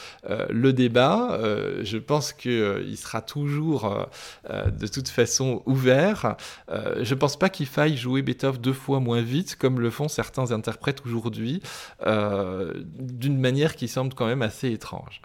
le 0.49 0.73
débat. 0.73 1.39
je 1.83 1.99
pense 1.99 2.33
qu'il 2.33 2.97
sera 2.97 3.20
toujours 3.21 4.07
de 4.47 4.87
toute 4.87 5.09
façon 5.09 5.63
ouvert. 5.67 6.37
je 6.69 7.15
pense 7.15 7.39
pas 7.39 7.49
qu'il 7.49 7.67
faille 7.67 7.97
jouer 7.97 8.23
Beethoven 8.23 8.61
deux 8.61 8.73
fois 8.73 9.01
moins 9.01 9.23
vite, 9.23 9.57
comme 9.57 9.81
le 9.81 9.91
font 9.91 10.09
certains 10.09 10.53
interprètes 10.53 11.03
aujourd'hui, 11.05 11.63
euh, 12.07 12.73
d'une 12.99 13.39
manière 13.39 13.77
qui 13.77 13.89
semble 13.89 14.15
quand 14.15 14.27
même 14.27 14.43
assez 14.43 14.71
étrange. 14.71 15.21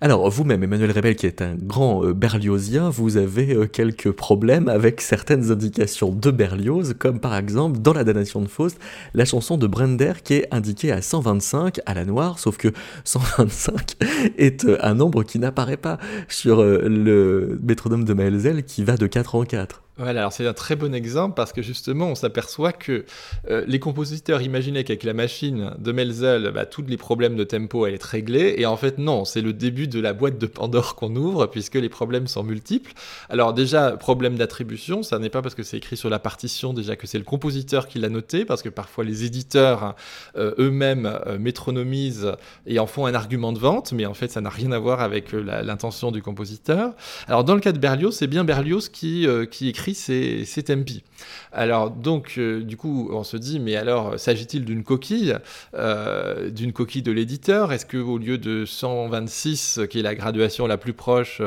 Alors, 0.00 0.28
vous-même, 0.28 0.62
Emmanuel 0.62 0.90
Rebel, 0.90 1.16
qui 1.16 1.26
est 1.26 1.40
un 1.40 1.54
grand 1.54 2.04
euh, 2.04 2.12
berliozien, 2.12 2.90
vous 2.90 3.16
avez 3.16 3.54
euh, 3.54 3.66
quelques 3.66 4.10
problèmes 4.10 4.68
avec 4.68 5.00
certaines 5.00 5.50
indications 5.50 6.10
de 6.10 6.30
Berlioz, 6.30 6.94
comme 6.98 7.18
par 7.18 7.34
exemple 7.34 7.78
dans 7.78 7.94
la 7.94 8.04
damnation 8.04 8.42
de 8.42 8.46
Faust, 8.46 8.78
la 9.14 9.24
chanson 9.24 9.56
de 9.56 9.66
Brender 9.66 10.12
qui 10.22 10.34
est 10.34 10.48
indiquée 10.52 10.92
à 10.92 11.00
125 11.00 11.80
à 11.86 11.94
la 11.94 12.04
noire, 12.04 12.38
sauf 12.38 12.58
que 12.58 12.68
125 13.04 13.96
est 14.36 14.66
un 14.80 14.94
nombre 14.94 15.22
qui 15.22 15.38
n'apparaît 15.38 15.78
pas 15.78 15.98
sur 16.28 16.62
le 16.62 17.58
métronome 17.62 18.04
de 18.04 18.12
Maelzel 18.12 18.64
qui 18.64 18.84
va 18.84 18.96
de 18.96 19.06
4 19.06 19.34
en 19.34 19.44
4. 19.44 19.85
Voilà, 19.98 20.20
alors 20.20 20.32
c'est 20.34 20.46
un 20.46 20.52
très 20.52 20.76
bon 20.76 20.94
exemple 20.94 21.34
parce 21.34 21.54
que 21.54 21.62
justement 21.62 22.08
on 22.08 22.14
s'aperçoit 22.14 22.72
que 22.72 23.06
euh, 23.48 23.64
les 23.66 23.80
compositeurs 23.80 24.42
imaginaient 24.42 24.84
qu'avec 24.84 25.04
la 25.04 25.14
machine 25.14 25.72
de 25.78 25.90
Melzel, 25.90 26.50
bah, 26.54 26.66
tous 26.66 26.84
les 26.86 26.98
problèmes 26.98 27.34
de 27.34 27.44
tempo 27.44 27.86
allaient 27.86 27.94
être 27.94 28.02
réglés 28.02 28.56
et 28.58 28.66
en 28.66 28.76
fait 28.76 28.98
non, 28.98 29.24
c'est 29.24 29.40
le 29.40 29.54
début 29.54 29.88
de 29.88 29.98
la 29.98 30.12
boîte 30.12 30.36
de 30.36 30.46
Pandore 30.46 30.96
qu'on 30.96 31.16
ouvre 31.16 31.46
puisque 31.46 31.76
les 31.76 31.88
problèmes 31.88 32.26
sont 32.26 32.42
multiples. 32.42 32.92
Alors 33.30 33.54
déjà, 33.54 33.92
problème 33.92 34.36
d'attribution, 34.36 35.02
ça 35.02 35.18
n'est 35.18 35.30
pas 35.30 35.40
parce 35.40 35.54
que 35.54 35.62
c'est 35.62 35.78
écrit 35.78 35.96
sur 35.96 36.10
la 36.10 36.18
partition 36.18 36.74
déjà 36.74 36.94
que 36.94 37.06
c'est 37.06 37.16
le 37.16 37.24
compositeur 37.24 37.88
qui 37.88 37.98
l'a 37.98 38.10
noté 38.10 38.44
parce 38.44 38.60
que 38.60 38.68
parfois 38.68 39.02
les 39.02 39.24
éditeurs 39.24 39.94
euh, 40.36 40.52
eux-mêmes 40.58 41.06
euh, 41.26 41.38
métronomisent 41.38 42.32
et 42.66 42.78
en 42.78 42.86
font 42.86 43.06
un 43.06 43.14
argument 43.14 43.54
de 43.54 43.58
vente, 43.58 43.92
mais 43.92 44.04
en 44.04 44.12
fait 44.12 44.30
ça 44.30 44.42
n'a 44.42 44.50
rien 44.50 44.72
à 44.72 44.78
voir 44.78 45.00
avec 45.00 45.32
l'intention 45.32 46.12
du 46.12 46.20
compositeur. 46.20 46.92
Alors 47.28 47.44
dans 47.44 47.54
le 47.54 47.62
cas 47.62 47.72
de 47.72 47.78
Berlioz, 47.78 48.14
c'est 48.14 48.26
bien 48.26 48.44
Berlioz 48.44 48.90
qui, 48.90 49.26
qui 49.50 49.68
écrit 49.70 49.85
écrit 49.86 49.94
ces, 49.94 50.44
ces 50.44 50.64
tempi. 50.64 51.02
Alors 51.52 51.90
donc, 51.90 52.38
du 52.38 52.76
coup, 52.76 53.08
on 53.12 53.24
se 53.24 53.36
dit, 53.36 53.60
mais 53.60 53.76
alors, 53.76 54.18
s'agit-il 54.18 54.64
d'une 54.64 54.82
coquille, 54.82 55.36
d'une 55.74 56.72
coquille 56.72 57.02
de 57.02 57.12
l'éditeur? 57.12 57.72
Est-ce 57.72 57.86
qu'au 57.86 58.18
lieu 58.18 58.38
de 58.38 58.64
126, 58.64 59.80
qui 59.88 60.00
est 60.00 60.02
la 60.02 60.14
graduation 60.14 60.66
la 60.66 60.76
plus 60.76 60.92
proche, 60.92 61.40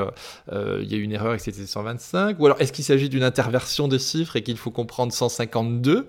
il 0.51 0.91
y 0.91 0.95
a 0.95 0.97
une 0.97 1.11
erreur 1.11 1.33
et 1.33 1.37
que 1.37 1.43
c'était 1.43 1.65
125 1.65 2.39
Ou 2.39 2.45
alors, 2.45 2.61
est-ce 2.61 2.73
qu'il 2.73 2.85
s'agit 2.85 3.09
d'une 3.09 3.23
interversion 3.23 3.87
des 3.87 3.99
chiffres 3.99 4.35
et 4.35 4.41
qu'il 4.41 4.57
faut 4.57 4.71
comprendre 4.71 5.13
152 5.13 6.07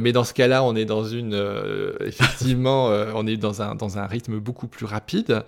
Mais 0.00 0.12
dans 0.12 0.24
ce 0.24 0.34
cas-là, 0.34 0.64
on 0.64 0.74
est 0.74 0.84
dans 0.84 1.04
une, 1.04 1.40
effectivement, 2.00 2.86
on 3.14 3.26
est 3.26 3.36
dans 3.36 3.62
un, 3.62 3.74
dans 3.74 3.98
un 3.98 4.06
rythme 4.06 4.38
beaucoup 4.38 4.66
plus 4.66 4.86
rapide. 4.86 5.44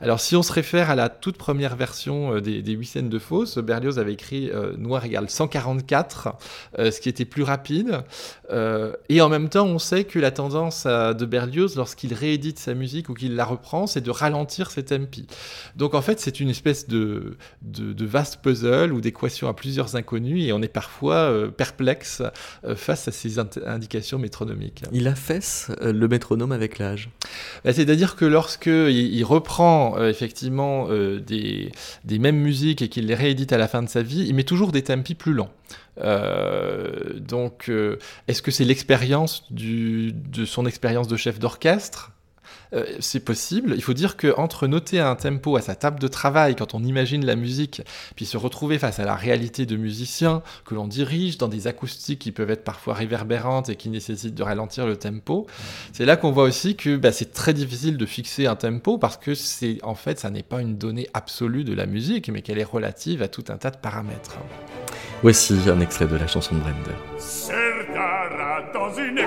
Alors, 0.00 0.20
si 0.20 0.36
on 0.36 0.42
se 0.42 0.52
réfère 0.52 0.90
à 0.90 0.94
la 0.94 1.08
toute 1.08 1.36
première 1.36 1.76
version 1.76 2.40
des, 2.40 2.62
des 2.62 2.72
huit 2.72 2.86
scènes 2.86 3.08
de 3.08 3.18
Fausse, 3.18 3.58
Berlioz 3.58 3.98
avait 3.98 4.12
écrit 4.12 4.50
noir 4.78 5.04
égale 5.04 5.30
144, 5.54 6.36
ce 6.78 7.00
qui 7.00 7.08
était 7.08 7.24
plus 7.24 7.42
rapide. 7.42 8.02
et 9.08 9.20
en 9.20 9.28
même 9.28 9.48
temps, 9.48 9.66
on 9.66 9.78
sait 9.78 10.04
que 10.04 10.18
la 10.18 10.30
tendance 10.30 10.86
de 10.86 11.24
Berlioz, 11.24 11.76
lorsqu'il 11.76 12.14
réédite 12.14 12.58
sa 12.58 12.74
musique 12.74 13.08
ou 13.08 13.14
qu'il 13.14 13.36
la 13.36 13.44
reprend, 13.44 13.86
c'est 13.86 14.00
de 14.00 14.10
ralentir 14.10 14.70
ses 14.70 14.84
tempi. 14.84 15.26
Donc 15.76 15.94
en 15.94 16.02
fait, 16.02 16.20
c'est 16.20 16.40
une 16.40 16.50
espèce 16.50 16.88
de, 16.88 17.36
de, 17.62 18.04
vaste 18.04 18.40
puzzle 18.42 18.92
ou 18.92 19.00
d'équation 19.00 19.48
à 19.48 19.54
plusieurs 19.54 19.96
inconnus 19.96 20.46
et 20.46 20.52
on 20.52 20.62
est 20.62 20.68
parfois 20.68 21.14
euh, 21.14 21.48
perplexe 21.48 22.22
euh, 22.64 22.76
face 22.76 23.08
à 23.08 23.12
ces 23.12 23.38
indications 23.38 24.18
métronomiques. 24.18 24.82
Il 24.92 25.08
affaisse 25.08 25.70
euh, 25.80 25.92
le 25.92 26.08
métronome 26.08 26.52
avec 26.52 26.78
l'âge. 26.78 27.10
Bah, 27.64 27.72
c'est-à-dire 27.72 28.16
que 28.16 28.24
lorsque 28.24 28.66
il, 28.66 29.24
reprend 29.24 30.04
effectivement 30.04 30.88
des, 30.90 31.72
des 32.04 32.18
mêmes 32.18 32.36
musiques 32.36 32.82
et 32.82 32.88
qu'il 32.88 33.06
les 33.06 33.14
réédite 33.14 33.52
à 33.54 33.58
la 33.58 33.68
fin 33.68 33.82
de 33.82 33.88
sa 33.88 34.02
vie, 34.02 34.26
il 34.28 34.34
met 34.34 34.44
toujours 34.44 34.70
des 34.70 34.82
tempi 34.82 35.14
plus 35.14 35.32
lents. 35.32 35.43
Euh, 35.98 37.18
donc, 37.18 37.68
euh, 37.68 37.98
est-ce 38.28 38.42
que 38.42 38.50
c'est 38.50 38.64
l'expérience 38.64 39.46
de 39.50 40.44
son 40.44 40.66
expérience 40.66 41.08
de 41.08 41.16
chef 41.16 41.38
d'orchestre 41.38 42.12
euh, 42.72 42.84
c'est 43.00 43.20
possible. 43.20 43.74
Il 43.76 43.82
faut 43.82 43.92
dire 43.92 44.16
que 44.16 44.34
entre 44.36 44.66
noter 44.66 45.00
un 45.00 45.14
tempo 45.14 45.56
à 45.56 45.60
sa 45.60 45.74
table 45.74 46.00
de 46.00 46.08
travail 46.08 46.56
quand 46.56 46.74
on 46.74 46.82
imagine 46.82 47.24
la 47.24 47.36
musique, 47.36 47.82
puis 48.16 48.24
se 48.24 48.36
retrouver 48.36 48.78
face 48.78 48.98
à 48.98 49.04
la 49.04 49.14
réalité 49.14 49.66
de 49.66 49.76
musiciens 49.76 50.42
que 50.64 50.74
l'on 50.74 50.86
dirige 50.86 51.38
dans 51.38 51.48
des 51.48 51.66
acoustiques 51.66 52.18
qui 52.18 52.32
peuvent 52.32 52.50
être 52.50 52.64
parfois 52.64 52.94
réverbérantes 52.94 53.68
et 53.68 53.76
qui 53.76 53.88
nécessitent 53.88 54.34
de 54.34 54.42
ralentir 54.42 54.86
le 54.86 54.96
tempo, 54.96 55.46
c'est 55.92 56.04
là 56.04 56.16
qu'on 56.16 56.32
voit 56.32 56.44
aussi 56.44 56.76
que 56.76 56.96
bah, 56.96 57.12
c'est 57.12 57.32
très 57.32 57.54
difficile 57.54 57.96
de 57.96 58.06
fixer 58.06 58.46
un 58.46 58.56
tempo 58.56 58.98
parce 58.98 59.16
que 59.16 59.34
c'est 59.34 59.78
en 59.82 59.94
fait 59.94 60.18
ça 60.18 60.30
n'est 60.30 60.42
pas 60.42 60.60
une 60.60 60.76
donnée 60.76 61.08
absolue 61.14 61.64
de 61.64 61.74
la 61.74 61.86
musique, 61.86 62.28
mais 62.28 62.42
qu'elle 62.42 62.58
est 62.58 62.64
relative 62.64 63.22
à 63.22 63.28
tout 63.28 63.44
un 63.48 63.56
tas 63.56 63.70
de 63.70 63.76
paramètres. 63.76 64.38
Voici 65.22 65.54
un 65.68 65.80
extrait 65.80 66.06
de 66.06 66.16
la 66.16 66.26
chanson 66.26 66.54
de 66.54 66.60
Brenda. 66.60 66.90
Certara 67.18 68.62
dans 68.72 68.92
une 68.94 69.18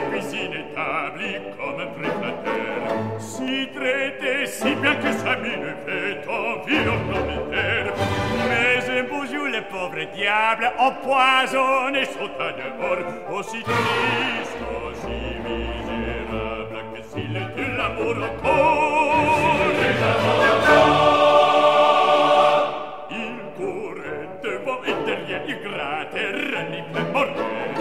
diable 10.18 10.72
empoisonne 10.80 11.96
et 11.96 12.06
sauta 12.06 12.52
dehors, 12.58 13.06
aussi 13.38 13.62
triste, 13.62 14.60
aussi 14.88 15.20
misérable 15.46 16.80
que 16.94 17.02
s'il 17.10 17.36
eût 17.38 17.74
l'amour 17.78 18.18
encore. 18.28 19.14
S'il 19.38 19.96
l'amour 20.02 20.42
encore. 20.56 21.88
Il 23.12 23.38
courait 23.58 24.30
devant 24.44 24.82
et 24.92 24.98
derrière, 25.06 25.44
il 25.48 25.60
grattait, 25.66 26.32
ranimait, 26.52 27.08
mordait, 27.14 27.76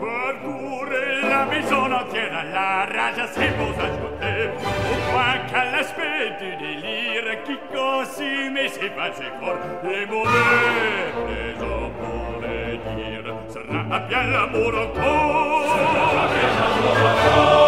parcourait 0.00 1.20
la 1.28 1.42
maison 1.44 1.84
entière 2.00 2.32
à 2.38 2.44
la 2.44 2.68
rage 2.86 3.18
à 3.18 3.26
ses 3.26 3.50
beaux 3.58 3.76
agents 3.86 4.11
au 4.48 4.96
point 5.10 5.38
qu'à 5.50 5.64
l'aspect 5.70 6.30
du 6.40 6.50
délire 6.56 7.42
qui 7.44 7.56
consumait 7.72 8.68
ses 8.68 8.88
vains 8.88 9.10
efforts, 9.10 9.58
les 9.84 10.06
mauvais 10.06 11.54
dopo 11.58 11.90
pourraient 11.98 12.78
dire 12.96 13.26
Sera 13.48 13.98
bien 14.00 14.24
l'amour 14.24 14.68
encore 14.68 15.64
Sera 15.72 16.24
bien 16.32 16.50
l'amour 16.58 16.98
encore. 17.12 17.62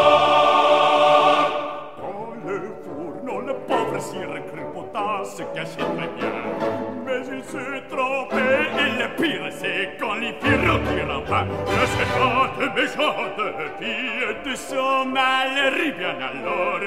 Dans 1.98 2.50
le 2.50 2.56
fourneau, 2.82 3.38
le 3.40 3.54
pauvre 3.66 3.98
sire 4.00 4.36
crépota 4.52 5.06
se 5.24 5.42
cachait 5.54 5.76
très 5.76 6.08
bien 6.18 6.93
mais 7.14 7.36
il 7.36 7.44
se 7.44 7.94
trompé 7.94 8.36
Et 8.36 9.02
le 9.02 9.08
pire 9.16 9.48
c'est 9.50 9.96
quand 9.98 10.14
les 10.14 10.34
filles 10.40 10.68
retirent 10.68 11.24
pas 11.24 11.44
Le 11.44 11.86
séchante 11.96 12.74
méchante 12.74 13.40
fille 13.78 14.50
de 14.50 14.54
son 14.56 15.04
malerie 15.06 15.92
Bien 15.92 16.10
alors, 16.10 16.80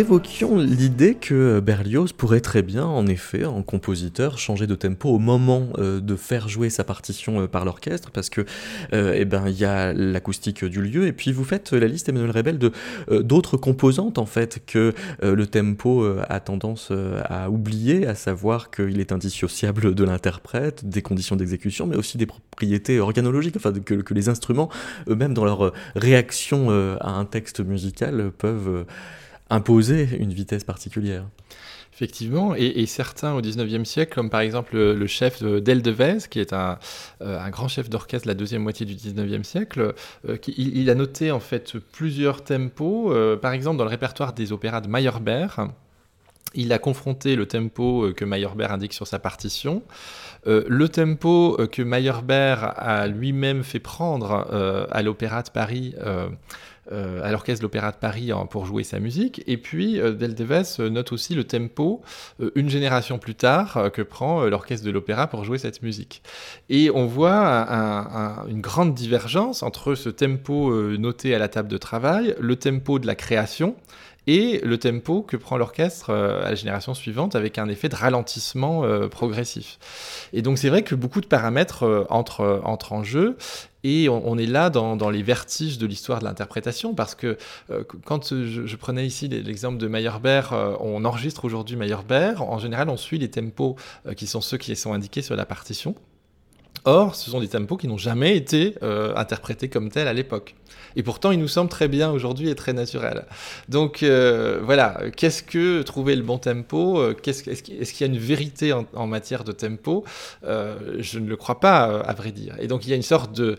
évoquions 0.03 0.57
l'idée 0.57 1.15
que 1.15 1.61
Berlioz 1.61 2.11
pourrait 2.11 2.41
très 2.41 2.61
bien, 2.61 2.83
en 2.83 3.07
effet, 3.07 3.45
en 3.45 3.63
compositeur, 3.63 4.37
changer 4.37 4.67
de 4.67 4.75
tempo 4.75 5.07
au 5.07 5.17
moment 5.17 5.69
euh, 5.77 6.01
de 6.01 6.17
faire 6.17 6.49
jouer 6.49 6.69
sa 6.69 6.83
partition 6.83 7.39
euh, 7.39 7.47
par 7.47 7.63
l'orchestre, 7.63 8.11
parce 8.11 8.29
que, 8.29 8.41
euh, 8.91 9.13
eh 9.15 9.23
ben, 9.23 9.45
il 9.47 9.57
y 9.57 9.63
a 9.63 9.93
l'acoustique 9.93 10.65
du 10.65 10.81
lieu, 10.81 11.07
et 11.07 11.13
puis 11.13 11.31
vous 11.31 11.45
faites 11.45 11.71
la 11.71 11.87
liste, 11.87 12.09
Emmanuel 12.09 12.31
Rebel, 12.31 12.57
de 12.57 12.73
d'autres 13.21 13.55
composantes 13.55 14.17
en 14.17 14.25
fait 14.25 14.63
que 14.65 14.93
le 15.21 15.47
tempo 15.47 16.05
a 16.27 16.39
tendance 16.39 16.91
à 17.25 17.49
oublier, 17.49 18.05
à 18.07 18.15
savoir 18.15 18.71
qu'il 18.71 18.99
est 18.99 19.11
indissociable 19.11 19.95
de 19.95 20.03
l'interprète, 20.03 20.87
des 20.87 21.01
conditions 21.01 21.35
d'exécution, 21.35 21.87
mais 21.87 21.95
aussi 21.95 22.17
des 22.17 22.25
propriétés 22.25 22.99
organologiques, 22.99 23.55
enfin 23.55 23.71
que, 23.71 23.95
que 23.95 24.13
les 24.13 24.29
instruments 24.29 24.69
eux-mêmes 25.07 25.33
dans 25.33 25.45
leur 25.45 25.71
réaction 25.95 26.69
à 26.99 27.11
un 27.11 27.25
texte 27.25 27.61
musical 27.61 28.31
peuvent 28.37 28.85
imposer 29.49 30.17
une 30.19 30.33
vitesse 30.33 30.63
particulière. 30.63 31.25
Effectivement, 31.93 32.55
et, 32.55 32.87
certains 32.87 33.35
au 33.35 33.41
XIXe 33.41 33.87
siècle, 33.87 34.15
comme 34.15 34.31
par 34.31 34.41
exemple 34.41 34.75
le, 34.75 35.07
chef 35.07 35.43
Deldevez, 35.43 36.27
qui 36.27 36.39
est 36.39 36.51
un, 36.51 36.79
euh, 37.21 37.39
un 37.39 37.49
grand 37.51 37.67
chef 37.67 37.87
d'orchestre 37.87 38.25
de 38.25 38.31
la 38.31 38.33
deuxième 38.33 38.63
moitié 38.63 38.83
du 38.87 38.95
XIXe 38.95 39.47
siècle, 39.47 39.93
euh, 40.27 40.37
qui, 40.37 40.55
il, 40.57 40.89
a 40.89 40.95
noté 40.95 41.29
en 41.29 41.39
fait 41.39 41.77
plusieurs 41.77 42.43
tempos, 42.43 43.13
euh, 43.13 43.37
par 43.37 43.53
exemple 43.53 43.77
dans 43.77 43.83
le 43.83 43.91
répertoire 43.91 44.33
des 44.33 44.51
opéras 44.51 44.81
de 44.81 44.87
Meyerbeer, 44.87 45.67
il 46.55 46.73
a 46.73 46.79
confronté 46.79 47.35
le 47.35 47.45
tempo 47.45 48.11
que 48.17 48.25
Meyerbeer 48.25 48.71
indique 48.71 48.93
sur 48.93 49.05
sa 49.07 49.19
partition, 49.19 49.83
le 50.45 50.87
tempo 50.87 51.57
que 51.71 51.81
Meyerbeer 51.81 52.57
a 52.75 53.07
lui-même 53.07 53.63
fait 53.63 53.79
prendre 53.79 54.87
à 54.91 55.01
l'Opéra 55.01 55.41
de 55.41 55.49
Paris 55.49 55.95
à 56.91 57.31
l'Orchestre 57.31 57.61
de 57.61 57.65
l'Opéra 57.65 57.91
de 57.91 57.97
Paris 57.97 58.31
pour 58.49 58.65
jouer 58.65 58.83
sa 58.83 58.99
musique. 58.99 59.43
Et 59.47 59.57
puis, 59.57 59.99
euh, 59.99 60.13
Deldeves 60.13 60.79
note 60.79 61.11
aussi 61.11 61.35
le 61.35 61.43
tempo 61.43 62.01
euh, 62.41 62.51
une 62.55 62.69
génération 62.69 63.17
plus 63.19 63.35
tard 63.35 63.89
que 63.93 64.01
prend 64.01 64.45
l'Orchestre 64.45 64.85
de 64.85 64.91
l'Opéra 64.91 65.27
pour 65.27 65.43
jouer 65.43 65.57
cette 65.57 65.81
musique. 65.81 66.21
Et 66.69 66.89
on 66.91 67.05
voit 67.05 67.67
une 68.49 68.61
grande 68.61 68.93
divergence 68.93 69.63
entre 69.63 69.95
ce 69.95 70.09
tempo 70.09 70.73
noté 70.97 71.33
à 71.35 71.39
la 71.39 71.47
table 71.47 71.67
de 71.67 71.77
travail, 71.77 72.35
le 72.39 72.55
tempo 72.55 72.99
de 72.99 73.07
la 73.07 73.15
création, 73.15 73.75
et 74.27 74.61
le 74.63 74.77
tempo 74.77 75.21
que 75.21 75.37
prend 75.37 75.57
l'orchestre 75.57 76.11
à 76.11 76.49
la 76.49 76.55
génération 76.55 76.93
suivante 76.93 77.35
avec 77.35 77.57
un 77.57 77.67
effet 77.67 77.89
de 77.89 77.95
ralentissement 77.95 78.83
progressif. 79.09 79.79
Et 80.31 80.41
donc 80.41 80.57
c'est 80.57 80.69
vrai 80.69 80.83
que 80.83 80.95
beaucoup 80.95 81.21
de 81.21 81.25
paramètres 81.25 82.07
entrent, 82.09 82.61
entrent 82.63 82.93
en 82.93 83.03
jeu 83.03 83.37
et 83.83 84.07
on, 84.07 84.37
est 84.37 84.45
là 84.45 84.69
dans, 84.69 85.09
les 85.09 85.23
vertiges 85.23 85.77
de 85.77 85.85
l'histoire 85.85 86.19
de 86.19 86.23
l'interprétation, 86.23 86.95
parce 86.95 87.15
que 87.15 87.37
euh, 87.69 87.83
quand 88.05 88.33
je, 88.33 88.75
prenais 88.77 89.05
ici 89.05 89.27
l'exemple 89.27 89.77
de 89.77 89.87
Meyerbeer, 89.87 90.53
euh, 90.53 90.75
on 90.79 91.03
enregistre 91.03 91.43
aujourd'hui 91.43 91.75
Meyerbeer, 91.75 92.41
en 92.41 92.59
général 92.59 92.89
on 92.89 92.97
suit 92.97 93.17
les 93.17 93.29
tempos 93.29 93.75
euh, 94.07 94.13
qui 94.13 94.25
sont 94.25 94.39
ceux 94.39 94.57
qui 94.57 94.73
sont 94.77 94.93
indiqués 94.93 95.21
sur 95.21 95.35
la 95.35 95.45
partition. 95.45 95.95
Or, 96.85 97.15
ce 97.15 97.29
sont 97.29 97.39
des 97.39 97.47
tempos 97.47 97.77
qui 97.77 97.87
n'ont 97.87 97.97
jamais 97.97 98.35
été 98.35 98.75
interprétés 99.15 99.69
comme 99.69 99.89
tels 99.89 100.07
à 100.07 100.13
l'époque. 100.13 100.55
Et 100.95 101.03
pourtant, 101.03 101.31
il 101.31 101.39
nous 101.39 101.47
semble 101.47 101.69
très 101.69 101.87
bien 101.87 102.11
aujourd'hui 102.11 102.49
et 102.49 102.55
très 102.55 102.73
naturel. 102.73 103.25
Donc 103.69 104.03
euh, 104.03 104.59
voilà, 104.63 105.01
qu'est-ce 105.15 105.43
que 105.43 105.81
trouver 105.81 106.15
le 106.15 106.23
bon 106.23 106.37
tempo 106.37 106.99
euh, 106.99 107.15
Est-ce 107.25 107.63
qu'il 107.63 108.01
y 108.01 108.03
a 108.03 108.13
une 108.13 108.19
vérité 108.19 108.73
en, 108.73 109.07
matière 109.07 109.43
de 109.43 109.51
tempo 109.51 110.03
euh, 110.45 110.97
Je 110.99 111.19
ne 111.19 111.27
le 111.27 111.35
crois 111.35 111.59
pas, 111.59 111.83
à 112.01 112.13
vrai 112.13 112.31
dire. 112.31 112.55
Et 112.59 112.67
donc 112.67 112.85
il 112.85 112.89
y 112.89 112.93
a 112.93 112.95
une 112.95 113.01
sorte 113.01 113.33
de, 113.33 113.57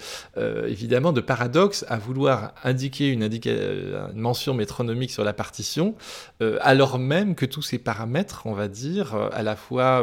évidemment, 0.67 1.13
de 1.13 1.21
paradoxe 1.21 1.85
à 1.89 1.99
vouloir 1.99 2.55
indiquer 2.63 3.09
une, 3.09 3.23
une 3.23 4.21
mention 4.21 4.55
métronomique 4.55 5.11
sur 5.11 5.25
la 5.25 5.33
partition, 5.33 5.95
alors 6.61 6.99
même 6.99 7.35
que 7.35 7.47
tous 7.47 7.63
ces 7.63 7.79
paramètres, 7.79 8.43
on 8.45 8.53
va 8.53 8.69
dire, 8.69 9.15
à 9.33 9.43
la 9.43 9.57
fois, 9.57 10.03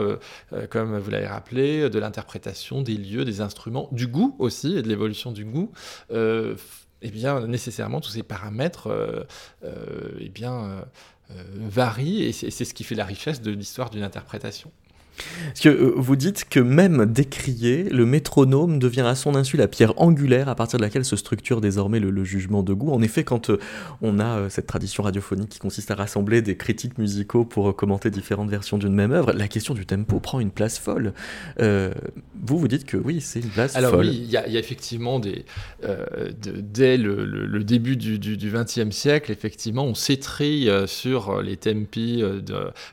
comme 0.70 0.98
vous 0.98 1.10
l'avez 1.12 1.28
rappelé, 1.28 1.90
de 1.90 2.00
l'interprétation, 2.00 2.82
des 2.82 2.96
lieux, 2.96 3.11
des 3.26 3.42
instruments, 3.42 3.90
du 3.92 4.08
goût 4.08 4.36
aussi, 4.40 4.78
et 4.78 4.82
de 4.82 4.88
l'évolution 4.88 5.32
du 5.32 5.46
goût, 5.46 5.72
eh 7.02 7.10
bien, 7.10 7.48
nécessairement, 7.48 8.00
tous 8.00 8.12
ces 8.12 8.24
paramètres 8.24 8.88
euh, 8.88 9.24
euh, 9.64 10.12
eh 10.20 10.32
euh, 10.46 10.82
varient, 11.56 12.24
et 12.24 12.32
c'est 12.32 12.66
ce 12.66 12.74
qui 12.74 12.84
fait 12.84 12.96
la 12.96 13.06
richesse 13.06 13.42
de 13.42 13.52
l'histoire 13.52 13.90
d'une 13.90 14.04
interprétation. 14.04 14.72
Parce 15.48 15.62
que 15.62 15.70
euh, 15.70 15.94
vous 15.96 16.16
dites 16.16 16.46
que 16.50 16.60
même 16.60 17.06
décrié, 17.06 17.84
le 17.84 18.06
métronome 18.06 18.80
devient 18.80 19.02
à 19.02 19.16
son 19.16 19.36
insu 19.36 19.58
la 19.58 19.68
pierre 19.68 19.94
angulaire 20.02 20.50
à 20.50 20.56
partir 20.56 20.80
de 20.80 20.84
laquelle 20.84 21.06
se 21.06 21.16
structure 21.16 21.62
désormais 21.62 22.00
le, 22.00 22.24
jugement 22.24 22.64
de 22.64 22.74
goût. 22.74 22.92
En 22.92 23.02
effet, 23.02 23.24
quand 23.24 23.50
euh, 23.50 23.60
on 24.02 24.20
a 24.20 24.38
euh, 24.38 24.50
cette 24.50 24.68
tradition 24.68 25.04
radiophonique 25.04 25.50
qui 25.50 25.60
consiste 25.60 25.92
à 25.92 25.96
rassembler 25.96 26.42
des 26.42 26.56
critiques 26.56 26.98
musicaux 26.98 27.46
pour 27.46 27.76
commenter 27.76 28.10
différentes 28.10 28.50
versions 28.50 28.78
d'une 28.78 28.94
même 28.94 29.12
œuvre, 29.12 29.34
la 29.34 29.48
question 29.48 29.74
du 29.74 29.86
tempo 29.86 30.20
prend 30.20 30.40
une 30.40 30.52
place 30.52 30.78
folle. 30.78 31.14
vous, 31.60 32.60
vous 32.60 32.68
dites 32.68 32.86
que 32.86 32.98
oui, 32.98 33.22
c'est 33.22 33.40
une 33.40 33.50
place 33.50 33.76
Alors, 33.76 33.92
folle. 33.92 34.02
Alors 34.02 34.14
oui, 34.14 34.22
il 34.24 34.32
y, 34.32 34.38
a 34.38 34.60
effectivement 34.60 35.20
des... 35.20 35.46
dès 36.42 36.98
le, 36.98 37.64
début 37.64 37.98
du 37.98 38.52
XXe 38.52 38.96
siècle, 38.96 39.32
effectivement, 39.32 39.86
on 39.86 39.96
s'étrie 39.96 40.70
sur 40.86 41.42
les 41.42 41.58
tempi 41.58 42.24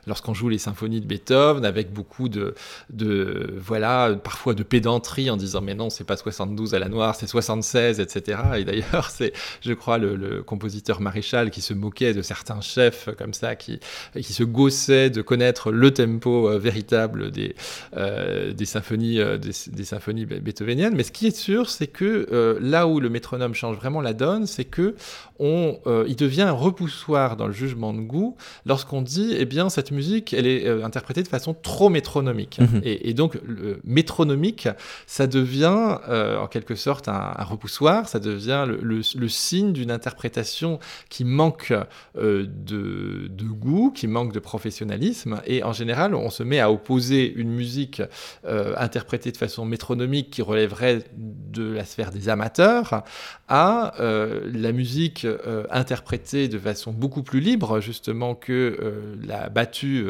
lorsqu'on 0.07 0.33
joue 0.33 0.49
les 0.49 0.57
symphonies 0.57 1.01
de 1.01 1.05
Beethoven 1.05 1.65
avec 1.65 1.93
beaucoup 1.93 2.18
de, 2.27 2.55
de, 2.89 3.53
voilà, 3.57 4.15
parfois 4.21 4.53
de 4.53 4.63
pédanterie 4.63 5.29
en 5.29 5.37
disant 5.37 5.61
mais 5.61 5.75
non, 5.75 5.89
c'est 5.89 6.03
pas 6.03 6.17
72 6.17 6.75
à 6.75 6.79
la 6.79 6.89
noire, 6.89 7.15
c'est 7.15 7.27
76, 7.27 7.99
etc. 7.99 8.39
Et 8.57 8.65
d'ailleurs, 8.65 9.09
c'est, 9.09 9.33
je 9.61 9.73
crois, 9.73 9.97
le, 9.97 10.43
compositeur 10.43 11.01
Maréchal 11.01 11.51
qui 11.51 11.61
se 11.61 11.73
moquait 11.73 12.13
de 12.13 12.21
certains 12.21 12.61
chefs 12.61 13.09
comme 13.17 13.33
ça, 13.33 13.55
qui, 13.55 13.79
qui 14.15 14.33
se 14.33 14.43
gaussait 14.43 15.09
de 15.09 15.21
connaître 15.21 15.71
le 15.71 15.91
tempo 15.91 16.49
euh, 16.49 16.57
véritable 16.57 17.31
des, 17.31 17.55
euh, 17.95 18.53
des 18.53 18.65
symphonies, 18.65 19.19
euh, 19.19 19.37
des, 19.37 19.83
symphonies 19.83 20.25
beethoveniennes. 20.25 20.95
Mais 20.95 21.03
ce 21.03 21.11
qui 21.11 21.27
est 21.27 21.35
sûr, 21.35 21.69
c'est 21.69 21.87
que 21.87 22.57
là 22.61 22.87
où 22.87 22.99
le 22.99 23.09
métronome 23.09 23.53
change 23.53 23.77
vraiment 23.77 24.01
la 24.01 24.13
donne, 24.13 24.45
c'est 24.45 24.65
que 24.65 24.95
on, 25.39 25.79
il 26.07 26.15
devient 26.15 26.51
repoussoir 26.53 27.37
dans 27.37 27.47
le 27.47 27.53
jugement 27.53 27.93
de 27.93 28.01
goût 28.01 28.35
lorsqu'on 28.65 29.01
dit, 29.01 29.35
eh 29.37 29.45
bien, 29.45 29.69
cette 29.69 29.91
musique, 29.91 30.33
elle 30.33 30.47
est 30.47 30.67
interprétée 30.83 31.23
de 31.23 31.27
façon 31.27 31.53
trop 31.53 31.89
métronomique. 31.99 32.59
Mhm. 32.59 32.81
Et, 32.83 33.13
donc, 33.13 33.37
le 33.45 33.81
métronomique, 33.83 34.69
ça 35.05 35.27
devient 35.27 35.97
euh, 36.07 36.37
en 36.37 36.47
quelque 36.47 36.75
sorte 36.75 37.09
un, 37.09 37.33
repoussoir, 37.43 38.07
ça 38.07 38.19
devient 38.19 38.65
le, 38.67 39.27
signe 39.27 39.73
d'une 39.73 39.91
interprétation 39.91 40.79
qui 41.09 41.25
manque 41.25 41.73
euh, 42.17 42.45
de, 42.47 43.45
goût, 43.65 43.91
qui 43.91 44.07
manque 44.07 44.31
de 44.31 44.39
professionnalisme. 44.39 45.41
Et 45.45 45.61
en 45.63 45.73
général, 45.73 46.15
on 46.15 46.29
se 46.29 46.43
met 46.43 46.61
à 46.61 46.71
opposer 46.71 47.33
une 47.35 47.51
musique 47.51 48.01
euh, 48.45 48.73
interprétée 48.77 49.31
de 49.31 49.37
façon 49.37 49.65
métronomique 49.65 50.29
qui 50.31 50.41
relèverait 50.41 51.03
de 51.17 51.73
la 51.73 51.83
sphère 51.83 52.11
des 52.11 52.29
amateurs 52.29 53.03
à 53.49 53.93
la 53.99 54.71
musique 54.71 55.25
interprétée 55.71 56.47
de 56.47 56.59
façon 56.59 56.91
beaucoup 56.91 57.23
plus 57.23 57.39
libre, 57.39 57.79
justement, 57.79 58.35
que 58.35 58.77
la 59.25 59.49
battue 59.49 60.05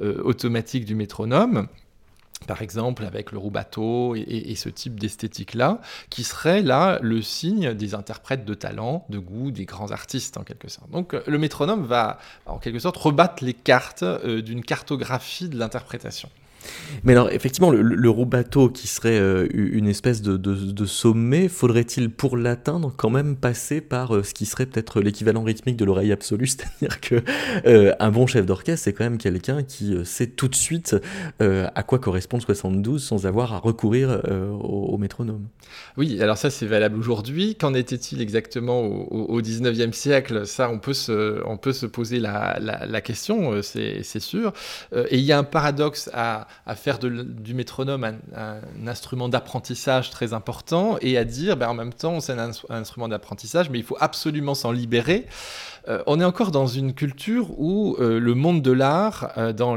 automatique 0.00 0.84
du 0.84 0.96
par 2.46 2.62
exemple 2.62 3.04
avec 3.04 3.32
le 3.32 3.38
roubateau 3.38 4.14
et, 4.14 4.54
ce 4.56 4.68
type 4.68 4.98
d'esthétique-là, 4.98 5.80
qui 6.10 6.24
serait 6.24 6.62
là 6.62 6.98
le 7.02 7.22
signe 7.22 7.74
des 7.74 7.94
interprètes 7.94 8.44
de 8.44 8.54
talent, 8.54 9.06
de 9.08 9.18
goût, 9.18 9.50
des 9.50 9.64
grands 9.64 9.90
artistes 9.90 10.36
en 10.36 10.42
quelque 10.42 10.68
sorte. 10.68 10.90
Donc 10.90 11.14
le 11.26 11.38
métronome 11.38 11.84
va 11.84 12.18
en 12.46 12.58
quelque 12.58 12.78
sorte 12.78 12.96
rebattre 12.96 13.44
les 13.44 13.54
cartes 13.54 14.02
euh, 14.02 14.42
d'une 14.42 14.62
cartographie 14.62 15.48
de 15.48 15.58
l'interprétation. 15.58 16.28
Mais 17.04 17.12
alors, 17.12 17.30
effectivement, 17.30 17.70
le, 17.70 17.82
le 17.82 18.12
bateau 18.24 18.68
qui 18.68 18.86
serait 18.86 19.18
euh, 19.18 19.46
une 19.52 19.88
espèce 19.88 20.22
de, 20.22 20.36
de, 20.36 20.86
sommet, 20.86 21.48
faudrait-il 21.48 22.10
pour 22.10 22.36
l'atteindre 22.36 22.92
quand 22.96 23.10
même 23.10 23.36
passer 23.36 23.80
par 23.80 24.14
euh, 24.14 24.22
ce 24.22 24.34
qui 24.34 24.46
serait 24.46 24.66
peut-être 24.66 25.00
l'équivalent 25.00 25.42
rythmique 25.42 25.76
de 25.76 25.84
l'oreille 25.84 26.12
absolue, 26.12 26.46
c'est-à-dire 26.48 27.00
que 27.00 27.22
euh, 27.66 27.92
un 27.98 28.10
bon 28.10 28.26
chef 28.26 28.46
d'orchestre, 28.46 28.84
c'est 28.84 28.92
quand 28.92 29.04
même 29.04 29.18
quelqu'un 29.18 29.62
qui 29.62 29.96
sait 30.04 30.28
tout 30.28 30.48
de 30.48 30.54
suite 30.54 30.96
à 31.40 31.82
quoi 31.82 31.98
correspond 31.98 32.36
le 32.36 32.42
72 32.42 33.02
sans 33.02 33.26
avoir 33.26 33.52
à 33.52 33.58
recourir 33.58 34.22
au, 34.60 34.96
métronome. 34.98 35.46
Oui, 35.96 36.20
alors 36.20 36.36
ça 36.36 36.50
c'est 36.50 36.66
valable 36.66 36.98
aujourd'hui. 36.98 37.56
Qu'en 37.56 37.74
était-il 37.74 38.20
exactement 38.20 38.80
au, 38.82 39.40
19e 39.40 39.92
siècle? 39.92 40.46
Ça, 40.46 40.70
on 40.70 40.78
peut 40.78 40.94
se, 40.94 41.42
on 41.46 41.56
peut 41.56 41.72
se 41.72 41.86
poser 41.86 42.20
la, 42.20 42.58
la 42.60 43.00
question, 43.00 43.60
c'est 43.62 44.20
sûr. 44.20 44.52
et 44.94 45.18
il 45.18 45.24
y 45.24 45.32
a 45.32 45.38
un 45.38 45.44
paradoxe 45.44 46.10
à 46.12 46.46
à 46.66 46.74
faire 46.74 46.98
du 46.98 47.54
métronome 47.54 48.18
un, 48.34 48.60
instrument 48.86 49.28
d'apprentissage 49.28 50.10
très 50.10 50.32
important 50.32 50.96
et 51.00 51.18
à 51.18 51.24
dire, 51.24 51.56
ben, 51.56 51.68
en 51.68 51.74
même 51.74 51.92
temps, 51.92 52.20
c'est 52.20 52.32
un, 52.32 52.50
instrument 52.70 53.08
d'apprentissage, 53.08 53.70
mais 53.70 53.78
il 53.78 53.84
faut 53.84 53.96
absolument 54.00 54.54
s'en 54.54 54.72
libérer. 54.72 55.26
Euh, 55.88 56.02
on 56.06 56.20
est 56.20 56.24
encore 56.24 56.52
dans 56.52 56.66
une 56.66 56.94
culture 56.94 57.58
où 57.58 57.96
euh, 57.98 58.20
le 58.20 58.34
monde 58.34 58.62
de 58.62 58.70
l'art, 58.70 59.32
euh, 59.36 59.52
dans, 59.52 59.76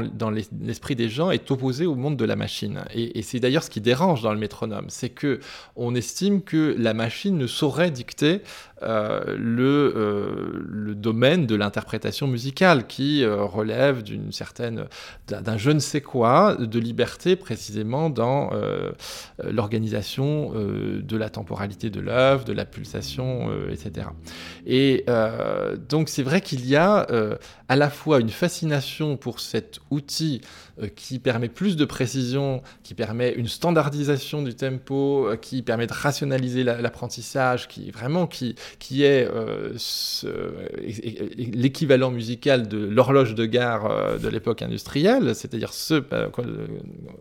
l'esprit 0.60 0.94
des 0.94 1.08
gens, 1.08 1.30
est 1.30 1.50
opposé 1.50 1.86
au 1.86 1.94
monde 1.94 2.16
de 2.16 2.24
la 2.24 2.36
machine. 2.36 2.84
Et, 2.94 3.22
c'est 3.22 3.40
d'ailleurs 3.40 3.64
ce 3.64 3.70
qui 3.70 3.80
dérange 3.80 4.22
dans 4.22 4.32
le 4.32 4.38
métronome, 4.38 4.86
c'est 4.88 5.08
que 5.08 5.40
on 5.74 5.94
estime 5.94 6.42
que 6.42 6.76
la 6.78 6.94
machine 6.94 7.36
ne 7.36 7.46
saurait 7.46 7.90
dicter 7.90 8.42
le, 8.82 10.62
le, 10.68 10.94
domaine 10.94 11.46
de 11.46 11.54
l'interprétation 11.54 12.26
musicale 12.26 12.86
qui 12.86 13.24
relève 13.24 14.02
d'une 14.02 14.32
certaine, 14.32 14.84
d'un 15.28 15.56
je 15.56 15.70
ne 15.70 15.78
sais 15.78 16.02
quoi, 16.02 16.56
de 16.56 16.78
liberté 16.78 17.36
précisément 17.36 18.10
dans 18.10 18.50
l'organisation 19.42 20.52
de 20.54 21.16
la 21.16 21.30
temporalité 21.30 21.88
de 21.88 22.00
l'œuvre, 22.00 22.44
de 22.44 22.52
la 22.52 22.66
pulsation, 22.66 23.50
etc. 23.70 24.08
Et 24.66 25.06
donc 25.88 25.95
donc 25.96 26.10
c'est 26.10 26.22
vrai 26.22 26.42
qu'il 26.42 26.66
y 26.66 26.76
a 26.76 27.06
euh, 27.10 27.36
à 27.68 27.76
la 27.76 27.90
fois 27.90 28.20
une 28.20 28.30
fascination 28.30 29.16
pour 29.16 29.40
cet 29.40 29.80
outil 29.90 30.40
euh, 30.82 30.88
qui 30.88 31.18
permet 31.18 31.48
plus 31.48 31.76
de 31.76 31.84
précision, 31.84 32.62
qui 32.82 32.94
permet 32.94 33.32
une 33.32 33.48
standardisation 33.48 34.42
du 34.42 34.54
tempo, 34.54 35.28
euh, 35.28 35.36
qui 35.36 35.62
permet 35.62 35.86
de 35.86 35.92
rationaliser 35.92 36.64
l'apprentissage, 36.64 37.68
qui 37.68 37.90
vraiment 37.90 38.26
qui, 38.26 38.54
qui 38.78 39.02
est 39.02 39.28
l'équivalent 41.36 42.10
musical 42.10 42.68
de 42.68 42.78
l'horloge 42.78 43.34
de 43.34 43.46
gare 43.46 44.18
de 44.18 44.28
l'époque 44.28 44.62
industrielle, 44.62 45.34
c'est-à-dire 45.34 45.72
ce 45.72 46.02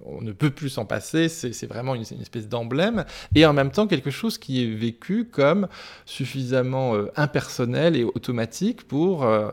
on 0.06 0.22
ne 0.22 0.32
peut 0.32 0.50
plus 0.50 0.70
s'en 0.70 0.86
passer, 0.86 1.30
c'est 1.30 1.68
vraiment 1.68 1.96
une, 1.96 2.02
espèce 2.02 2.48
d'emblème, 2.48 3.06
et 3.34 3.46
en 3.46 3.54
même 3.54 3.72
temps 3.72 3.88
quelque 3.88 4.12
chose 4.12 4.38
qui 4.38 4.64
est 4.64 4.74
vécu 4.74 5.26
comme 5.26 5.68
suffisamment 6.06 6.96
impersonnel 7.16 7.96
et 7.96 8.04
automatique 8.04 8.88
pour 8.88 9.24
euh, 9.24 9.50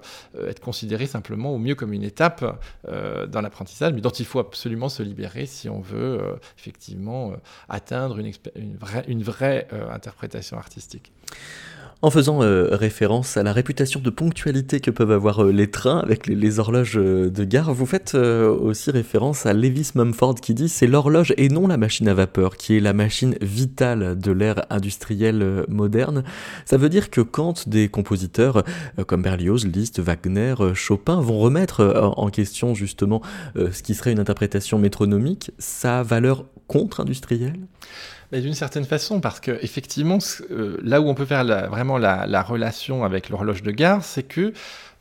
être 0.49 0.61
considéré 0.61 0.82
simplement 1.07 1.55
au 1.55 1.59
mieux 1.59 1.75
comme 1.75 1.93
une 1.93 2.03
étape 2.03 2.45
euh, 2.89 3.27
dans 3.27 3.41
l'apprentissage, 3.41 3.93
mais 3.93 4.01
dont 4.01 4.11
il 4.11 4.25
faut 4.25 4.39
absolument 4.39 4.89
se 4.89 5.03
libérer 5.03 5.47
si 5.47 5.69
on 5.69 5.81
veut 5.81 6.21
euh, 6.21 6.37
effectivement 6.59 7.33
atteindre 7.69 8.19
une, 8.19 8.77
vraie, 8.77 9.05
une 9.09 9.23
vraie 9.23 9.69
interprétation 9.91 10.57
artistique. 10.59 11.13
En 12.03 12.11
faisant 12.11 12.43
euh, 12.43 12.69
référence 12.73 13.37
à 13.37 13.45
la 13.45 13.53
réputation 13.53 14.01
de 14.01 14.11
ponctualité 14.11 14.81
que 14.81 14.91
peuvent 14.91 15.13
avoir 15.13 15.45
euh, 15.45 15.53
les 15.53 15.71
trains 15.71 16.01
avec 16.01 16.27
les, 16.27 16.59
horloges 16.59 16.99
euh, 16.99 17.31
de 17.31 17.45
gare, 17.45 17.73
vous 17.73 17.87
faites 17.87 18.15
aussi 18.15 18.91
référence 18.91 19.47
à 19.47 19.53
Lewis 19.53 19.93
Mumford 19.95 20.35
qui 20.35 20.53
dit 20.53 20.69
c'est 20.69 20.89
l'horloge 20.89 21.33
et 21.37 21.49
non 21.49 21.69
la 21.69 21.77
machine 21.77 22.09
à 22.09 22.15
vapeur 22.15 22.57
qui 22.57 22.77
est 22.77 22.81
la 22.81 22.93
machine 22.93 23.37
vitale 23.41 24.19
de 24.19 24.33
l'ère 24.33 24.65
industrielle 24.69 25.65
moderne. 25.69 26.25
Ça 26.65 26.77
veut 26.77 26.89
dire 26.89 27.11
que 27.11 27.21
quand 27.21 27.69
des 27.69 27.89
compositeurs 27.89 28.65
comme 29.07 29.23
Berlioz, 29.23 29.67
Liszt, 29.67 30.01
Wagner, 30.01 30.55
Chopin 30.75 31.21
vont 31.21 31.39
remettre 31.39 32.13
en 32.17 32.29
question 32.31 32.75
justement 32.75 33.23
ce 33.55 33.83
qui 33.83 33.95
serait 33.95 34.13
une 34.13 34.21
interprétation 34.21 34.79
métronomique, 34.79 35.53
sa 35.59 36.03
valeur 36.03 36.45
contre-industrielle? 36.67 37.61
D'une 38.41 38.55
certaine 38.55 38.85
façon, 38.85 39.21
parce 39.21 39.41
que 39.41 39.59
effectivement, 39.63 40.19
euh, 40.51 40.79
là 40.83 41.01
où 41.01 41.09
on 41.09 41.15
peut 41.15 41.27
faire 41.27 41.45
vraiment 41.69 41.99
la, 41.99 42.43
relation 42.43 43.05
avec 43.05 43.29
l'horloge 43.29 43.63
de 43.63 43.71
gare, 43.71 44.03
c'est 44.03 44.23
que 44.23 44.53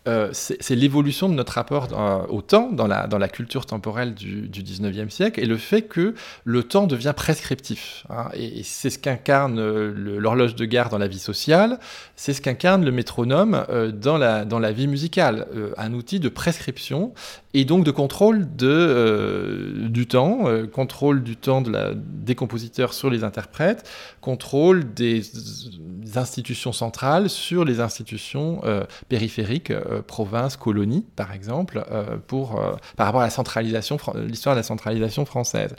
euh, 0.08 0.30
c'est 0.32 0.76
l'évolution 0.76 1.30
de 1.30 1.36
notre 1.36 1.54
rapport 1.54 1.88
euh, 1.94 2.26
au 2.30 2.42
temps 2.42 2.72
dans 2.72 2.88
la, 2.88 3.28
culture 3.28 3.68
temporelle 3.68 4.16
du, 4.16 4.48
du 4.48 4.64
19e 4.64 5.10
siècle 5.10 5.40
et 5.40 5.46
le 5.46 5.58
fait 5.58 5.84
que 5.84 6.16
le 6.44 6.64
temps 6.64 6.88
devient 6.88 7.14
prescriptif. 7.16 8.06
Hein, 8.10 8.30
et, 8.34 8.64
c'est 8.64 8.90
ce 8.90 8.98
qu'incarne 8.98 9.62
l'horloge 9.62 10.56
de 10.56 10.66
gare 10.66 10.90
dans 10.90 10.98
la 10.98 11.08
vie 11.08 11.20
sociale, 11.20 11.80
c'est 12.16 12.34
ce 12.34 12.42
qu'incarne 12.42 12.84
le 12.84 12.92
métronome 12.92 13.64
dans, 13.94 14.18
la, 14.18 14.72
vie 14.72 14.88
musicale, 14.88 15.48
un 15.78 15.94
outil 15.94 16.20
de 16.20 16.30
prescription 16.30 17.14
et 17.54 17.66
donc 17.66 17.84
de 17.84 17.92
contrôle 17.92 18.48
euh, 18.62 19.88
du 19.90 20.08
temps, 20.08 20.48
euh, 20.48 20.68
contrôle 20.68 21.22
du 21.22 21.36
temps 21.36 21.62
de 21.62 21.72
la, 21.72 21.92
des 21.94 22.36
compositeurs 22.36 22.94
sur 22.94 23.10
les 23.10 23.24
interprètes, 23.24 23.90
contrôle 24.22 24.94
des, 24.94 25.24
institutions 26.14 26.74
centrales 26.74 27.30
sur 27.30 27.64
les 27.64 27.80
institutions 27.80 28.60
euh, 28.66 28.84
périphériques, 29.08 29.72
provinces, 30.08 30.58
colonies, 30.58 31.06
par 31.16 31.32
exemple, 31.32 31.86
pour, 32.28 32.62
par 32.98 33.06
rapport 33.06 33.22
à 33.22 33.26
la 33.26 33.30
centralisation, 33.30 33.98
l'histoire 34.16 34.56
de 34.56 34.60
la 34.60 34.64
centralisation 34.64 35.26
française. 35.26 35.74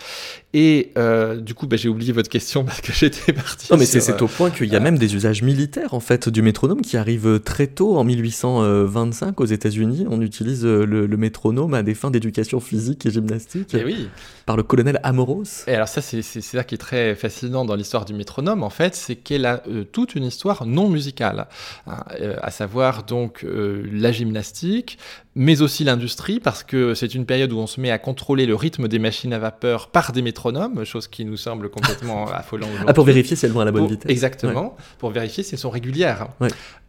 Et 0.55 0.93
du 1.41 1.55
coup, 1.55 1.67
bah, 1.67 1.77
j'ai 1.77 1.91
oublié 1.91 2.13
votre 2.13 2.31
question 2.31 2.65
parce 2.67 2.81
que 2.81 2.93
j'étais 2.93 3.35
parti. 3.35 3.69
Non, 3.71 3.77
mais 3.77 3.85
c'est 3.85 4.23
au 4.23 4.29
point 4.29 4.51
qu'il 4.51 4.73
y 4.73 4.77
a 4.77 4.81
même 4.81 4.97
des 4.97 5.15
usages 5.15 5.43
militaires 5.43 5.93
en 5.93 6.01
fait 6.01 6.29
du 6.29 6.41
métronome 6.41 6.81
qui 6.81 6.97
arrivent 6.97 7.41
très 7.41 7.67
tôt 7.67 7.99
en 7.99 8.05
1825 8.05 9.39
aux 9.41 9.45
États-Unis. 9.45 10.07
On 10.09 10.23
utilise 10.23 10.65
le, 10.65 11.07
le 11.07 11.17
métronome 11.17 11.75
à 11.75 11.83
des 11.83 11.95
fins 11.95 12.11
d'éducation 12.11 12.61
physique 12.61 13.07
et 13.07 13.11
gymnastique. 13.11 13.75
Et 13.75 13.79
eh 13.81 13.85
oui. 13.85 14.09
Par 14.47 14.57
le 14.57 14.63
colonel 14.63 14.99
Amoros. 15.03 15.67
Et 15.67 15.75
alors 15.75 15.89
ça, 15.89 16.01
c'est 16.01 16.23
ça 16.23 16.65
qui 16.65 16.75
est 16.75 16.79
très 16.79 17.15
fascinant 17.15 17.65
dans 17.65 17.75
l'histoire 17.75 18.05
du 18.05 18.15
métronome, 18.15 18.32
en 18.39 18.71
fait, 18.71 18.95
c'est 18.95 19.17
qu'elle 19.17 19.47
a 19.47 19.63
euh, 19.69 19.85
toute 19.85 20.15
une 20.15 20.25
histoire 20.25 20.67
non 20.67 20.89
musicale, 20.89 21.47
hein, 21.87 22.05
euh, 22.21 22.37
à 22.43 22.51
savoir 22.51 23.03
donc 23.03 23.45
euh, 23.45 23.87
la 23.93 24.13
gymnastique, 24.13 24.99
mais 25.35 25.63
aussi 25.63 25.85
l'industrie, 25.85 26.41
parce 26.41 26.63
que 26.63 26.95
c'est 26.95 27.15
une 27.15 27.27
période 27.27 27.53
où 27.53 27.59
on 27.59 27.67
se 27.67 27.81
met 27.81 27.91
à 27.91 27.99
contrôler 27.99 28.47
le 28.47 28.55
rythme 28.55 28.89
des 28.89 28.99
machines 28.99 29.33
à 29.33 29.39
vapeur 29.39 29.89
par 29.89 30.13
des 30.13 30.23
métronomes, 30.23 30.85
chose 30.85 31.09
qui 31.09 31.25
nous 31.25 31.37
semble 31.37 31.71
complètement 31.71 32.27
affolant 32.33 32.67
aujourd'hui. 32.67 32.87
Ah, 32.89 32.95
pour 32.95 33.05
vérifier 33.05 33.37
si 33.37 33.47
elles 33.47 33.53
vont 33.53 33.61
à 33.61 33.65
la 33.65 33.73
bonne 33.73 33.87
vitesse. 33.87 34.11
Exactement, 34.11 34.77
pour 34.99 35.11
vérifier 35.11 35.43
si 35.43 35.55
elles 35.55 35.61
sont 35.61 35.71
régulières. 35.71 36.29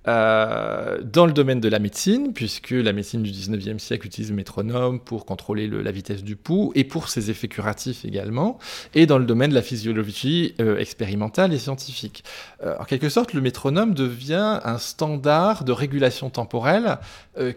Euh, 0.08 1.00
dans 1.02 1.26
le 1.26 1.32
domaine 1.32 1.62
de 1.62 1.70
la 1.70 1.80
médecine, 1.80 2.34
puisque 2.34 2.72
la 2.72 2.92
médecine 2.92 3.24
du 3.24 3.32
19e 3.32 3.80
siècle 3.80 4.06
utilise 4.06 4.32
le 4.32 4.36
métronome 4.36 5.00
pour 5.00 5.26
contrôler 5.26 5.68
la 5.68 5.92
vitesse 5.92 6.24
du 6.24 6.36
pouls 6.36 6.74
et 6.76 6.84
pour 6.84 7.08
ses 7.08 7.30
effets 7.30 7.48
curatifs 7.48 8.04
également, 8.04 8.60
et 8.96 9.06
dans 9.06 9.18
le 9.18 9.24
domaine 9.24 9.52
de 9.52 9.56
la 9.56 9.62
physiologie 9.62 10.56
euh, 10.60 10.78
expérimentale 10.78 11.54
et 11.54 11.58
scientifique. 11.58 12.26
Euh, 12.64 12.76
en 12.80 12.84
quelque 12.84 13.08
sorte, 13.08 13.34
le 13.34 13.40
métronome 13.40 13.94
devient 13.94 14.60
un 14.66 14.78
standard 14.78 15.64
de 15.64 15.72
régulation 15.72 16.30
temporelle 16.30 16.98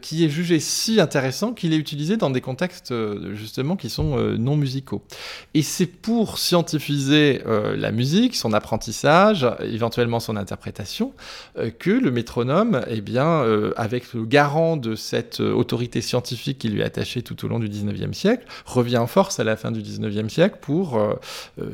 qui 0.00 0.24
est 0.24 0.30
jugé 0.30 0.58
si 0.58 1.02
intéressant 1.02 1.52
qu'il 1.52 1.74
est 1.74 1.76
utilisé 1.76 2.16
dans 2.16 2.30
des 2.30 2.40
contextes 2.40 2.94
justement 3.34 3.76
qui 3.76 3.90
sont 3.90 4.16
non 4.38 4.56
musicaux. 4.56 5.02
Et 5.52 5.60
c'est 5.60 5.86
pour 5.86 6.38
scientifiser 6.38 7.42
la 7.44 7.92
musique, 7.92 8.36
son 8.36 8.54
apprentissage, 8.54 9.46
éventuellement 9.60 10.18
son 10.18 10.36
interprétation, 10.36 11.12
que 11.78 11.90
le 11.90 12.10
métronome 12.10 12.35
eh 12.88 13.00
bien, 13.00 13.42
euh, 13.42 13.72
avec 13.76 14.12
le 14.12 14.24
garant 14.24 14.76
de 14.76 14.94
cette 14.94 15.40
euh, 15.40 15.52
autorité 15.52 16.00
scientifique 16.00 16.58
qui 16.58 16.68
lui 16.68 16.80
est 16.80 16.84
attachée 16.84 17.22
tout 17.22 17.44
au 17.44 17.48
long 17.48 17.58
du 17.58 17.68
19e 17.68 18.12
siècle, 18.12 18.46
revient 18.64 18.98
en 18.98 19.06
force 19.06 19.40
à 19.40 19.44
la 19.44 19.56
fin 19.56 19.70
du 19.70 19.80
19e 19.80 20.28
siècle 20.28 20.58
pour, 20.60 20.98
euh, 20.98 21.14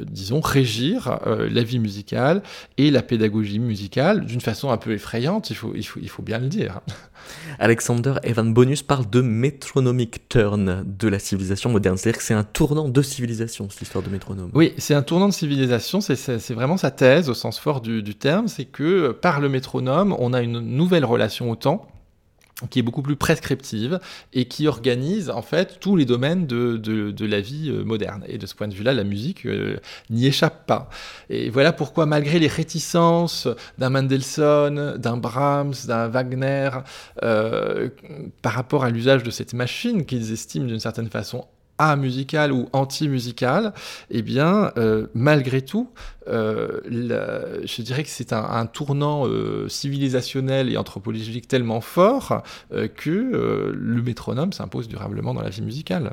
disons, 0.05 0.41
régir 0.41 1.19
la 1.27 1.63
vie 1.63 1.79
musicale 1.79 2.43
et 2.79 2.91
la 2.91 3.03
pédagogie 3.03 3.59
musicale 3.59 4.25
d'une 4.25 4.41
façon 4.41 4.71
un 4.71 4.77
peu 4.77 4.93
effrayante, 4.93 5.51
il 5.51 5.57
faut, 5.57 5.73
il 5.75 5.87
faut, 5.87 6.01
il 6.03 6.09
faut 6.09 6.23
bien 6.23 6.39
le 6.39 6.49
dire. 6.49 6.81
Alexander 7.59 8.15
Evan 8.23 8.53
Bonus 8.53 8.83
parle 8.83 9.09
de 9.09 9.21
metronomic 9.21 10.29
turn 10.29 10.85
de 10.87 11.09
la 11.09 11.19
civilisation 11.19 11.71
moderne, 11.71 11.97
c'est-à-dire 11.97 12.19
que 12.19 12.25
c'est 12.25 12.35
un 12.35 12.45
tournant 12.45 12.89
de 12.89 13.03
civilisation, 13.03 13.69
cette 13.71 13.83
histoire 13.83 14.05
de 14.05 14.11
métronome. 14.11 14.51
Oui, 14.55 14.75
c'est 14.79 14.95
un 14.95 15.03
tournant 15.03 15.29
de 15.29 15.35
civilisation, 15.35 16.01
c'est 16.01 16.53
vraiment 16.53 16.77
sa 16.77 16.91
thèse 16.91 17.29
au 17.29 17.35
sens 17.35 17.59
fort 17.59 17.81
du, 17.81 18.03
du 18.03 18.15
terme, 18.15 18.49
c'est 18.49 18.65
que 18.65 19.13
par 19.13 19.41
le 19.41 19.49
métronome, 19.49 20.15
on 20.19 20.33
a 20.33 20.43
une 20.43 20.61
nouvelle 20.61 21.05
relation 21.05 21.51
au 21.51 21.57
temps 21.57 21.87
qui 22.71 22.79
est 22.79 22.83
beaucoup 22.83 23.03
plus 23.03 23.17
prescriptive 23.17 24.01
et 24.33 24.47
qui 24.47 24.67
organise 24.67 25.31
en 25.31 25.43
fait 25.43 25.79
tous 25.81 25.97
les 25.97 26.05
domaines 26.05 26.47
de, 26.47 26.77
de, 26.77 27.27
la 27.27 27.41
vie 27.41 27.71
euh, 27.71 27.85
moderne. 27.85 28.25
Et 28.29 28.39
de 28.39 28.47
ce 28.47 28.55
point 28.55 28.69
de 28.69 28.75
vue-là, 28.75 28.93
la 28.93 29.05
musique 29.05 29.47
euh, 29.47 29.77
n'y 30.11 30.27
échappe 30.27 30.67
pas. 30.67 30.89
Et 31.31 31.51
voilà 31.51 31.73
pourquoi, 31.73 32.07
malgré 32.07 32.39
les 32.39 32.49
réticences 32.49 33.49
d'un 33.79 33.91
Mendelssohn, 33.91 34.97
d'un 34.97 35.17
Brahms, 35.17 35.75
d'un 35.87 36.09
Wagner, 36.09 36.71
euh, 37.23 37.89
par 38.43 38.53
rapport 38.53 38.85
à 38.85 38.91
l'usage 38.91 39.23
de 39.23 39.31
cette 39.31 39.55
machine 39.55 40.05
qu'ils 40.05 40.33
estiment 40.33 40.67
d'une 40.67 40.81
certaine 40.81 41.09
façon 41.09 41.47
musical 41.97 42.53
ou 42.53 42.69
anti-musical, 42.73 43.73
eh 44.11 44.23
bien, 44.23 44.73
euh, 44.77 45.07
malgré 45.15 45.63
tout, 45.63 45.91
euh, 46.29 46.81
je 46.85 47.83
dirais 47.83 48.03
que 48.05 48.09
c'est 48.09 48.33
un, 48.33 48.67
tournant 48.67 49.27
euh, 49.27 49.69
civilisationnel 49.69 50.71
et 50.71 50.77
anthropologique 50.77 51.49
tellement 51.49 51.81
fort 51.81 52.43
que 52.97 53.73
le 53.75 54.03
métronome 54.03 54.53
s'impose 54.53 54.89
durablement 54.89 55.35
dans 55.35 55.43
la 55.43 55.51
vie 55.51 55.63
musicale. 55.63 56.13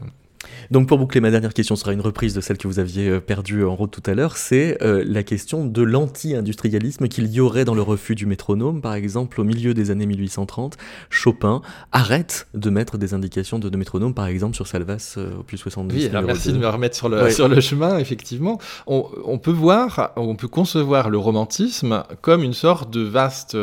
Donc 0.71 0.87
pour 0.87 0.97
boucler, 0.97 1.19
ma 1.19 1.31
dernière 1.31 1.53
question 1.53 1.75
sera 1.75 1.93
une 1.93 2.01
reprise 2.01 2.33
de 2.33 2.41
celle 2.41 2.57
que 2.57 2.67
vous 2.67 2.79
aviez 2.79 3.09
euh, 3.09 3.19
perdue 3.19 3.65
en 3.65 3.75
route 3.75 3.91
tout 3.91 4.03
à 4.05 4.13
l'heure, 4.13 4.37
c'est 4.37 4.81
euh, 4.81 5.03
la 5.05 5.23
question 5.23 5.65
de 5.65 5.81
l'anti-industrialisme 5.81 7.07
qu'il 7.07 7.27
y 7.27 7.39
aurait 7.39 7.65
dans 7.65 7.75
le 7.75 7.81
refus 7.81 8.15
du 8.15 8.25
métronome. 8.25 8.81
Par 8.81 8.93
exemple, 8.93 9.41
au 9.41 9.43
milieu 9.43 9.73
des 9.73 9.91
années 9.91 10.05
1830, 10.05 10.77
Chopin 11.09 11.61
arrête 11.91 12.47
de 12.53 12.69
mettre 12.69 12.97
des 12.97 13.13
indications 13.13 13.59
de, 13.59 13.75
métronome, 13.75 14.13
par 14.13 14.27
exemple 14.27 14.55
sur 14.55 14.67
Salvas 14.67 15.15
euh, 15.17 15.39
au 15.39 15.43
plus 15.43 15.57
70. 15.57 15.95
Oui, 15.95 16.07
alors 16.07 16.23
merci 16.23 16.53
de 16.53 16.57
me 16.57 16.67
remettre 16.67 16.95
sur 16.95 17.09
le, 17.09 17.29
sur 17.31 17.47
le 17.47 17.59
chemin, 17.61 17.97
effectivement. 17.97 18.59
On, 18.87 19.37
peut 19.39 19.51
voir, 19.51 20.11
on 20.15 20.35
peut 20.35 20.47
concevoir 20.47 21.09
le 21.09 21.17
romantisme 21.17 22.03
comme 22.21 22.43
une 22.43 22.53
sorte 22.53 22.91
de 22.91 23.01
vaste 23.01 23.57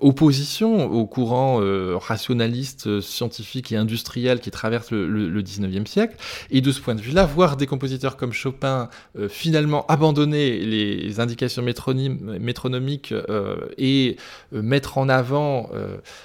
opposition 0.00 0.90
au 0.90 1.06
courant 1.06 1.60
rationaliste, 1.98 3.00
scientifique 3.00 3.72
et 3.72 3.76
industriel 3.76 4.40
qui 4.40 4.50
traverse 4.50 4.90
le 4.90 4.97
le, 5.06 5.42
19e 5.42 5.86
siècle. 5.86 6.16
Et 6.50 6.60
de 6.60 6.72
ce 6.72 6.80
point 6.80 6.94
de 6.94 7.00
vue-là, 7.00 7.24
voir 7.24 7.56
des 7.56 7.66
compositeurs 7.66 8.16
comme 8.16 8.32
Chopin 8.32 8.88
euh, 9.18 9.28
finalement 9.28 9.86
abandonner 9.86 10.58
les 10.58 11.20
indications 11.20 11.62
métronomiques 11.62 13.12
euh, 13.12 13.56
et 13.76 14.16
euh, 14.52 14.62
mettre 14.62 14.98
en 14.98 15.08
avant, 15.08 15.70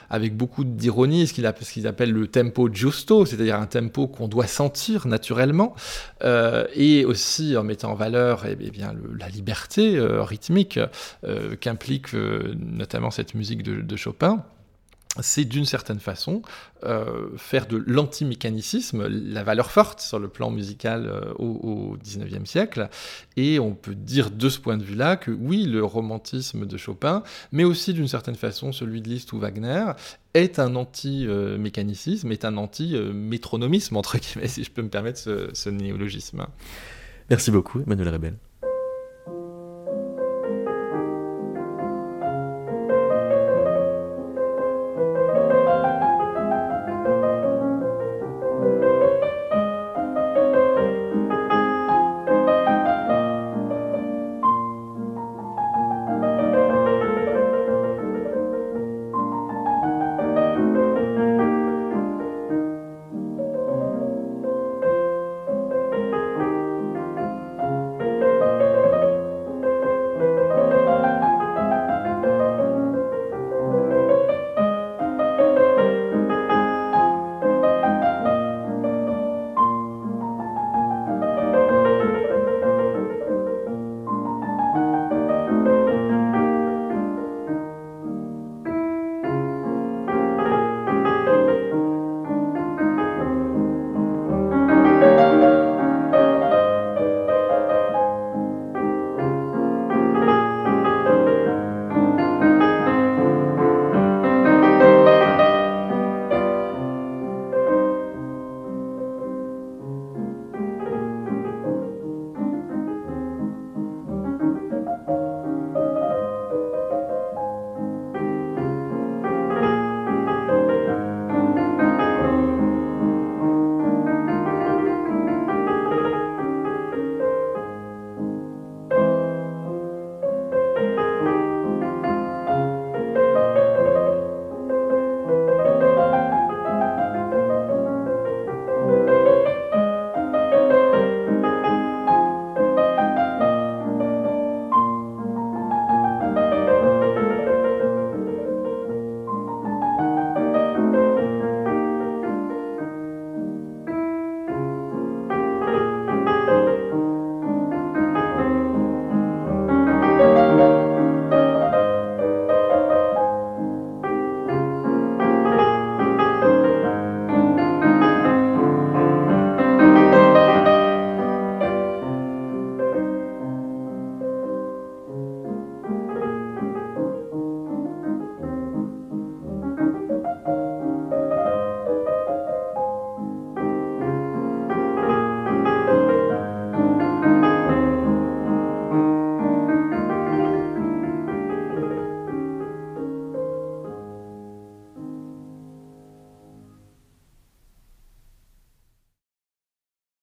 avec 0.10 0.36
beaucoup 0.36 0.64
d'ironie, 0.64 1.28
ce 1.28 1.34
qu'ils 1.34 1.88
appellent 1.88 2.12
le 2.12 2.28
tempo 2.28 2.70
giusto, 2.72 3.26
c'est-à-dire 3.26 3.56
un 3.56 3.66
tempo 3.66 4.08
qu'on 4.08 4.28
doit 4.28 4.48
sentir 4.48 5.08
naturellement, 5.08 5.76
et 6.24 7.06
aussi 7.06 7.56
en 7.58 7.64
mettant 7.64 7.92
en 7.92 7.96
valeur 7.96 8.46
eh, 8.46 8.58
eh 8.60 8.72
bien, 8.72 8.94
la 9.20 9.30
liberté 9.30 10.00
rythmique 10.00 10.80
qu'implique 11.60 12.14
notamment 12.14 13.12
cette 13.12 13.34
musique 13.36 13.64
de 13.64 13.96
Chopin 13.96 14.44
c'est 15.22 15.46
d'une 15.46 15.66
certaine 15.66 16.00
façon 16.00 16.42
euh, 16.84 17.30
faire 17.38 17.68
de 17.68 17.78
l'antimécanicisme 17.78 19.08
la 19.08 19.44
valeur 19.44 19.70
forte 19.72 20.02
sur 20.02 20.20
le 20.20 20.28
plan 20.28 20.50
musical 20.50 21.06
euh, 21.06 21.34
au, 21.38 21.96
XIXe 22.02 22.50
siècle. 22.50 22.90
Et 23.38 23.60
on 23.60 23.74
peut 23.76 23.96
dire 23.96 24.32
de 24.32 24.50
ce 24.50 24.60
point 24.60 24.78
de 24.78 24.84
vue-là 24.84 25.16
que 25.16 25.32
oui, 25.32 25.66
le 25.66 25.84
romantisme 25.84 26.66
de 26.66 26.78
Chopin, 26.78 27.24
mais 27.52 27.64
aussi 27.64 27.94
d'une 27.94 28.08
certaine 28.08 28.36
façon 28.36 28.72
celui 28.72 29.02
de 29.02 29.10
Liszt 29.10 29.32
ou 29.34 29.40
Wagner, 29.40 29.86
est 30.34 30.58
un 30.58 30.76
anti-mécanicisme, 30.76 32.32
est 32.32 32.44
un 32.44 32.58
anti-métronomisme, 32.58 33.96
entre 33.98 34.18
guillemets, 34.18 34.48
si 34.48 34.64
je 34.64 34.72
peux 34.72 34.82
me 34.82 34.90
permettre 34.90 35.20
ce, 35.20 35.50
ce 35.54 35.70
néologisme. 35.70 36.48
Merci 37.30 37.52
beaucoup, 37.52 37.82
Emmanuel 37.82 38.10
Rebel. 38.10 38.36